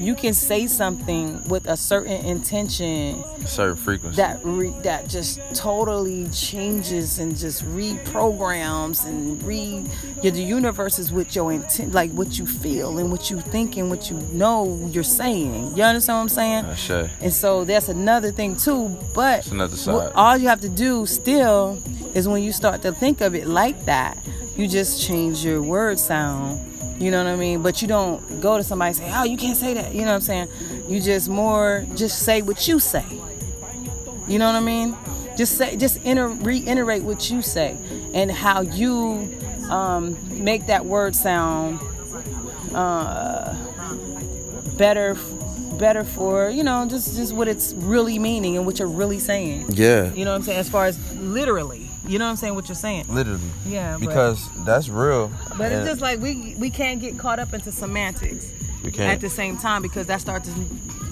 you 0.00 0.14
can 0.14 0.32
say 0.32 0.66
something 0.66 1.46
with 1.48 1.66
a 1.68 1.76
certain 1.76 2.24
intention 2.24 3.22
a 3.42 3.46
Certain 3.46 3.76
frequency. 3.76 4.16
that 4.16 4.40
re, 4.42 4.70
that 4.82 5.06
just 5.08 5.38
totally 5.54 6.26
changes 6.30 7.18
and 7.18 7.36
just 7.36 7.62
reprograms 7.66 9.06
and 9.06 9.42
re 9.42 9.84
yeah, 10.22 10.30
the 10.30 10.42
universe 10.42 10.98
is 10.98 11.12
with 11.12 11.34
your 11.36 11.52
intent 11.52 11.92
like 11.92 12.10
what 12.12 12.38
you 12.38 12.46
feel 12.46 12.98
and 12.98 13.10
what 13.10 13.30
you 13.30 13.40
think 13.40 13.76
and 13.76 13.90
what 13.90 14.10
you 14.10 14.16
know 14.32 14.88
you're 14.90 15.02
saying 15.02 15.76
you 15.76 15.82
understand 15.82 16.16
what 16.16 16.22
i'm 16.22 16.28
saying 16.28 16.64
Ashe. 16.64 17.10
and 17.20 17.32
so 17.32 17.64
that's 17.64 17.88
another 17.88 18.30
thing 18.32 18.56
too 18.56 18.88
but 19.14 19.40
It's 19.40 19.48
another 19.52 19.76
what- 19.76 19.78
side. 20.08 20.12
all 20.14 20.36
you 20.36 20.48
have 20.48 20.60
to 20.62 20.68
do 20.68 21.06
still 21.06 21.80
is 22.14 22.26
when 22.26 22.42
you 22.42 22.52
start 22.52 22.82
to 22.82 22.92
think 22.92 23.20
of 23.20 23.34
it 23.34 23.46
like 23.46 23.84
that 23.84 24.16
you 24.56 24.66
just 24.66 25.02
change 25.02 25.44
your 25.44 25.62
word 25.62 25.98
sound 25.98 26.58
you 27.00 27.10
know 27.10 27.24
what 27.24 27.30
i 27.32 27.36
mean 27.36 27.62
but 27.62 27.82
you 27.82 27.88
don't 27.88 28.40
go 28.40 28.56
to 28.56 28.62
somebody 28.62 28.88
and 28.88 28.96
say 28.96 29.10
oh 29.14 29.24
you 29.24 29.36
can't 29.36 29.56
say 29.56 29.74
that 29.74 29.92
you 29.92 30.02
know 30.02 30.08
what 30.08 30.14
i'm 30.14 30.20
saying 30.20 30.48
you 30.88 31.00
just 31.00 31.28
more 31.28 31.84
just 31.96 32.20
say 32.20 32.42
what 32.42 32.68
you 32.68 32.78
say 32.78 33.04
you 34.30 34.38
know 34.38 34.46
what 34.46 34.54
I 34.54 34.60
mean? 34.60 34.96
Just 35.36 35.58
say, 35.58 35.76
just 35.76 35.98
enter, 36.06 36.28
reiterate 36.28 37.02
what 37.02 37.30
you 37.30 37.42
say 37.42 37.76
and 38.14 38.30
how 38.30 38.60
you 38.60 39.28
um, 39.68 40.16
make 40.30 40.66
that 40.66 40.86
word 40.86 41.16
sound 41.16 41.80
uh, 42.72 43.52
better, 44.76 45.16
better 45.78 46.04
for 46.04 46.48
you 46.48 46.62
know 46.62 46.86
just 46.88 47.16
just 47.16 47.32
what 47.32 47.48
it's 47.48 47.72
really 47.72 48.20
meaning 48.20 48.56
and 48.56 48.64
what 48.64 48.78
you're 48.78 48.86
really 48.86 49.18
saying. 49.18 49.66
Yeah. 49.70 50.12
You 50.14 50.24
know 50.24 50.30
what 50.30 50.36
I'm 50.36 50.42
saying? 50.44 50.58
As 50.58 50.68
far 50.68 50.86
as 50.86 51.16
literally, 51.16 51.89
you 52.10 52.18
know 52.18 52.24
what 52.26 52.30
I'm 52.32 52.36
saying? 52.36 52.54
What 52.54 52.68
you're 52.68 52.74
saying? 52.74 53.04
Literally. 53.08 53.40
Yeah. 53.66 53.92
but- 53.98 54.06
Because 54.08 54.48
that's 54.64 54.88
real. 54.88 55.30
but 55.56 55.70
it's 55.72 55.88
just 55.88 56.00
like 56.00 56.20
we 56.20 56.54
we 56.58 56.70
can't 56.70 57.00
get 57.00 57.18
caught 57.18 57.38
up 57.38 57.54
into 57.54 57.70
semantics 57.72 58.50
we 58.82 58.88
at 58.88 58.94
can't. 58.94 59.12
At 59.12 59.20
the 59.20 59.30
same 59.30 59.56
time 59.56 59.82
because 59.82 60.06
that 60.08 60.20
starts 60.20 60.48
to 60.48 60.54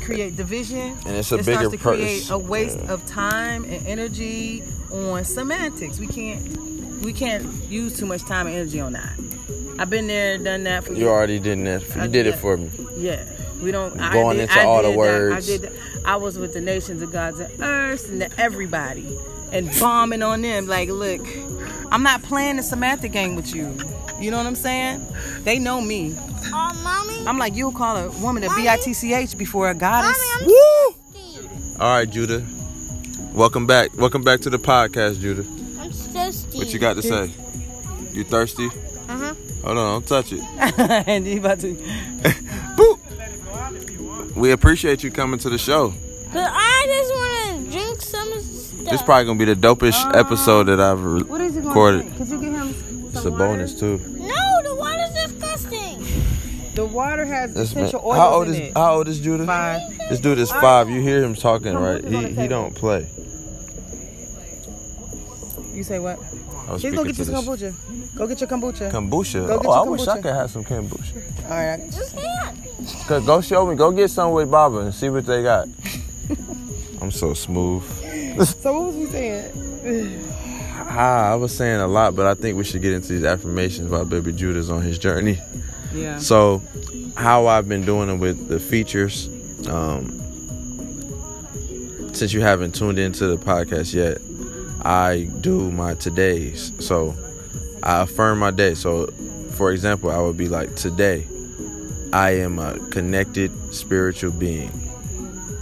create 0.04 0.36
division 0.36 0.96
And 1.06 1.16
it's 1.16 1.30
a 1.32 1.36
it 1.36 1.44
bigger 1.46 1.68
starts 1.68 1.70
to 1.70 1.78
create 1.78 2.30
a 2.30 2.38
waste 2.38 2.78
Yeah. 2.80 2.92
of 2.92 3.04
time 3.06 3.64
and 3.64 3.86
energy 3.86 4.62
on 4.90 5.22
semantics 5.24 5.98
we 5.98 6.06
can't 6.06 6.42
we 7.04 7.12
can't 7.12 7.44
use 7.70 7.96
too 7.98 8.06
much 8.06 8.22
time 8.24 8.46
and 8.46 8.56
energy 8.56 8.80
on 8.80 8.94
that 8.94 9.12
i've 9.78 9.90
been 9.90 10.06
there 10.06 10.38
done 10.38 10.64
that 10.64 10.84
for 10.84 10.94
You 10.94 11.08
already 11.10 11.38
did 11.38 11.58
that. 11.66 11.94
You 11.94 12.02
I 12.02 12.06
did 12.06 12.26
it 12.26 12.36
for 12.36 12.56
me. 12.56 12.70
yeah 12.96 13.22
we 13.62 13.70
don't 13.70 14.00
I 14.00 14.12
Going 14.14 14.38
did, 14.38 14.44
into 14.48 14.60
I 14.60 14.64
all 14.64 14.78
the 14.82 14.88
did 14.88 14.92
that. 14.92 14.98
words. 14.98 15.36
i 15.36 15.40
did 15.52 15.62
that. 15.62 15.72
i 16.06 16.16
was 16.16 16.38
with 16.38 16.54
the 16.54 16.60
nations 16.62 17.02
of 17.02 17.12
gods 17.12 17.38
and 17.38 17.52
earth 17.60 18.08
and 18.08 18.22
the 18.22 18.30
everybody 18.40 19.14
and 19.52 19.70
bombing 19.80 20.22
on 20.22 20.42
them 20.42 20.66
like 20.66 20.88
look 20.88 21.20
i'm 21.90 22.02
not 22.02 22.22
playing 22.22 22.56
the 22.56 22.62
Samantha 22.62 23.08
game 23.08 23.34
with 23.36 23.54
you 23.54 23.76
you 24.20 24.30
know 24.30 24.36
what 24.36 24.46
i'm 24.46 24.54
saying 24.56 25.04
they 25.44 25.58
know 25.58 25.80
me 25.80 26.14
Oh, 26.50 26.80
mommy. 26.82 27.26
I'm 27.26 27.36
like, 27.36 27.54
you'll 27.56 27.72
call 27.72 27.96
a 27.96 28.10
woman 28.20 28.42
a 28.44 28.46
Mommy? 28.46 28.62
B-I-T-C-H 28.62 29.36
before 29.36 29.68
a 29.68 29.74
goddess. 29.74 30.16
Mommy, 30.40 30.54
I'm 30.54 30.92
thirsty. 30.94 31.76
All 31.80 31.90
right, 31.90 32.08
Judah. 32.08 32.46
Welcome 33.34 33.66
back. 33.66 33.90
Welcome 33.98 34.22
back 34.22 34.40
to 34.40 34.50
the 34.50 34.58
podcast, 34.58 35.20
Judah. 35.20 35.44
I'm 35.80 35.90
thirsty. 35.90 36.56
What 36.58 36.72
you 36.72 36.78
got 36.78 36.94
to 36.94 37.02
say? 37.02 37.30
You 38.12 38.24
thirsty? 38.24 38.66
Uh 39.08 39.18
huh. 39.18 39.34
Hold 39.64 39.78
on, 39.78 40.00
don't 40.00 40.06
touch 40.06 40.32
it. 40.32 40.40
and 41.08 41.26
you 41.26 41.40
about 41.40 41.60
to, 41.60 41.74
Boop. 42.76 44.36
We 44.36 44.52
appreciate 44.52 45.02
you 45.02 45.10
coming 45.10 45.38
to 45.40 45.50
the 45.50 45.58
show. 45.58 45.92
But 46.32 46.48
I 46.50 46.84
just 46.86 47.12
want 47.12 47.66
to 47.66 47.72
drink 47.72 48.00
some 48.00 48.32
stuff. 48.88 48.98
This 48.98 49.02
probably 49.02 49.24
gonna 49.26 49.38
be 49.38 49.44
the 49.44 49.54
dopest 49.54 50.04
uh, 50.14 50.18
episode 50.18 50.64
that 50.64 50.80
I've 50.80 51.02
re- 51.04 51.22
what 51.22 51.40
is 51.40 51.54
he 51.54 51.60
going 51.60 51.68
recorded. 51.68 52.16
Could 52.16 52.28
you 52.28 52.40
get 52.40 52.52
him 52.52 52.68
It's 53.08 53.22
some 53.22 53.34
a 53.34 53.38
bonus 53.38 53.78
too. 53.78 53.98
No, 53.98 54.62
the 54.62 54.74
water's 54.76 55.12
disgusting. 55.14 56.74
The 56.74 56.86
water 56.86 57.24
has 57.24 57.54
This 57.54 57.74
man, 57.74 57.84
essential 57.86 58.06
oils 58.08 58.16
how 58.16 58.28
old 58.34 58.48
in 58.48 58.54
is 58.54 58.60
it. 58.60 58.72
how 58.76 58.94
old 58.96 59.08
is 59.08 59.20
Judah? 59.20 59.46
Five. 59.46 59.80
This 60.10 60.20
dude 60.20 60.38
is 60.38 60.50
five. 60.52 60.88
You 60.88 61.00
hear 61.00 61.22
him 61.22 61.34
talking, 61.34 61.72
Come 61.72 61.82
right? 61.82 62.02
put 62.02 62.12
it 62.12 62.14
on 62.16 62.24
He 62.26 62.34
he 62.42 62.48
don't 62.48 62.74
play. 62.74 63.06
You 65.74 65.84
say 65.84 65.98
what? 65.98 66.18
I 66.68 66.72
was 66.72 66.82
Please 66.82 66.94
go 66.94 67.04
get 67.04 67.14
to 67.16 67.18
you 67.18 67.24
some 67.24 67.44
kombucha. 67.44 68.14
Go 68.16 68.26
get 68.26 68.40
your 68.40 68.48
kombucha. 68.48 68.90
kombucha. 68.90 69.46
Go 69.46 69.58
get 69.58 69.66
Oh, 69.66 69.70
I 69.72 69.88
wish 69.88 70.06
I 70.06 70.16
could 70.20 70.34
have 70.34 70.50
some 70.50 70.64
kombucha. 70.64 71.16
All 71.44 71.50
right. 71.56 71.80
Just 71.90 72.18
here. 72.18 72.52
Go- 73.08 73.20
Go 73.22 73.40
show 73.40 73.66
me. 73.66 73.74
Go 73.76 73.90
get 73.90 74.10
some 74.10 74.32
with 74.32 74.50
Baba 74.50 74.78
and 74.78 74.94
see 74.94 75.08
what 75.08 75.24
they 75.26 75.42
got. 75.42 75.66
I'm 77.00 77.10
so 77.10 77.34
smooth. 77.34 77.84
So 78.38 78.72
what 78.72 78.86
was 78.86 78.96
we 78.96 79.06
saying? 79.06 80.24
Ah, 80.90 81.32
I 81.32 81.34
was 81.34 81.54
saying 81.54 81.80
a 81.80 81.88
lot, 81.88 82.14
but 82.14 82.26
I 82.26 82.34
think 82.34 82.56
we 82.56 82.64
should 82.64 82.80
get 82.82 82.92
into 82.92 83.08
these 83.08 83.24
affirmations 83.24 83.90
while 83.90 84.04
Baby 84.04 84.32
Judah's 84.32 84.70
on 84.70 84.80
his 84.80 84.96
journey. 84.96 85.38
Yeah. 85.92 86.18
So, 86.18 86.62
how 87.16 87.46
I've 87.46 87.68
been 87.68 87.84
doing 87.84 88.08
it 88.08 88.16
with 88.16 88.48
the 88.48 88.58
features, 88.58 89.28
um, 89.68 90.08
since 92.14 92.32
you 92.32 92.40
haven't 92.40 92.74
tuned 92.74 92.98
into 92.98 93.26
the 93.26 93.36
podcast 93.36 93.92
yet, 93.92 94.18
I 94.82 95.28
do 95.40 95.70
my 95.70 95.94
todays. 95.94 96.80
So, 96.80 97.14
I 97.82 98.02
affirm 98.02 98.38
my 98.38 98.50
day. 98.52 98.74
So, 98.74 99.08
for 99.56 99.72
example, 99.72 100.10
I 100.10 100.20
would 100.20 100.36
be 100.36 100.48
like, 100.48 100.74
today, 100.76 101.26
I 102.12 102.30
am 102.36 102.58
a 102.58 102.78
connected 102.90 103.52
spiritual 103.74 104.30
being. 104.30 104.70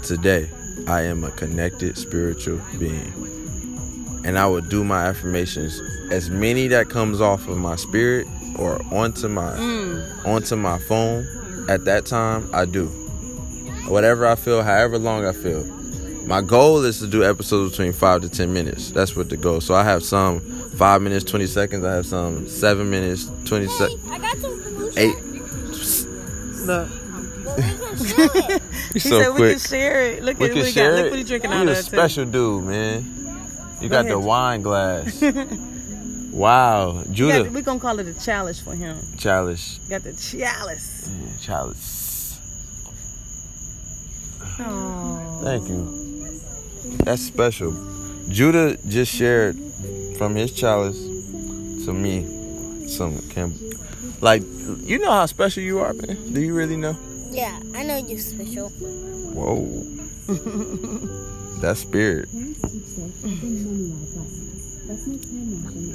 Today, 0.03 0.49
I 0.87 1.03
am 1.03 1.25
a 1.25 1.31
connected 1.33 1.99
spiritual 1.99 2.61
being. 2.79 3.13
And 4.25 4.39
I 4.39 4.47
will 4.47 4.61
do 4.61 4.85
my 4.85 5.07
affirmations, 5.07 5.81
as 6.11 6.31
many 6.31 6.69
that 6.69 6.89
comes 6.89 7.21
off 7.21 7.47
of 7.49 7.59
my 7.59 7.77
spirit 7.77 8.27
or 8.59 8.81
onto 8.93 9.29
my 9.29 9.53
mm. 9.53 10.27
onto 10.27 10.57
my 10.57 10.79
phone 10.81 11.27
at 11.69 11.85
that 11.85 12.07
time, 12.07 12.49
I 12.53 12.65
do. 12.65 12.87
Whatever 13.89 14.27
I 14.27 14.35
feel, 14.35 14.63
however 14.63 14.99
long 14.99 15.25
I 15.25 15.33
feel. 15.33 15.65
My 16.27 16.41
goal 16.41 16.85
is 16.85 16.99
to 16.99 17.07
do 17.07 17.23
episodes 17.23 17.71
between 17.73 17.93
five 17.93 18.23
to 18.23 18.29
ten 18.29 18.53
minutes. 18.53 18.91
That's 18.91 19.15
what 19.15 19.29
the 19.29 19.37
goal. 19.37 19.61
So 19.61 19.75
I 19.75 19.85
have 19.85 20.03
some 20.03 20.41
five 20.77 21.03
minutes, 21.03 21.25
twenty 21.25 21.47
seconds. 21.47 21.85
I 21.85 21.95
have 21.95 22.07
some 22.07 22.49
seven 22.49 22.91
minutes, 22.91 23.31
twenty 23.45 23.67
Hey, 23.67 23.73
seconds, 23.73 24.11
I 24.11 24.19
got 24.19 24.37
some 24.39 24.61
kombucha. 24.61 24.99
eight. 24.99 25.17
Look. 26.67 28.63
But 28.93 28.95
we 28.95 29.01
can 29.01 29.01
share 29.01 29.03
it. 29.03 29.03
He 29.03 29.09
so 29.09 29.21
said 29.23 29.41
we 29.41 29.51
can 29.51 29.59
share 29.59 30.03
it. 30.03 30.23
Look 30.23 30.39
We 30.39 30.47
at 30.51 30.55
what 30.57 30.65
he 30.67 30.73
share 30.73 30.91
got. 30.93 30.99
it. 30.99 31.03
Look 31.03 31.11
what 31.13 31.19
he 31.19 31.25
drinking 31.25 31.51
You 31.51 31.57
out 31.57 31.69
a 31.69 31.71
of. 31.73 31.77
too. 31.77 31.83
special 31.83 32.25
dude, 32.25 32.65
man. 32.65 33.05
You 33.81 33.89
Go 33.89 34.03
got 34.03 34.09
the 34.09 34.19
wine 34.19 34.63
glass. 34.63 35.21
wow, 36.33 37.03
Judah. 37.11 37.45
got- 37.45 37.53
we 37.53 37.63
gonna 37.63 37.81
call 37.81 37.99
it 37.99 38.07
a 38.07 38.15
challenge 38.19 38.63
for 38.63 38.75
him. 38.75 38.97
Chalice. 39.19 39.79
Got 39.89 40.03
the 40.03 40.13
chalice. 40.15 41.11
Yeah, 41.11 41.37
chalice. 41.41 42.39
Oh. 44.59 45.41
Thank 45.43 45.69
you. 45.69 46.99
That's 47.05 47.23
special. 47.23 47.73
Judah 48.29 48.77
just 48.89 49.13
shared 49.15 49.57
from 50.19 50.35
his 50.35 50.53
chalice 50.53 50.99
to 51.85 51.93
me 51.93 52.25
some 52.89 53.19
cam 53.31 53.53
like 54.21 54.43
you 54.83 54.99
know 54.99 55.11
how 55.11 55.27
special 55.27 55.63
you 55.63 55.81
are, 55.81 55.93
man. 55.93 56.33
Do 56.33 56.41
you 56.41 56.55
really 56.55 56.77
know? 56.77 56.97
Yeah, 57.37 57.61
I 57.75 57.83
know 57.85 57.97
you're 57.99 58.19
special. 58.19 58.71
Whoa. 58.71 59.67
That's 61.61 61.81
spirit. 61.81 62.29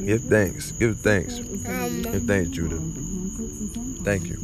Give 0.06 0.22
thanks. 0.22 0.72
Give 0.74 0.96
thanks. 0.98 1.40
Um, 1.40 2.02
Give 2.04 2.24
thanks, 2.24 2.50
Judah. 2.52 2.78
Thank 4.04 4.28
you. 4.28 4.38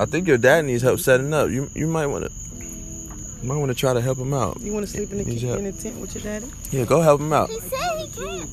I 0.00 0.06
think 0.06 0.26
your 0.26 0.38
dad 0.38 0.64
needs 0.64 0.82
help 0.82 0.98
setting 0.98 1.32
up. 1.32 1.50
You 1.50 1.70
you 1.74 1.86
might 1.86 2.06
want 2.06 2.24
to 2.24 2.30
you 2.64 3.48
might 3.48 3.58
want 3.58 3.70
to 3.70 3.74
try 3.76 3.92
to 3.92 4.00
help 4.00 4.18
him 4.18 4.34
out. 4.34 4.60
You 4.60 4.72
want 4.72 4.86
to 4.86 4.90
sleep 4.92 5.12
in 5.12 5.18
the, 5.18 5.24
ki- 5.24 5.48
in 5.50 5.64
the 5.64 5.72
tent 5.72 6.00
with 6.00 6.14
your 6.16 6.24
daddy? 6.24 6.46
Yeah, 6.72 6.84
go 6.84 7.00
help 7.00 7.20
him 7.20 7.32
out. 7.32 7.48
he 7.50 7.60
said 7.60 7.98
he 8.00 8.08
can't. 8.08 8.50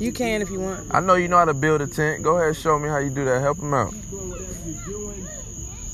You 0.00 0.12
can 0.12 0.42
if 0.42 0.50
you 0.50 0.58
want. 0.60 0.86
I 0.92 0.98
know 1.00 1.14
you 1.14 1.28
know 1.28 1.36
how 1.38 1.44
to 1.44 1.54
build 1.54 1.80
a 1.82 1.86
tent. 1.86 2.22
Go 2.24 2.36
ahead, 2.36 2.48
and 2.48 2.56
show 2.56 2.78
me 2.78 2.88
how 2.88 2.98
you 2.98 3.10
do 3.10 3.24
that. 3.26 3.40
Help 3.40 3.58
him 3.58 3.72
out. 3.74 3.94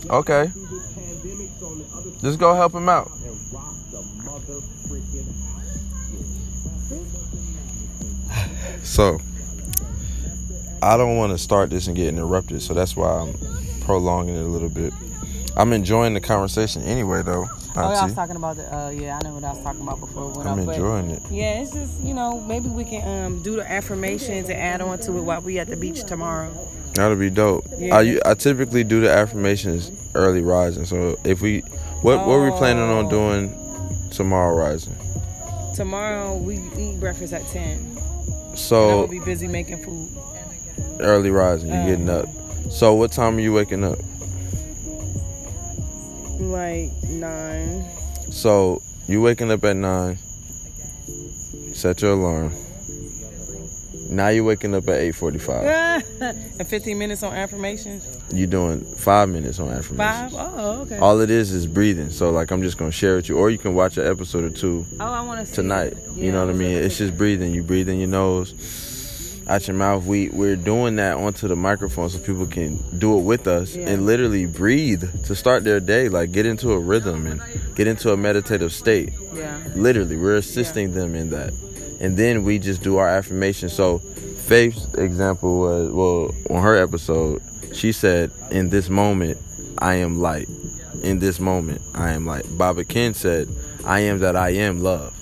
Okay. 0.08 0.50
Just 2.20 2.38
go 2.38 2.54
help 2.54 2.74
him 2.74 2.88
out. 2.88 3.10
So, 8.82 9.20
I 10.82 10.96
don't 10.96 11.16
want 11.16 11.32
to 11.32 11.38
start 11.38 11.70
this 11.70 11.86
and 11.86 11.96
get 11.96 12.08
interrupted, 12.08 12.62
so 12.62 12.74
that's 12.74 12.96
why 12.96 13.08
I'm 13.10 13.34
prolonging 13.82 14.36
it 14.36 14.42
a 14.42 14.48
little 14.48 14.68
bit. 14.68 14.92
I'm 15.56 15.72
enjoying 15.72 16.14
the 16.14 16.20
conversation 16.20 16.82
anyway, 16.82 17.22
though. 17.22 17.46
Oh, 17.76 17.92
yeah, 17.92 18.00
I 18.00 18.04
was 18.04 18.14
talking 18.14 18.36
about 18.36 18.56
the. 18.56 18.74
Uh, 18.74 18.90
yeah, 18.90 19.18
I 19.20 19.24
know 19.24 19.34
what 19.34 19.44
I 19.44 19.52
was 19.52 19.62
talking 19.62 19.82
about 19.82 20.00
before. 20.00 20.30
When 20.30 20.46
I'm 20.46 20.60
I, 20.60 20.64
but- 20.64 20.74
enjoying 20.74 21.10
it. 21.10 21.22
Yeah, 21.30 21.60
it's 21.62 21.72
just 21.72 22.00
you 22.00 22.14
know 22.14 22.40
maybe 22.40 22.68
we 22.68 22.84
can 22.84 23.26
um 23.26 23.42
do 23.42 23.56
the 23.56 23.70
affirmations 23.70 24.48
and 24.48 24.58
add 24.58 24.80
on 24.80 24.98
to 25.00 25.16
it 25.18 25.20
while 25.20 25.40
we 25.40 25.58
at 25.58 25.68
the 25.68 25.76
beach 25.76 26.02
tomorrow. 26.04 26.50
That'll 27.00 27.16
be 27.16 27.30
dope. 27.30 27.64
Yeah. 27.78 27.96
I 27.96 28.18
I 28.26 28.34
typically 28.34 28.84
do 28.84 29.00
the 29.00 29.08
affirmations 29.10 29.90
early 30.14 30.42
rising. 30.42 30.84
So 30.84 31.16
if 31.24 31.40
we, 31.40 31.60
what 32.02 32.26
what 32.26 32.34
are 32.34 32.44
we 32.44 32.50
planning 32.58 32.82
on 32.82 33.06
Oh. 33.06 33.10
doing 33.10 34.10
tomorrow 34.10 34.54
rising? 34.54 34.94
Tomorrow 35.74 36.36
we 36.36 36.58
eat 36.76 37.00
breakfast 37.00 37.32
at 37.32 37.46
ten. 37.48 37.96
So 38.54 39.06
gonna 39.06 39.08
be 39.08 39.24
busy 39.24 39.48
making 39.48 39.82
food. 39.82 40.10
early 41.00 41.30
rising, 41.30 41.68
you 41.70 41.74
Uh. 41.74 41.86
getting 41.86 42.10
up. 42.10 42.26
So 42.70 42.92
what 42.92 43.12
time 43.12 43.38
are 43.38 43.40
you 43.40 43.54
waking 43.54 43.82
up? 43.82 43.98
Like 46.38 46.90
nine. 47.08 47.86
So 48.30 48.82
you 49.08 49.22
waking 49.22 49.50
up 49.50 49.64
at 49.64 49.76
nine. 49.76 50.18
Set 51.72 52.02
your 52.02 52.12
alarm. 52.12 52.52
Now 54.10 54.28
you're 54.28 54.44
waking 54.44 54.74
up 54.74 54.88
at 54.88 54.98
eight 55.00 55.12
forty-five. 55.14 55.64
and 56.20 56.66
15 56.68 56.98
minutes 56.98 57.22
on 57.22 57.32
affirmations. 57.32 58.06
You're 58.32 58.48
doing 58.48 58.80
five 58.80 59.28
minutes 59.28 59.58
on 59.60 59.68
affirmations. 59.70 60.32
Five. 60.32 60.52
Oh, 60.56 60.80
okay. 60.82 60.98
All 60.98 61.20
it 61.20 61.30
is 61.30 61.52
is 61.52 61.66
breathing. 61.66 62.10
So 62.10 62.30
like 62.30 62.50
I'm 62.50 62.60
just 62.62 62.76
gonna 62.76 62.90
share 62.90 63.16
with 63.16 63.28
you, 63.28 63.38
or 63.38 63.50
you 63.50 63.58
can 63.58 63.74
watch 63.74 63.96
an 63.98 64.06
episode 64.06 64.44
or 64.44 64.50
two 64.50 64.84
oh, 64.98 65.04
I 65.04 65.20
want 65.22 65.46
to 65.46 65.52
tonight. 65.52 65.94
You 66.14 66.32
know 66.32 66.44
what 66.44 66.52
I 66.54 66.58
mean? 66.58 66.76
It's 66.76 66.98
just 66.98 67.16
breathing. 67.16 67.52
You 67.54 67.62
breathe 67.62 67.88
in 67.88 67.98
your 67.98 68.08
nose, 68.08 69.44
out 69.48 69.66
your 69.68 69.76
mouth. 69.76 70.04
We 70.04 70.28
we're 70.30 70.56
doing 70.56 70.96
that 70.96 71.16
onto 71.16 71.46
the 71.46 71.56
microphone 71.56 72.10
so 72.10 72.18
people 72.18 72.46
can 72.46 72.78
do 72.98 73.16
it 73.18 73.22
with 73.22 73.46
us 73.46 73.74
Yeah. 73.76 73.90
and 73.90 74.06
literally 74.06 74.46
breathe 74.46 75.04
to 75.26 75.34
start 75.36 75.62
their 75.64 75.78
day. 75.80 76.08
Like 76.08 76.32
get 76.32 76.46
into 76.46 76.72
a 76.72 76.78
rhythm 76.80 77.26
and 77.26 77.40
get 77.76 77.86
into 77.86 78.12
a 78.12 78.16
meditative 78.16 78.72
state. 78.72 79.12
Yeah. 79.32 79.56
Literally, 79.76 80.16
we're 80.16 80.36
assisting 80.36 80.94
them 80.94 81.14
in 81.14 81.30
that, 81.30 81.52
and 82.00 82.16
then 82.16 82.44
we 82.44 82.58
just 82.58 82.82
do 82.82 82.96
our 82.98 83.08
affirmation. 83.08 83.68
So, 83.68 83.98
Faith's 83.98 84.92
example 84.94 85.60
was 85.60 85.90
well 85.92 86.34
on 86.50 86.62
her 86.62 86.76
episode. 86.76 87.40
She 87.72 87.92
said, 87.92 88.30
"In 88.50 88.70
this 88.70 88.88
moment, 88.88 89.38
I 89.78 89.94
am 89.96 90.20
light. 90.20 90.48
In 91.02 91.18
this 91.20 91.38
moment, 91.40 91.80
I 91.94 92.10
am 92.12 92.26
light." 92.26 92.46
Baba 92.58 92.84
Ken 92.84 93.14
said, 93.14 93.48
"I 93.84 94.00
am 94.00 94.18
that 94.20 94.34
I 94.36 94.50
am 94.50 94.82
love. 94.82 95.14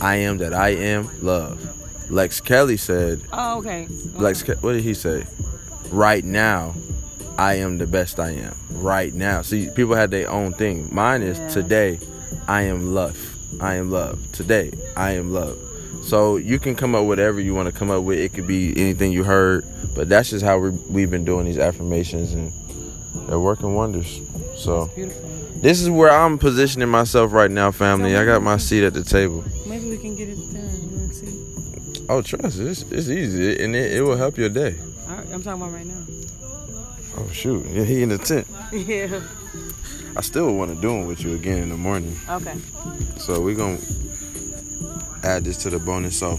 I 0.00 0.16
am 0.16 0.38
that 0.38 0.52
I 0.52 0.70
am 0.70 1.08
love." 1.22 1.58
Lex 2.10 2.40
Kelly 2.40 2.78
said, 2.78 3.20
Oh, 3.34 3.58
okay. 3.58 3.86
Lex, 4.14 4.42
Ke- 4.42 4.56
what 4.62 4.72
did 4.72 4.82
he 4.82 4.94
say? 4.94 5.26
Right 5.90 6.24
now, 6.24 6.74
I 7.36 7.56
am 7.56 7.76
the 7.76 7.86
best 7.86 8.18
I 8.18 8.30
am. 8.30 8.54
Right 8.70 9.12
now. 9.12 9.42
See, 9.42 9.68
people 9.74 9.94
had 9.94 10.10
their 10.10 10.30
own 10.30 10.54
thing. 10.54 10.88
Mine 10.90 11.22
is 11.22 11.38
Yeah. 11.38 11.48
today, 11.48 11.98
I 12.46 12.62
am 12.62 12.94
love. 12.94 13.18
I 13.60 13.74
am 13.74 13.90
love. 13.90 14.18
Today, 14.32 14.72
I 14.96 15.12
am 15.12 15.34
love. 15.34 15.58
So 16.02 16.36
you 16.36 16.58
can 16.58 16.74
come 16.74 16.94
up 16.94 17.00
with 17.00 17.08
whatever 17.08 17.40
you 17.40 17.54
want 17.54 17.72
to 17.72 17.78
come 17.78 17.90
up 17.90 18.02
with. 18.04 18.18
It 18.18 18.32
could 18.32 18.46
be 18.46 18.70
anything 18.76 19.12
you 19.12 19.24
heard, 19.24 19.64
but 19.94 20.08
that's 20.08 20.30
just 20.30 20.44
how 20.44 20.58
we 20.58 20.70
we've 20.88 21.10
been 21.10 21.24
doing 21.24 21.44
these 21.44 21.58
affirmations, 21.58 22.32
and 22.32 22.52
they're 23.28 23.40
working 23.40 23.74
wonders. 23.74 24.20
So 24.56 24.86
this 25.60 25.80
is 25.80 25.90
where 25.90 26.10
I'm 26.10 26.38
positioning 26.38 26.88
myself 26.88 27.32
right 27.32 27.50
now, 27.50 27.70
family. 27.70 28.16
I 28.16 28.24
got 28.24 28.42
my 28.42 28.56
seat 28.56 28.84
at 28.84 28.94
the 28.94 29.04
table. 29.04 29.44
Maybe 29.66 29.90
we 29.90 29.98
can 29.98 30.16
get 30.16 30.28
it 30.28 30.36
done. 30.36 31.08
To 31.08 31.14
see? 31.14 32.06
Oh, 32.08 32.22
trust 32.22 32.58
it's 32.58 32.82
it's 32.90 33.08
easy, 33.08 33.62
and 33.62 33.74
it, 33.74 33.92
it 33.92 34.02
will 34.02 34.16
help 34.16 34.38
your 34.38 34.48
day. 34.48 34.76
Right, 35.06 35.26
I'm 35.32 35.42
talking 35.42 35.62
about 35.62 35.72
right 35.72 35.86
now. 35.86 36.04
Oh 37.16 37.28
shoot, 37.32 37.66
yeah, 37.66 37.84
he 37.84 38.02
in 38.02 38.10
the 38.10 38.18
tent. 38.18 38.46
yeah. 38.72 39.20
I 40.16 40.20
still 40.20 40.54
want 40.54 40.74
to 40.74 40.80
do 40.80 41.02
it 41.02 41.06
with 41.06 41.22
you 41.22 41.34
again 41.34 41.58
in 41.58 41.68
the 41.68 41.76
morning. 41.76 42.16
Okay. 42.28 42.56
So 43.18 43.40
we're 43.40 43.54
going 43.54 43.78
to 43.78 43.84
add 45.22 45.44
this 45.44 45.56
to 45.58 45.70
the 45.70 45.78
bonus. 45.78 46.18
So 46.18 46.38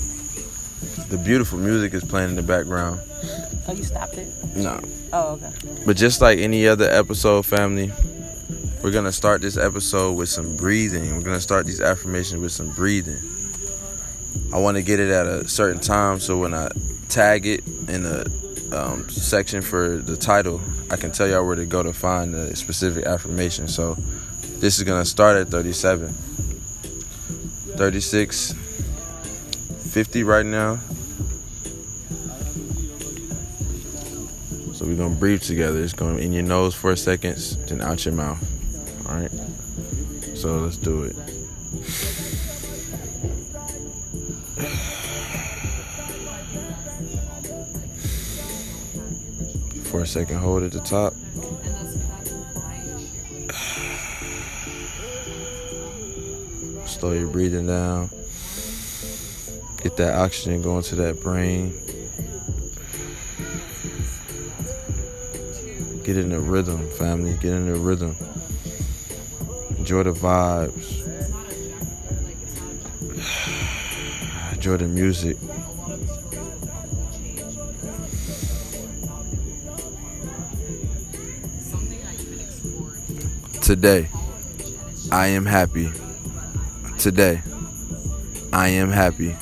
the 1.10 1.18
beautiful 1.18 1.60
music 1.60 1.94
is 1.94 2.04
playing 2.04 2.30
in 2.30 2.36
the 2.36 2.44
background. 2.44 3.02
Oh, 3.68 3.74
you 3.74 3.84
stopped 3.84 4.16
it? 4.16 4.28
No. 4.56 4.80
Oh, 5.14 5.34
okay. 5.34 5.52
But 5.86 5.98
just 5.98 6.22
like 6.22 6.40
any 6.40 6.68
other 6.68 6.90
episode, 6.90 7.46
family, 7.46 7.92
we're 8.84 8.92
going 8.92 9.06
to 9.06 9.12
start 9.12 9.42
this 9.42 9.58
episode 9.58 10.14
with 10.14 10.30
some 10.30 10.56
breathing. 10.56 11.16
We're 11.16 11.24
going 11.24 11.38
to 11.38 11.42
start 11.42 11.66
these 11.66 11.82
affirmations 11.82 12.42
with 12.42 12.52
some 12.52 12.70
breathing. 12.72 13.20
I 14.54 14.58
want 14.60 14.78
to 14.78 14.84
get 14.84 15.00
it 15.00 15.10
at 15.10 15.26
a 15.26 15.48
certain 15.48 15.82
time 15.82 16.20
so 16.20 16.38
when 16.38 16.54
I 16.54 16.70
tag 17.10 17.46
it 17.46 17.68
in 17.88 18.04
the 18.04 18.32
um, 18.72 19.10
section 19.10 19.62
for 19.62 19.98
the 19.98 20.16
title, 20.16 20.62
I 20.90 20.96
can 20.96 21.12
tell 21.12 21.28
y'all 21.28 21.46
where 21.46 21.56
to 21.56 21.66
go 21.66 21.84
to 21.84 21.94
find 21.94 22.34
the 22.34 22.56
specific 22.56 23.06
affirmation. 23.06 23.68
So 23.68 23.96
this 24.60 24.78
is 24.78 24.84
going 24.84 25.02
to 25.02 25.10
start 25.10 25.38
at 25.38 25.48
37. 25.48 26.14
36, 27.80 28.52
50 28.52 30.24
right 30.24 30.46
now. 30.46 30.76
So 34.74 34.86
we're 34.86 34.98
gonna 34.98 35.16
breathe 35.16 35.42
together. 35.42 35.82
It's 35.82 35.94
going 35.94 36.20
in 36.20 36.34
your 36.34 36.44
nose 36.44 36.76
for 36.76 36.92
a 36.92 36.98
second, 36.98 37.38
then 37.70 37.80
out 37.80 38.04
your 38.04 38.16
mouth. 38.16 38.44
All 39.08 39.16
right. 39.16 39.32
So 40.36 40.58
let's 40.58 40.76
do 40.76 41.04
it. 41.04 41.16
For 49.86 50.02
a 50.02 50.06
second, 50.06 50.40
hold 50.40 50.64
at 50.64 50.74
the 50.74 50.82
top. 50.82 51.14
Slow 57.00 57.14
your 57.14 57.30
breathing 57.30 57.66
down. 57.66 58.10
Get 59.82 59.96
that 59.96 60.16
oxygen 60.20 60.62
going 60.62 60.84
to 60.84 60.96
that 60.96 61.22
brain. 61.22 61.72
Get 66.04 66.18
in 66.18 66.32
the 66.32 66.42
rhythm, 66.42 66.90
family. 66.98 67.38
Get 67.40 67.54
in 67.54 67.72
the 67.72 67.80
rhythm. 67.80 68.18
Enjoy 69.78 70.04
the 70.04 70.12
vibes. 70.12 71.06
Enjoy 74.52 74.76
the 74.76 74.88
music. 74.88 75.38
Today, 83.62 84.10
I 85.14 85.28
am 85.28 85.46
happy. 85.46 85.94
Today, 87.00 87.42
I 88.52 88.68
am 88.68 88.92
happy. 88.92 89.34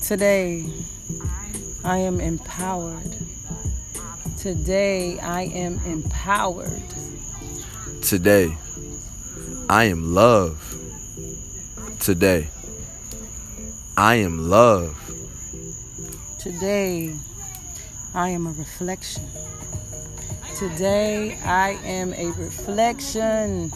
Today, 0.00 0.64
I 1.84 1.98
am 1.98 2.20
empowered. 2.20 3.14
Today, 4.38 5.18
I 5.20 5.42
am 5.42 5.78
empowered. 5.84 6.82
Today, 8.00 8.56
I 9.68 9.84
am 9.84 10.14
love. 10.14 10.74
Today, 12.00 12.48
I 13.98 14.14
am 14.14 14.48
love. 14.48 14.96
Today, 16.38 17.14
I 18.14 18.30
am 18.30 18.46
a 18.46 18.52
reflection. 18.52 19.24
Today, 20.58 21.36
I 21.44 21.78
am 21.84 22.14
a 22.14 22.30
reflection. 22.32 23.70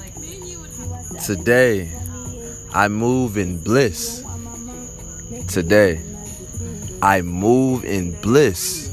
Today, 1.22 1.92
I 2.72 2.88
move 2.88 3.36
in 3.36 3.62
bliss. 3.62 4.24
Today, 5.46 6.00
I 7.02 7.20
move 7.20 7.84
in 7.84 8.18
bliss. 8.22 8.88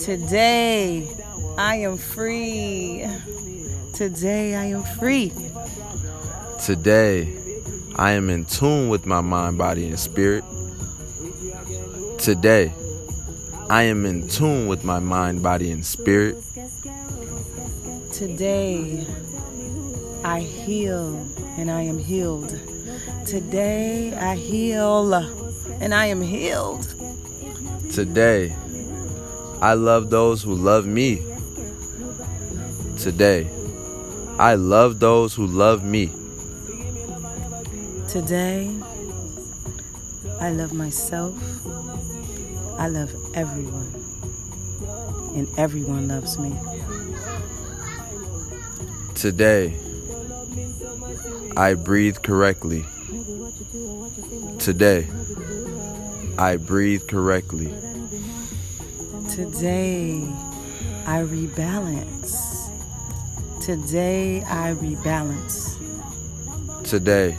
Today, 0.00 1.08
I 1.56 1.76
am 1.76 1.96
free. 1.96 3.06
Today, 3.94 4.56
I 4.56 4.64
am 4.64 4.82
free. 4.82 5.32
Today, 6.60 7.36
I 7.94 8.12
am 8.12 8.28
in 8.30 8.46
tune 8.46 8.88
with 8.88 9.06
my 9.06 9.20
mind, 9.20 9.58
body, 9.58 9.86
and 9.86 10.00
spirit. 10.00 10.42
Today, 12.18 12.72
I 13.70 13.84
am 13.84 14.06
in 14.06 14.26
tune 14.26 14.66
with 14.66 14.82
my 14.82 14.98
mind, 14.98 15.44
body, 15.44 15.70
and 15.70 15.86
spirit. 15.86 16.42
Today, 18.16 19.06
I 20.24 20.40
heal 20.40 21.22
and 21.58 21.70
I 21.70 21.82
am 21.82 21.98
healed. 21.98 22.58
Today, 23.26 24.14
I 24.14 24.36
heal 24.36 25.12
and 25.82 25.92
I 25.92 26.06
am 26.06 26.22
healed. 26.22 26.94
Today, 27.92 28.56
I 29.60 29.74
love 29.74 30.08
those 30.08 30.42
who 30.42 30.54
love 30.54 30.86
me. 30.86 31.26
Today, 32.96 33.50
I 34.38 34.54
love 34.54 34.98
those 34.98 35.34
who 35.34 35.46
love 35.46 35.84
me. 35.84 36.10
Today, 38.08 38.74
I 40.40 40.52
love 40.52 40.72
myself. 40.72 41.34
I 42.78 42.88
love 42.88 43.14
everyone. 43.34 43.92
And 45.36 45.46
everyone 45.58 46.08
loves 46.08 46.38
me. 46.38 46.58
Today, 49.16 49.74
I 51.56 51.72
breathe 51.72 52.18
correctly. 52.22 52.84
Today, 54.58 55.08
I 56.36 56.58
breathe 56.58 57.08
correctly. 57.08 57.72
Today, 59.30 60.22
I 61.06 61.22
rebalance. 61.22 62.68
Today, 63.62 64.42
I 64.42 64.74
rebalance. 64.74 65.78
Today, 66.84 67.38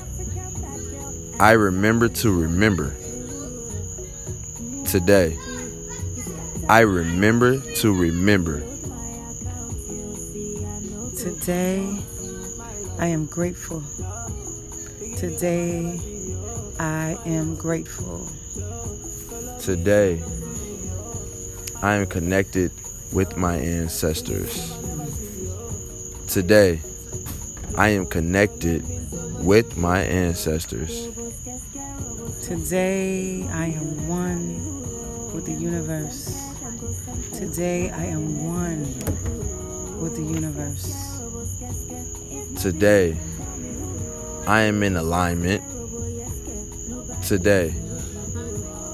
I 1.39 1.51
remember 1.51 2.09
to 2.09 2.41
remember. 2.41 2.95
Today, 4.88 5.38
I 6.67 6.80
remember 6.80 7.59
to 7.75 7.93
remember. 7.93 8.63
Today, 11.28 11.86
I 12.99 13.07
am 13.07 13.25
grateful. 13.25 13.84
Today, 15.17 15.99
I 16.80 17.17
am 17.25 17.57
grateful. 17.57 18.25
Today, 19.59 20.23
I 21.84 21.95
am 21.95 22.05
connected 22.07 22.71
with 23.11 23.36
my 23.36 23.57
ancestors. 23.57 24.71
Today, 26.30 26.80
I 27.78 27.89
am 27.89 28.05
connected 28.05 28.86
with 29.43 29.75
my 29.75 30.03
ancestors. 30.03 31.09
Today, 32.41 33.45
I 33.51 33.65
am 33.65 34.07
one 34.07 35.34
with 35.34 35.45
the 35.45 35.51
universe. 35.51 36.41
Today, 37.34 37.91
I 37.91 38.05
am 38.05 38.45
one 38.45 39.28
with 39.99 40.15
the 40.15 40.23
universe. 40.23 41.16
Today, 42.58 43.16
I 44.47 44.62
am 44.62 44.82
in 44.82 44.97
alignment. 44.97 45.64
Today, 47.22 47.72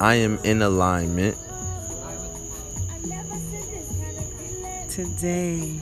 I 0.02 0.16
am 0.16 0.38
in 0.44 0.62
alignment. 0.62 1.38
Today, 4.90 5.80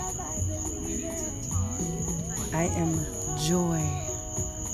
I 2.53 2.63
am 2.65 2.99
joy. 3.39 3.82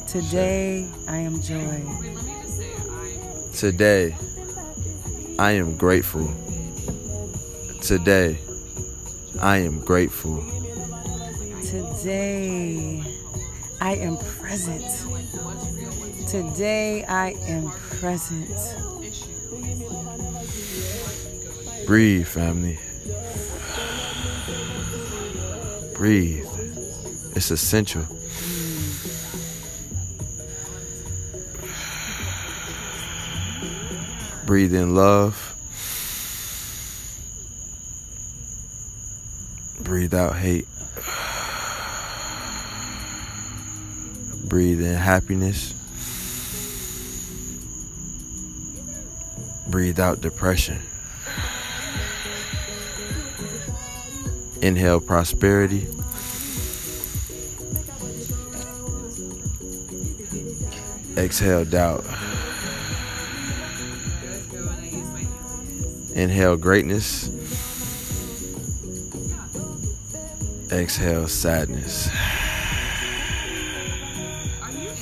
Today, 0.05 0.85
I 1.07 1.17
am 1.17 1.41
joy. 1.41 1.81
Today, 3.53 4.17
I 5.39 5.51
am 5.53 5.77
grateful. 5.77 6.29
Today, 7.81 8.37
I 9.39 9.59
am 9.59 9.79
grateful. 9.79 10.56
Today, 11.67 13.03
I 13.81 13.95
am 13.95 14.17
present. 14.17 14.85
Today, 16.25 17.03
I 17.03 17.31
am 17.45 17.69
present. 17.99 18.49
Breathe, 21.85 22.25
family. 22.25 22.79
Breathe. 25.93 26.47
It's 27.35 27.51
essential. 27.51 28.05
Breathe 34.45 34.73
in 34.73 34.95
love. 34.95 35.53
Breathe 39.81 40.13
out 40.13 40.37
hate. 40.37 40.65
Breathe 44.47 44.81
in 44.81 44.95
happiness. 44.95 45.73
Breathe 49.67 49.99
out 49.99 50.21
depression. 50.21 50.79
Inhale 54.61 55.01
prosperity. 55.01 55.85
Exhale 61.17 61.65
doubt. 61.65 62.05
Inhale 66.13 66.55
greatness. 66.55 67.29
Exhale 70.71 71.27
sadness. 71.27 72.09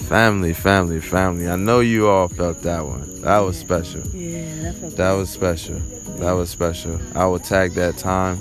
Family, 0.08 0.54
family, 0.54 1.02
family. 1.02 1.50
I 1.50 1.56
know 1.56 1.80
you 1.80 2.08
all 2.08 2.28
felt 2.28 2.62
that 2.62 2.86
one. 2.86 3.22
That 3.22 3.40
was 3.40 3.58
special. 3.58 4.02
Yeah, 4.10 4.54
that 4.62 4.76
felt 4.76 4.96
That 4.98 5.14
was 5.14 5.32
special. 5.32 5.80
That 6.20 6.34
was 6.34 6.52
special. 6.52 7.00
I 7.16 7.26
will 7.26 7.40
tag 7.40 7.72
that 7.74 7.98
time. 7.98 8.38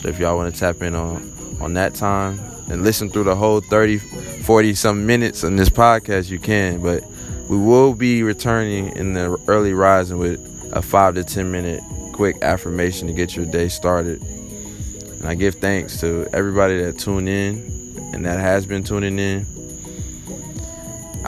So 0.00 0.08
if 0.08 0.20
y'all 0.20 0.36
want 0.36 0.54
to 0.54 0.60
tap 0.60 0.80
in 0.80 0.94
on 0.94 1.32
on 1.60 1.74
that 1.74 1.96
time 1.96 2.38
and 2.70 2.84
listen 2.84 3.10
through 3.10 3.24
the 3.24 3.34
whole 3.34 3.60
30, 3.60 3.98
40 3.98 4.74
some 4.74 5.06
minutes 5.06 5.42
on 5.42 5.56
this 5.56 5.68
podcast, 5.68 6.30
you 6.30 6.38
can. 6.38 6.80
But 6.80 7.02
we 7.48 7.58
will 7.58 7.94
be 7.94 8.22
returning 8.22 8.94
in 8.94 9.14
the 9.14 9.36
early 9.48 9.72
rising 9.72 10.18
with 10.18 10.38
a 10.72 10.80
five 10.80 11.16
to 11.16 11.24
ten 11.24 11.50
minute 11.50 11.82
quick 12.12 12.36
affirmation 12.42 13.08
to 13.08 13.12
get 13.12 13.34
your 13.34 13.44
day 13.46 13.66
started. 13.68 14.22
And 14.22 15.26
I 15.26 15.34
give 15.34 15.56
thanks 15.56 15.98
to 16.00 16.28
everybody 16.32 16.80
that 16.80 16.96
tuned 16.96 17.28
in 17.28 18.10
and 18.12 18.24
that 18.24 18.38
has 18.38 18.66
been 18.66 18.84
tuning 18.84 19.18
in. 19.18 19.57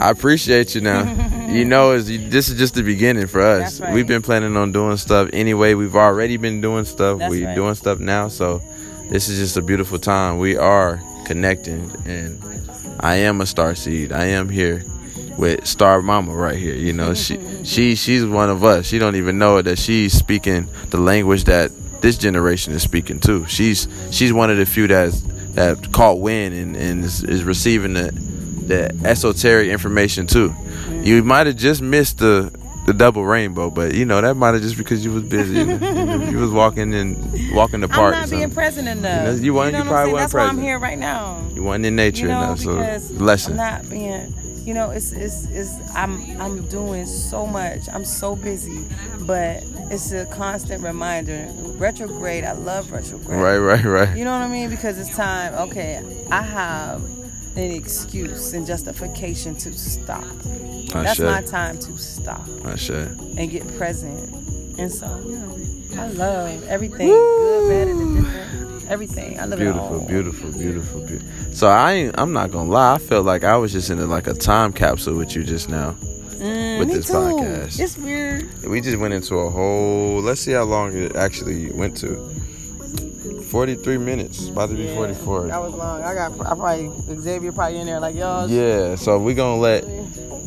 I 0.01 0.09
appreciate 0.09 0.73
you 0.73 0.81
now. 0.81 1.47
you 1.49 1.63
know, 1.63 1.91
is 1.91 2.07
this 2.07 2.49
is 2.49 2.57
just 2.57 2.73
the 2.73 2.81
beginning 2.81 3.27
for 3.27 3.41
us. 3.41 3.79
Right. 3.79 3.93
We've 3.93 4.07
been 4.07 4.21
planning 4.21 4.57
on 4.57 4.71
doing 4.71 4.97
stuff 4.97 5.29
anyway. 5.31 5.75
We've 5.75 5.95
already 5.95 6.37
been 6.37 6.59
doing 6.59 6.85
stuff. 6.85 7.19
That's 7.19 7.29
We're 7.29 7.47
right. 7.47 7.55
doing 7.55 7.75
stuff 7.75 7.99
now, 7.99 8.27
so 8.27 8.61
this 9.09 9.29
is 9.29 9.37
just 9.37 9.57
a 9.57 9.61
beautiful 9.61 9.99
time. 9.99 10.39
We 10.39 10.57
are 10.57 10.99
connecting, 11.25 11.91
and 12.05 12.41
I 12.99 13.17
am 13.17 13.41
a 13.41 13.45
star 13.45 13.75
seed. 13.75 14.11
I 14.11 14.25
am 14.25 14.49
here 14.49 14.83
with 15.37 15.67
Star 15.67 16.01
Mama 16.01 16.33
right 16.33 16.57
here. 16.57 16.75
You 16.75 16.93
know, 16.93 17.13
she 17.13 17.39
she 17.63 17.95
she's 17.95 18.25
one 18.25 18.49
of 18.49 18.63
us. 18.63 18.87
She 18.87 18.97
don't 18.97 19.15
even 19.15 19.37
know 19.37 19.61
that 19.61 19.77
she's 19.77 20.13
speaking 20.13 20.67
the 20.89 20.97
language 20.99 21.43
that 21.43 21.71
this 22.01 22.17
generation 22.17 22.73
is 22.73 22.81
speaking 22.81 23.19
too. 23.19 23.45
She's 23.47 23.87
she's 24.09 24.33
one 24.33 24.49
of 24.49 24.57
the 24.57 24.65
few 24.65 24.87
that's 24.87 25.21
that 25.53 25.91
caught 25.91 26.19
wind 26.19 26.55
and, 26.55 26.75
and 26.75 27.03
is, 27.03 27.23
is 27.23 27.43
receiving 27.43 27.93
the 27.93 28.30
the 28.71 29.07
esoteric 29.07 29.67
information 29.69 30.27
too. 30.27 30.55
You 31.03 31.23
might 31.23 31.47
have 31.47 31.57
just 31.57 31.81
missed 31.81 32.19
the 32.19 32.57
the 32.85 32.93
double 32.93 33.25
rainbow, 33.25 33.69
but 33.69 33.93
you 33.93 34.05
know 34.05 34.21
that 34.21 34.35
might 34.35 34.53
have 34.53 34.61
just 34.61 34.77
because 34.77 35.03
you 35.05 35.11
was 35.11 35.23
busy. 35.23 35.59
you, 36.31 36.37
was 36.39 36.51
walking 36.51 36.93
and 36.93 37.53
walking 37.53 37.81
the 37.81 37.87
park. 37.87 38.15
I'm 38.15 38.21
not 38.21 38.29
being 38.29 38.51
present 38.51 38.87
enough. 38.87 39.39
You 39.41 39.53
know, 39.53 39.65
you 39.65 39.71
know 39.71 39.77
you 39.77 39.83
what 39.83 39.87
probably 39.87 40.13
wasn't 40.13 40.31
That's 40.31 40.33
why 40.33 40.45
I'm 40.45 40.59
here 40.59 40.79
right 40.79 40.97
now. 40.97 41.45
You 41.53 41.63
weren't 41.63 41.85
in 41.85 41.95
nature 41.95 42.23
You 42.23 42.29
know, 42.29 42.53
enough, 42.53 42.59
so 42.59 42.73
lesson. 43.13 43.53
I'm 43.53 43.57
not 43.57 43.89
being. 43.89 44.33
You 44.65 44.73
know, 44.75 44.91
it's 44.91 45.11
it's 45.11 45.45
it's. 45.45 45.75
I'm 45.95 46.21
I'm 46.39 46.67
doing 46.67 47.05
so 47.05 47.45
much. 47.45 47.89
I'm 47.91 48.05
so 48.05 48.35
busy, 48.35 48.85
but 49.21 49.63
it's 49.89 50.11
a 50.11 50.25
constant 50.27 50.83
reminder. 50.83 51.51
Retrograde. 51.77 52.43
I 52.43 52.53
love 52.53 52.91
retrograde. 52.91 53.39
Right, 53.39 53.57
right, 53.57 53.83
right. 53.83 54.17
You 54.17 54.23
know 54.23 54.31
what 54.31 54.41
I 54.41 54.47
mean? 54.47 54.69
Because 54.69 54.99
it's 54.99 55.15
time. 55.15 55.53
Okay, 55.69 56.03
I 56.29 56.41
have 56.41 57.01
an 57.55 57.71
excuse 57.71 58.53
and 58.53 58.65
justification 58.65 59.55
to 59.55 59.71
stop. 59.77 60.23
I 60.93 61.03
That's 61.03 61.15
should. 61.15 61.25
my 61.25 61.41
time 61.41 61.77
to 61.79 61.97
stop 61.97 62.47
I 62.65 62.75
should. 62.75 63.17
and 63.37 63.49
get 63.49 63.67
present. 63.77 64.33
And 64.79 64.91
so, 64.91 65.07
you 65.25 65.37
know, 65.37 66.01
I 66.01 66.07
love 66.07 66.63
everything, 66.67 67.07
good, 67.07 67.69
bad, 67.69 67.87
and. 67.87 68.87
Everything. 68.89 69.39
I 69.39 69.45
love 69.45 69.53
it 69.61 69.63
Beautiful, 69.63 70.01
all. 70.01 70.05
beautiful, 70.07 70.51
beautiful, 70.51 70.99
beautiful. 71.07 71.53
So 71.53 71.67
I 71.69 71.93
ain't, 71.93 72.15
I'm 72.19 72.33
not 72.33 72.51
gonna 72.51 72.69
lie. 72.69 72.95
I 72.95 72.97
felt 72.97 73.25
like 73.25 73.45
I 73.45 73.55
was 73.55 73.71
just 73.71 73.89
in 73.89 73.99
a, 73.99 74.05
like 74.05 74.27
a 74.27 74.33
time 74.33 74.73
capsule 74.73 75.15
with 75.15 75.33
you 75.33 75.45
just 75.45 75.69
now. 75.69 75.91
Mm, 76.41 76.79
with 76.79 76.89
this 76.89 77.07
too. 77.07 77.13
podcast. 77.13 77.79
It's 77.79 77.97
weird. 77.97 78.51
We 78.63 78.81
just 78.81 78.97
went 78.97 79.13
into 79.13 79.35
a 79.35 79.49
whole. 79.49 80.19
Let's 80.21 80.41
see 80.41 80.51
how 80.51 80.63
long 80.63 80.93
it 80.93 81.15
actually 81.15 81.71
went 81.71 81.95
to. 81.97 82.35
43 83.51 83.97
minutes. 83.97 84.47
About 84.47 84.69
to 84.69 84.75
be 84.75 84.83
Yeah, 84.83 84.95
44. 84.95 85.47
That 85.47 85.61
was 85.61 85.73
long. 85.73 86.01
I 86.01 86.13
got. 86.13 86.31
I 86.39 86.55
probably 86.55 86.89
Xavier 87.21 87.51
probably 87.51 87.79
in 87.79 87.85
there 87.85 87.99
like 87.99 88.15
y'all. 88.15 88.49
Yeah, 88.49 88.95
so 88.95 89.19
we 89.19 89.33
gonna 89.33 89.59
let 89.59 89.83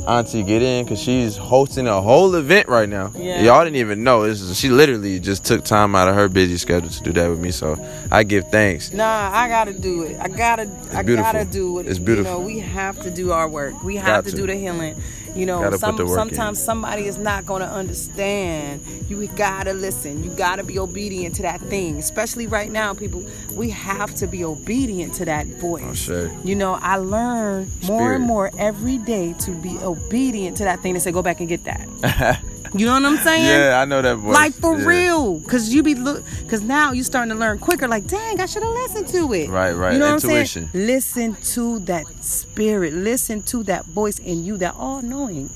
Auntie 0.06 0.42
get 0.42 0.62
in 0.62 0.84
because 0.84 1.00
she's 1.00 1.36
hosting 1.36 1.86
a 1.86 2.00
whole 2.00 2.34
event 2.34 2.68
right 2.68 2.88
now. 2.88 3.10
Yeah. 3.14 3.42
Y'all 3.42 3.64
didn't 3.64 3.76
even 3.76 4.04
know. 4.04 4.26
This 4.26 4.40
is, 4.40 4.58
she 4.58 4.68
literally 4.68 5.18
just 5.18 5.44
took 5.44 5.64
time 5.64 5.94
out 5.94 6.08
of 6.08 6.14
her 6.14 6.28
busy 6.28 6.58
schedule 6.58 6.90
to 6.90 7.02
do 7.02 7.12
that 7.12 7.28
with 7.28 7.40
me. 7.40 7.50
So 7.50 7.76
I 8.10 8.22
give 8.24 8.48
thanks. 8.48 8.92
Nah, 8.92 9.30
I 9.32 9.48
gotta 9.48 9.72
do 9.72 10.02
it. 10.02 10.18
I 10.20 10.28
gotta. 10.28 10.70
I 10.92 11.02
beautiful. 11.02 11.32
gotta 11.32 11.44
do 11.44 11.78
it. 11.78 11.86
It's 11.86 11.98
beautiful. 11.98 12.32
You 12.32 12.38
know, 12.38 12.44
we 12.44 12.58
have 12.60 13.02
to 13.02 13.10
do 13.10 13.32
our 13.32 13.48
work. 13.48 13.82
We 13.82 13.96
have 13.96 14.24
to, 14.24 14.30
to. 14.30 14.36
do 14.36 14.46
the 14.46 14.56
healing. 14.56 15.00
You 15.34 15.46
know, 15.46 15.68
some 15.76 15.96
work 15.96 16.06
in. 16.06 16.14
sometimes 16.14 16.62
somebody 16.62 17.06
is 17.06 17.18
not 17.18 17.44
gonna 17.44 17.64
understand. 17.64 18.82
You 19.08 19.26
gotta 19.28 19.72
listen. 19.72 20.22
You 20.22 20.30
gotta 20.30 20.62
be 20.62 20.78
obedient 20.78 21.34
to 21.36 21.42
that 21.42 21.60
thing. 21.60 21.96
Especially 21.96 22.46
right 22.46 22.70
now, 22.70 22.94
people. 22.94 23.24
We 23.52 23.70
have 23.70 24.14
to 24.16 24.26
be 24.26 24.44
obedient 24.44 25.14
to 25.14 25.24
that 25.24 25.46
voice. 25.46 25.82
Oh, 25.84 25.94
sure. 25.94 26.32
You 26.44 26.54
know, 26.54 26.74
I 26.80 26.96
learn 26.96 27.70
more 27.84 28.12
and 28.12 28.24
more 28.24 28.50
every 28.58 28.98
day 28.98 29.34
to 29.40 29.50
be 29.50 29.76
obedient 29.84 30.56
to 30.58 30.64
that 30.64 30.80
thing. 30.80 30.94
They 30.94 31.00
say, 31.00 31.12
go 31.12 31.22
back 31.22 31.40
and 31.40 31.48
get 31.48 31.64
that. 31.64 32.40
You 32.72 32.86
know 32.86 32.94
what 32.94 33.04
I'm 33.04 33.18
saying? 33.18 33.44
Yeah, 33.46 33.80
I 33.80 33.84
know 33.84 34.02
that 34.02 34.16
voice. 34.16 34.34
Like 34.34 34.54
for 34.54 34.78
Yeah. 34.78 34.86
real, 34.86 35.40
cause 35.40 35.68
you 35.72 35.82
be 35.82 35.94
look, 35.94 36.24
cause 36.48 36.62
now 36.62 36.92
you 36.92 37.04
starting 37.04 37.32
to 37.32 37.38
learn 37.38 37.58
quicker. 37.58 37.86
Like, 37.86 38.06
dang, 38.06 38.40
I 38.40 38.46
should 38.46 38.62
have 38.62 38.72
listened 38.72 39.08
to 39.08 39.32
it. 39.32 39.48
Right, 39.48 39.72
right. 39.72 39.92
You 39.92 39.98
know 40.00 40.12
Intuition. 40.14 40.64
what 40.64 40.74
I'm 40.74 40.80
saying? 40.80 40.86
Listen 40.86 41.36
to 41.54 41.78
that 41.80 42.06
spirit. 42.24 42.94
Listen 42.94 43.42
to 43.42 43.62
that 43.64 43.84
voice 43.86 44.18
in 44.18 44.44
you, 44.44 44.56
that 44.58 44.74
all-knowing, 44.76 45.50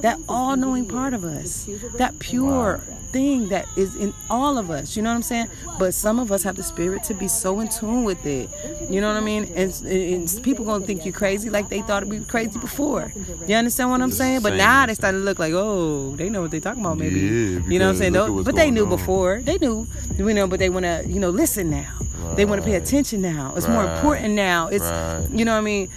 that 0.00 0.18
all-knowing 0.28 0.86
part 0.86 1.14
of 1.14 1.22
us, 1.24 1.68
that 1.98 2.18
pure 2.18 2.80
thing 3.12 3.48
that 3.50 3.64
is 3.76 3.94
in 3.94 4.12
all 4.28 4.58
of 4.58 4.70
us. 4.72 4.96
You 4.96 5.02
know 5.02 5.10
what 5.10 5.16
I'm 5.16 5.22
saying? 5.22 5.46
But 5.78 5.94
some 5.94 6.18
of 6.18 6.32
us 6.32 6.42
have 6.42 6.56
the 6.56 6.64
spirit 6.64 7.04
to 7.04 7.14
be 7.14 7.28
so 7.28 7.60
in 7.60 7.68
tune 7.68 8.02
with 8.02 8.26
it. 8.26 8.50
You 8.90 9.00
know 9.00 9.06
what 9.06 9.16
I 9.16 9.20
mean? 9.20 9.44
And, 9.54 9.72
and 9.84 10.40
people 10.42 10.64
gonna 10.64 10.84
think 10.84 11.06
you 11.06 11.12
crazy 11.12 11.48
like 11.48 11.68
they 11.68 11.82
thought 11.82 12.04
we 12.06 12.18
were 12.18 12.24
crazy 12.24 12.58
before. 12.58 13.12
You 13.46 13.54
understand 13.54 13.90
what 13.90 14.00
I'm 14.02 14.10
saying? 14.10 14.40
But 14.42 14.54
now 14.54 14.86
they 14.86 14.94
starting 14.94 15.20
to 15.20 15.24
look 15.24 15.38
like, 15.38 15.52
oh, 15.54 16.16
they 16.16 16.28
know 16.28 16.42
what 16.42 16.50
they 16.54 16.60
talking 16.60 16.80
about, 16.84 16.96
maybe. 16.98 17.20
Yeah, 17.20 17.60
you 17.68 17.78
know 17.78 17.86
what 17.86 17.92
I'm 17.92 17.96
saying? 17.98 18.12
Though- 18.14 18.42
But 18.42 18.54
they 18.54 18.70
knew 18.70 18.84
on. 18.84 18.88
before. 18.90 19.40
They 19.42 19.58
knew, 19.58 19.86
you 20.16 20.32
know, 20.34 20.46
but 20.46 20.58
they 20.58 20.70
want 20.70 20.84
to, 20.84 21.04
you 21.06 21.20
know, 21.20 21.30
listen 21.30 21.70
now. 21.70 21.92
They 22.36 22.44
want 22.46 22.62
to 22.62 22.66
pay 22.66 22.76
attention 22.76 23.20
now. 23.20 23.52
It's 23.56 23.68
more 23.68 23.84
important 23.84 24.34
now. 24.34 24.68
It's, 24.68 24.82
Right. 24.84 25.26
you 25.30 25.44
know 25.44 25.52
what 25.52 25.58
I 25.58 25.62
mean? 25.72 25.88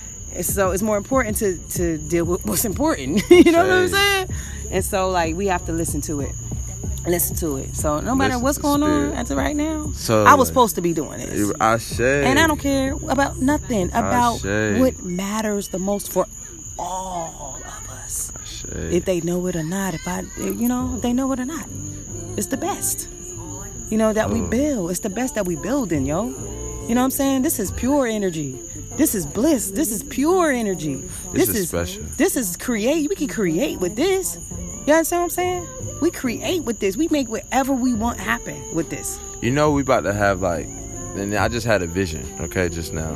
So 0.42 0.72
it's 0.72 0.84
more 0.84 0.98
important 0.98 1.38
to 1.38 1.58
to 1.78 1.98
deal 1.98 2.26
with 2.26 2.46
what's 2.46 2.66
important. 2.66 3.24
you 3.32 3.52
know 3.52 3.64
what 3.64 3.72
I'm 3.72 3.88
saying? 3.88 4.28
And 4.72 4.84
so 4.86 5.10
like 5.10 5.36
we 5.36 5.48
have 5.48 5.66
to 5.66 5.72
listen 5.72 6.02
to 6.02 6.22
it. 6.22 6.32
Listen 7.08 7.36
to 7.38 7.58
it. 7.58 7.76
So 7.76 8.02
no 8.02 8.14
matter 8.14 8.34
Listen 8.34 8.44
what's 8.44 8.58
going 8.60 8.84
on 8.84 9.14
as 9.14 9.32
of 9.32 9.38
right 9.38 9.56
now, 9.56 9.92
So, 9.96 10.26
I 10.26 10.34
was 10.36 10.48
supposed 10.50 10.76
to 10.76 10.82
be 10.82 10.94
doing 10.94 11.18
this. 11.20 11.52
I 11.62 11.78
say. 11.78 12.26
And 12.30 12.38
I 12.38 12.46
don't 12.46 12.60
care 12.60 12.94
about 13.10 13.38
nothing 13.40 13.88
about 13.94 14.44
what 14.82 15.02
matters 15.04 15.70
the 15.70 15.80
most 15.80 16.12
for 16.12 16.28
all 16.78 17.56
of 17.66 17.87
Say. 18.72 18.96
If 18.98 19.06
they 19.06 19.22
know 19.22 19.46
it 19.48 19.56
or 19.56 19.64
not, 19.64 19.94
if 19.94 20.08
I, 20.08 20.24
you 20.38 20.68
know, 20.68 20.94
if 20.96 21.02
they 21.02 21.14
know 21.14 21.32
it 21.32 21.40
or 21.40 21.46
not, 21.46 21.68
it's 22.38 22.48
the 22.48 22.58
best. 22.58 23.08
You 23.90 23.98
know 23.98 24.12
that 24.14 24.30
we 24.30 24.42
Oh. 24.42 24.48
build. 24.48 24.92
It's 24.92 25.00
the 25.00 25.10
best 25.10 25.36
that 25.36 25.46
we 25.46 25.56
building, 25.56 26.06
yo. 26.06 26.26
You 26.26 26.96
know 26.96 27.02
what 27.02 27.06
I'm 27.06 27.12
saying? 27.12 27.42
This 27.44 27.60
is 27.60 27.72
pure 27.72 28.06
energy. 28.08 28.60
This 28.98 29.14
is 29.16 29.26
bliss. 29.26 29.72
This 29.72 29.92
is 29.92 30.04
pure 30.04 30.52
energy. 30.52 31.04
This 31.34 31.50
is 31.50 31.68
special. 31.70 32.04
This 32.18 32.36
is 32.36 32.58
create. 32.58 33.10
We 33.10 33.16
can 33.16 33.28
create 33.28 33.80
with 33.80 33.96
this. 33.96 34.38
You 34.86 34.94
understand 34.94 35.20
what 35.22 35.24
I'm 35.26 35.30
saying? 35.30 35.68
We 36.02 36.12
create 36.12 36.64
with 36.64 36.80
this. 36.80 36.96
We 36.98 37.08
make 37.10 37.28
whatever 37.30 37.74
we 37.74 37.94
want 37.94 38.20
happen 38.20 38.56
with 38.74 38.90
this. 38.90 39.20
You 39.42 39.52
know 39.52 39.72
we 39.72 39.82
about 39.82 40.02
to 40.04 40.14
have 40.14 40.42
like, 40.42 40.66
and 41.16 41.34
I 41.36 41.48
just 41.50 41.66
had 41.68 41.82
a 41.82 41.88
vision. 41.88 42.26
Okay, 42.42 42.70
just 42.70 42.94
now. 42.94 43.16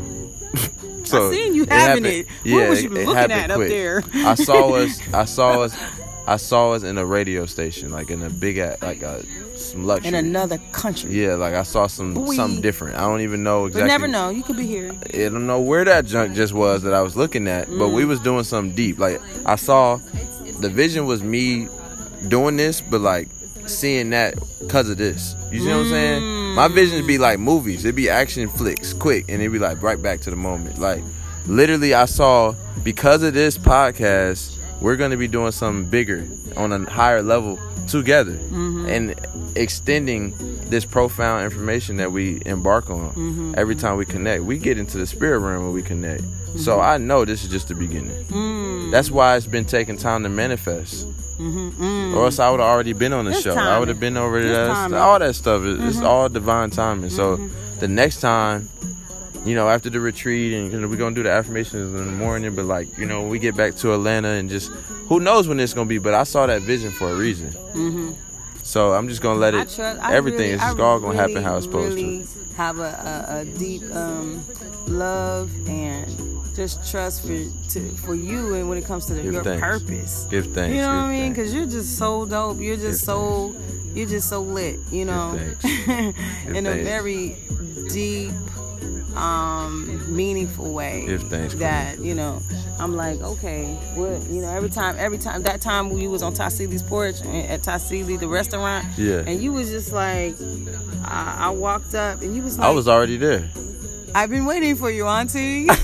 So 1.03 1.29
I 1.29 1.33
seen 1.33 1.55
you 1.55 1.65
having 1.65 2.03
happened- 2.03 2.05
it. 2.07 2.27
Yeah, 2.43 2.55
What 2.55 2.69
was 2.69 2.83
you 2.83 2.89
it 2.89 2.93
looking 2.93 3.15
happened 3.15 3.33
at 3.33 3.51
up 3.51 3.59
there? 3.59 4.03
I 4.13 4.35
saw 4.35 4.73
us. 4.75 4.99
I 5.13 5.25
saw 5.25 5.61
us. 5.63 5.75
I 6.27 6.37
saw 6.37 6.73
us 6.73 6.83
in 6.83 6.97
a 6.97 7.05
radio 7.05 7.45
station, 7.47 7.91
like 7.91 8.09
in 8.11 8.21
a 8.23 8.29
big, 8.29 8.57
like 8.81 9.01
a 9.01 9.23
some 9.57 9.85
luxury. 9.85 10.09
In 10.09 10.15
another 10.15 10.59
country. 10.71 11.11
Yeah, 11.11 11.33
like 11.35 11.53
I 11.55 11.63
saw 11.63 11.87
some 11.87 12.13
Boy. 12.13 12.35
something 12.35 12.61
different. 12.61 12.95
I 12.97 13.01
don't 13.01 13.21
even 13.21 13.43
know 13.43 13.61
But 13.63 13.67
exactly. 13.67 13.87
never 13.89 14.07
know. 14.07 14.29
You 14.29 14.43
could 14.43 14.55
be 14.57 14.67
here. 14.67 14.93
I 15.13 15.17
don't 15.29 15.47
know 15.47 15.59
where 15.59 15.83
that 15.83 16.05
junk 16.05 16.35
just 16.35 16.53
was 16.53 16.83
that 16.83 16.93
I 16.93 17.01
was 17.01 17.15
looking 17.15 17.47
at, 17.47 17.67
but 17.67 17.89
Mm. 17.89 17.93
we 17.95 18.05
was 18.05 18.19
doing 18.19 18.43
something 18.43 18.75
deep. 18.75 18.99
Like 18.99 19.19
I 19.45 19.55
saw, 19.55 19.97
the 20.59 20.69
vision 20.69 21.05
was 21.05 21.21
me 21.23 21.67
doing 22.27 22.55
this, 22.55 22.81
but 22.81 23.01
like 23.01 23.27
seeing 23.68 24.09
that 24.12 24.36
because 24.59 24.89
of 24.89 24.97
this. 24.97 25.36
You 25.51 25.59
see 25.59 25.68
what 25.68 25.78
I'm 25.78 25.89
saying? 25.89 26.24
My 26.55 26.68
vision 26.68 27.05
be 27.07 27.18
like 27.18 27.39
movies. 27.39 27.86
It'd 27.86 27.95
be 27.95 28.09
action 28.09 28.47
flicks, 28.49 28.93
quick, 28.93 29.26
and 29.30 29.41
it'd 29.41 29.51
be 29.51 29.59
like 29.59 29.82
right 29.82 30.01
back 30.01 30.22
to 30.22 30.30
the 30.30 30.36
moment. 30.36 30.80
Like 30.80 31.03
literally, 31.47 31.93
I 31.93 32.05
saw 32.05 32.55
because 32.84 33.24
of 33.24 33.34
this 33.34 33.57
podcast, 33.57 34.57
we're 34.82 34.95
gonna 34.95 35.18
be 35.18 35.28
doing 35.28 35.51
something 35.51 35.89
bigger 35.89 36.28
on 36.57 36.72
a 36.74 36.89
higher 36.89 37.22
level 37.22 37.59
together, 37.91 38.39
and 38.51 39.15
extending 39.55 40.33
this 40.69 40.85
profound 40.85 41.43
information 41.43 41.97
that 41.97 42.11
we 42.11 42.41
embark 42.45 42.89
on 42.89 43.53
every 43.57 43.75
time 43.75 43.97
we 43.97 44.05
connect. 44.05 44.43
We 44.43 44.57
get 44.57 44.77
into 44.77 44.97
the 44.97 45.05
spirit 45.05 45.39
realm 45.39 45.65
when 45.65 45.73
we 45.73 45.81
connect. 45.81 46.23
So 46.57 46.79
I 46.79 46.97
know 46.97 47.23
this 47.25 47.43
is 47.43 47.49
just 47.49 47.67
the 47.67 47.75
beginning. 47.75 48.91
That's 48.91 49.09
why 49.11 49.37
it's 49.37 49.47
been 49.47 49.65
taking 49.65 49.97
time 49.97 50.23
to 50.23 50.29
manifest. 50.29 51.07
Or 51.39 52.25
else 52.25 52.39
I 52.39 52.51
would 52.51 52.59
have 52.59 52.69
already 52.69 52.93
been 52.93 53.13
on 53.13 53.25
the 53.25 53.31
It's 53.31 53.41
show. 53.41 53.55
I 53.55 53.79
would 53.79 53.87
have 53.87 53.99
been 53.99 54.17
over 54.17 54.41
there. 54.41 54.69
All 54.95 55.17
that 55.19 55.35
stuff 55.35 55.63
is 55.63 55.79
it's 55.97 56.01
all 56.05 56.29
divine 56.29 56.69
timing. 56.69 57.09
So 57.09 57.37
the 57.79 57.87
next 57.87 58.21
time, 58.21 58.69
you 59.45 59.55
know, 59.55 59.67
after 59.69 59.89
the 59.89 59.99
retreat 59.99 60.53
and 60.53 60.71
you 60.71 60.79
know, 60.79 60.87
we're 60.87 60.97
gonna 60.97 61.15
do 61.15 61.23
the 61.23 61.31
affirmations 61.31 61.93
in 61.93 62.05
the 62.05 62.11
morning, 62.11 62.55
but 62.55 62.65
like, 62.65 62.97
you 62.97 63.05
know, 63.05 63.21
when 63.21 63.29
we 63.29 63.39
get 63.39 63.55
back 63.55 63.75
to 63.77 63.93
Atlanta 63.93 64.29
and 64.29 64.49
just 64.49 64.69
who 65.07 65.19
knows 65.19 65.47
when 65.47 65.59
it's 65.59 65.73
gonna 65.73 65.87
be, 65.89 65.97
but 65.97 66.13
I 66.13 66.23
saw 66.23 66.45
that 66.45 66.61
vision 66.61 66.91
for 66.91 67.09
a 67.09 67.15
reason. 67.15 68.15
So 68.63 68.93
I'm 68.93 69.07
just 69.09 69.21
gonna 69.21 69.39
let 69.39 69.53
it 69.55 69.79
everything 69.79 70.39
really- 70.39 70.51
is 70.51 70.61
just 70.61 70.79
all 70.79 70.99
gonna 70.99 71.17
happen 71.17 71.43
how 71.43 71.57
it's 71.57 71.65
supposed 71.65 71.95
really 71.95 72.25
Have 72.55 72.79
a, 72.79 73.25
a, 73.29 73.39
a 73.39 73.45
deep 73.57 73.83
um, 73.95 74.43
love 74.87 75.49
and 75.67 76.07
just 76.55 76.89
trust 76.89 77.21
for 77.21 77.43
to, 77.69 77.89
for 78.05 78.13
you 78.13 78.53
and 78.55 78.69
when 78.69 78.77
it 78.77 78.85
comes 78.85 79.05
to 79.07 79.13
the, 79.13 79.23
your 79.23 79.43
thanks. 79.43 79.61
purpose. 79.61 80.27
Give 80.29 80.45
thanks. 80.53 80.75
You 80.75 80.81
know 80.81 80.87
what 80.89 81.05
I 81.05 81.11
mean? 81.11 81.31
Because 81.33 81.53
you're 81.53 81.65
just 81.65 81.97
so 81.97 82.25
dope. 82.25 82.59
You're 82.59 82.75
just 82.75 83.01
Give 83.01 83.05
so 83.05 83.55
you're 83.95 84.07
just 84.07 84.29
so 84.29 84.41
lit. 84.41 84.79
You 84.91 85.05
know, 85.05 85.39
thanks. 85.59 86.17
In 86.47 86.67
a 86.67 86.83
very 86.83 87.37
deep, 87.89 88.31
um, 89.15 90.15
meaningful 90.15 90.73
way. 90.73 91.05
Give 91.07 91.21
thanks, 91.23 91.53
That 91.55 91.99
you 91.99 92.15
know, 92.15 92.41
I'm 92.79 92.95
like, 92.95 93.19
okay, 93.21 93.65
what 93.95 94.21
you 94.29 94.41
know? 94.41 94.49
Every 94.49 94.69
time, 94.69 94.95
every 94.97 95.17
time 95.17 95.43
that 95.43 95.61
time 95.61 95.89
we 95.89 96.07
was 96.07 96.21
on 96.23 96.34
Tassili's 96.34 96.84
porch 96.84 97.21
at 97.21 97.63
Tassili, 97.63 98.17
the 98.17 98.27
restaurant, 98.27 98.86
Yeah. 98.97 99.23
and 99.27 99.41
you 99.41 99.53
was 99.53 99.69
just 99.69 99.91
like, 99.91 100.36
I, 101.03 101.38
I 101.39 101.49
walked 101.49 101.93
up 101.95 102.21
and 102.21 102.36
you 102.36 102.41
was 102.41 102.57
like, 102.57 102.67
I 102.67 102.71
was 102.71 102.88
already 102.88 103.17
there. 103.17 103.49
I've 104.15 104.29
been 104.29 104.45
waiting 104.45 104.75
for 104.75 104.89
you, 104.91 105.07
Auntie. 105.07 105.67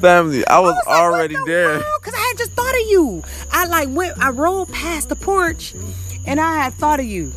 Family, 0.00 0.46
I 0.46 0.58
was, 0.60 0.76
already 0.86 1.36
there. 1.46 1.78
Because 2.00 2.14
I 2.14 2.20
had 2.28 2.38
just 2.38 2.52
thought 2.52 2.74
of 2.74 2.86
you. 2.88 3.22
I 3.50 3.66
like 3.66 3.88
went, 3.90 4.18
I 4.18 4.30
rolled 4.30 4.72
past 4.72 5.08
the 5.08 5.16
porch, 5.16 5.74
and 6.26 6.40
I 6.40 6.54
had 6.54 6.74
thought 6.74 6.98
of 7.00 7.06
you, 7.06 7.32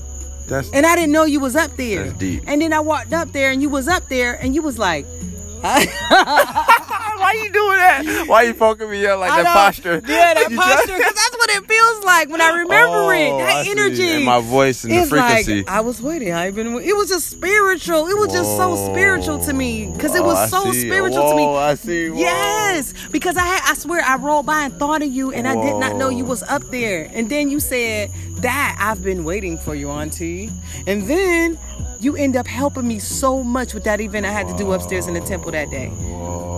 That's 0.48 0.70
and 0.72 0.86
I 0.86 0.96
didn't 0.96 1.12
know 1.12 1.26
you 1.26 1.39
was 1.39 1.56
up 1.56 1.76
there. 1.76 2.06
That's 2.06 2.18
deep. 2.20 2.43
And 2.48 2.62
then 2.62 2.74
I 2.74 2.80
walked 2.80 3.14
up 3.14 3.32
there, 3.32 3.52
and 3.52 3.62
you 3.62 3.70
was 3.70 3.88
up 3.88 4.08
there, 4.10 4.34
and 4.36 4.54
you 4.54 4.62
was 4.62 4.78
like, 4.78 5.06
Why 7.26 7.34
you 7.43 7.51
doing 7.51 7.78
that? 7.80 8.26
Why 8.28 8.41
you 8.43 8.53
poking 8.53 8.89
me 8.91 9.03
up 9.07 9.19
like 9.19 9.32
I 9.32 9.41
that 9.43 9.53
posture? 9.53 9.95
Yeah, 10.07 10.34
that 10.36 10.51
posture. 10.55 10.95
Because 10.97 11.13
that's 11.15 11.38
what 11.38 11.49
it 11.49 11.65
feels 11.67 12.05
like 12.05 12.30
when 12.30 12.39
I 12.39 12.49
remember 12.59 13.13
it. 13.13 13.32
Oh, 13.32 13.39
I 13.39 13.45
That 13.45 13.65
see. 13.65 13.71
energy. 13.71 14.07
And 14.09 14.26
my 14.26 14.41
voice 14.41 14.84
and 14.84 14.93
the 14.93 14.97
it's 14.97 15.09
frequency. 15.09 15.57
Like, 15.63 15.69
I 15.71 15.82
was 15.82 15.99
waiting. 16.01 16.34
I 16.34 16.51
been. 16.51 16.67
It 16.80 16.95
was 16.95 17.09
just 17.09 17.28
spiritual. 17.32 18.07
It 18.07 18.15
was 18.17 18.32
just 18.32 18.55
so 18.57 18.76
spiritual 18.91 19.39
to 19.39 19.53
me 19.53 19.88
because 19.91 20.13
it 20.13 20.21
Oh, 20.21 20.26
was 20.26 20.38
I 20.38 20.47
so 20.47 20.71
see. 20.71 20.82
spiritual 20.82 21.30
to 21.32 21.36
me. 21.36 21.43
Whoa, 21.45 21.55
I 21.55 21.73
see. 21.73 22.09
Whoa. 22.11 22.19
Yes, 22.19 22.93
because 23.11 23.38
I 23.38 23.45
had, 23.45 23.61
I 23.71 23.73
swear 23.73 24.03
I 24.03 24.17
rolled 24.17 24.45
by 24.45 24.61
and 24.65 24.73
thought 24.78 25.01
of 25.01 25.11
you, 25.11 25.32
and 25.32 25.47
I 25.47 25.55
did 25.55 25.78
not 25.78 25.95
know 25.95 26.09
you 26.09 26.26
was 26.26 26.43
up 26.43 26.61
there. 26.69 27.09
And 27.11 27.28
then 27.30 27.49
you 27.49 27.59
said 27.59 28.11
that 28.41 28.78
I've 28.80 29.03
been 29.03 29.23
waiting 29.23 29.57
for 29.57 29.73
you, 29.73 29.89
Auntie. 29.89 30.51
And 30.86 31.07
then 31.07 31.57
you 31.99 32.15
end 32.15 32.36
up 32.36 32.45
helping 32.45 32.88
me 32.88 32.99
so 32.99 33.41
much 33.41 33.73
with 33.73 33.84
that 33.86 33.99
event 33.99 34.26
I 34.28 34.32
had 34.32 34.47
to 34.47 34.55
do 34.57 34.73
upstairs 34.73 35.07
in 35.07 35.15
the 35.15 35.21
temple 35.21 35.51
that 35.51 35.71
day. 35.71 35.91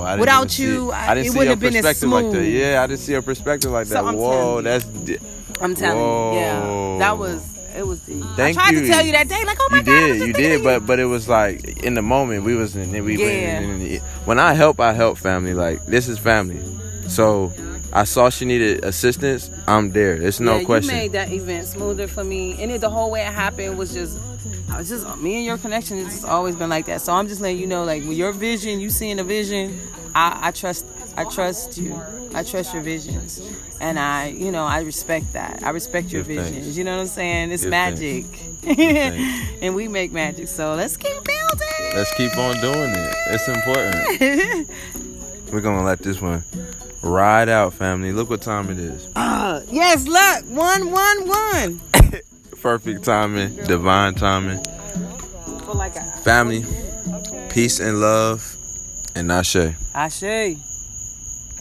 Whoa, 0.07 0.13
I 0.13 0.19
Without 0.19 0.39
even 0.39 0.49
see- 0.49 0.63
you, 0.63 0.91
I 0.91 1.13
didn't 1.15 1.27
it 1.27 1.31
see 1.31 1.37
wouldn't 1.37 1.43
your 1.45 1.49
have 1.51 1.59
been 1.59 1.75
as 1.75 1.81
perspective 1.85 2.09
like 2.09 2.31
that. 2.31 2.45
Yeah, 2.47 2.83
I 2.83 2.87
didn't 2.87 2.99
see 3.01 3.11
your 3.11 3.21
perspective 3.21 3.71
like 3.71 3.87
So 3.87 3.93
that. 3.95 4.03
I'm 4.05 4.15
Whoa, 4.15 4.31
telling 4.31 4.55
you. 4.55 5.17
that's 5.17 5.61
I'm 5.61 5.75
telling 5.75 6.33
you, 6.33 6.39
yeah, 6.39 6.97
that 6.99 7.17
was 7.17 7.41
it 7.75 7.85
was 7.85 7.99
deep. 8.01 8.23
Thank 8.35 8.57
I 8.57 8.61
tried 8.61 8.73
you. 8.73 8.81
to 8.81 8.87
tell 8.87 9.05
you 9.05 9.11
that 9.11 9.27
day, 9.27 9.43
like, 9.45 9.57
oh 9.61 9.67
my 9.71 9.77
you 9.77 9.83
god, 9.83 9.93
I 9.93 10.07
did, 10.17 10.27
you 10.27 10.33
did, 10.33 10.63
but 10.63 10.85
but 10.85 10.99
it 10.99 11.05
was 11.05 11.27
like 11.29 11.83
in 11.83 11.93
the 11.95 12.01
moment 12.01 12.43
we 12.43 12.55
was 12.55 12.75
in 12.75 12.91
we 13.03 13.17
Yeah. 13.17 13.59
went- 13.61 14.01
when 14.25 14.39
I 14.39 14.53
help, 14.53 14.79
I 14.79 14.93
help 14.93 15.17
family. 15.17 15.53
Like 15.53 15.85
this 15.85 16.07
is 16.07 16.17
family, 16.19 16.59
so 17.07 17.51
I 17.93 18.03
saw 18.03 18.29
she 18.29 18.45
needed 18.45 18.83
assistance. 18.83 19.49
I'm 19.67 19.91
there. 19.91 20.15
It's 20.15 20.39
no 20.39 20.57
yeah, 20.57 20.65
question. 20.65 20.95
You 20.95 21.01
made 21.01 21.11
that 21.13 21.31
event 21.31 21.67
smoother 21.67 22.07
for 22.07 22.23
me, 22.23 22.61
and 22.61 22.71
it, 22.71 22.81
the 22.81 22.89
whole 22.89 23.11
way 23.11 23.21
it 23.21 23.33
happened 23.33 23.77
was 23.77 23.93
just, 23.93 24.17
I 24.69 24.77
was 24.77 24.89
just 24.89 25.17
me 25.17 25.37
and 25.37 25.45
your 25.45 25.57
connection 25.57 25.97
has 25.97 26.07
just 26.07 26.25
always 26.25 26.55
been 26.55 26.69
like 26.69 26.85
that. 26.87 27.01
So 27.01 27.13
I'm 27.13 27.27
just 27.27 27.41
letting 27.41 27.59
you 27.59 27.67
know, 27.67 27.85
like 27.85 28.03
with 28.03 28.17
your 28.17 28.33
vision, 28.33 28.79
you 28.79 28.89
seeing 28.89 29.19
a 29.19 29.23
vision, 29.23 29.79
I, 30.13 30.47
I 30.47 30.51
trust, 30.51 30.85
I 31.15 31.23
trust 31.25 31.77
you, 31.77 31.99
I 32.33 32.43
trust 32.43 32.73
your 32.73 32.83
visions, 32.83 33.41
and 33.79 33.97
I, 33.97 34.27
you 34.27 34.51
know, 34.51 34.65
I 34.65 34.81
respect 34.81 35.33
that. 35.33 35.63
I 35.63 35.69
respect 35.69 36.11
your 36.11 36.23
thanks. 36.23 36.49
visions. 36.49 36.77
You 36.77 36.83
know 36.83 36.95
what 36.95 37.01
I'm 37.01 37.07
saying? 37.07 37.51
It's 37.51 37.63
Give 37.63 37.71
magic, 37.71 38.25
and 39.61 39.75
we 39.75 39.87
make 39.87 40.11
magic. 40.11 40.49
So 40.49 40.75
let's 40.75 40.97
keep 40.97 41.23
building. 41.23 41.95
Let's 41.95 42.13
keep 42.15 42.37
on 42.37 42.59
doing 42.59 42.91
it. 42.93 43.15
It's 43.27 43.47
important. 43.47 44.69
We're 45.51 45.61
gonna 45.61 45.83
let 45.83 45.99
this 45.99 46.21
one 46.21 46.43
ride 47.01 47.49
out, 47.49 47.73
family. 47.73 48.11
Look 48.11 48.29
what 48.29 48.41
time 48.41 48.69
it 48.69 48.79
is. 48.79 49.07
Uh, 49.15 49.61
yes, 49.69 50.07
look, 50.07 50.45
one, 50.57 50.91
one, 50.91 51.27
one. 51.27 51.81
Perfect 52.61 53.03
timing, 53.03 53.55
divine 53.65 54.15
timing. 54.15 54.63
For 55.63 55.73
like 55.73 55.95
a 55.95 56.03
Family, 56.23 56.65
peace 57.49 57.79
and 57.79 58.01
love, 58.01 58.55
and 59.15 59.31
Ashe. 59.31 59.73
Ashe. 59.95 60.57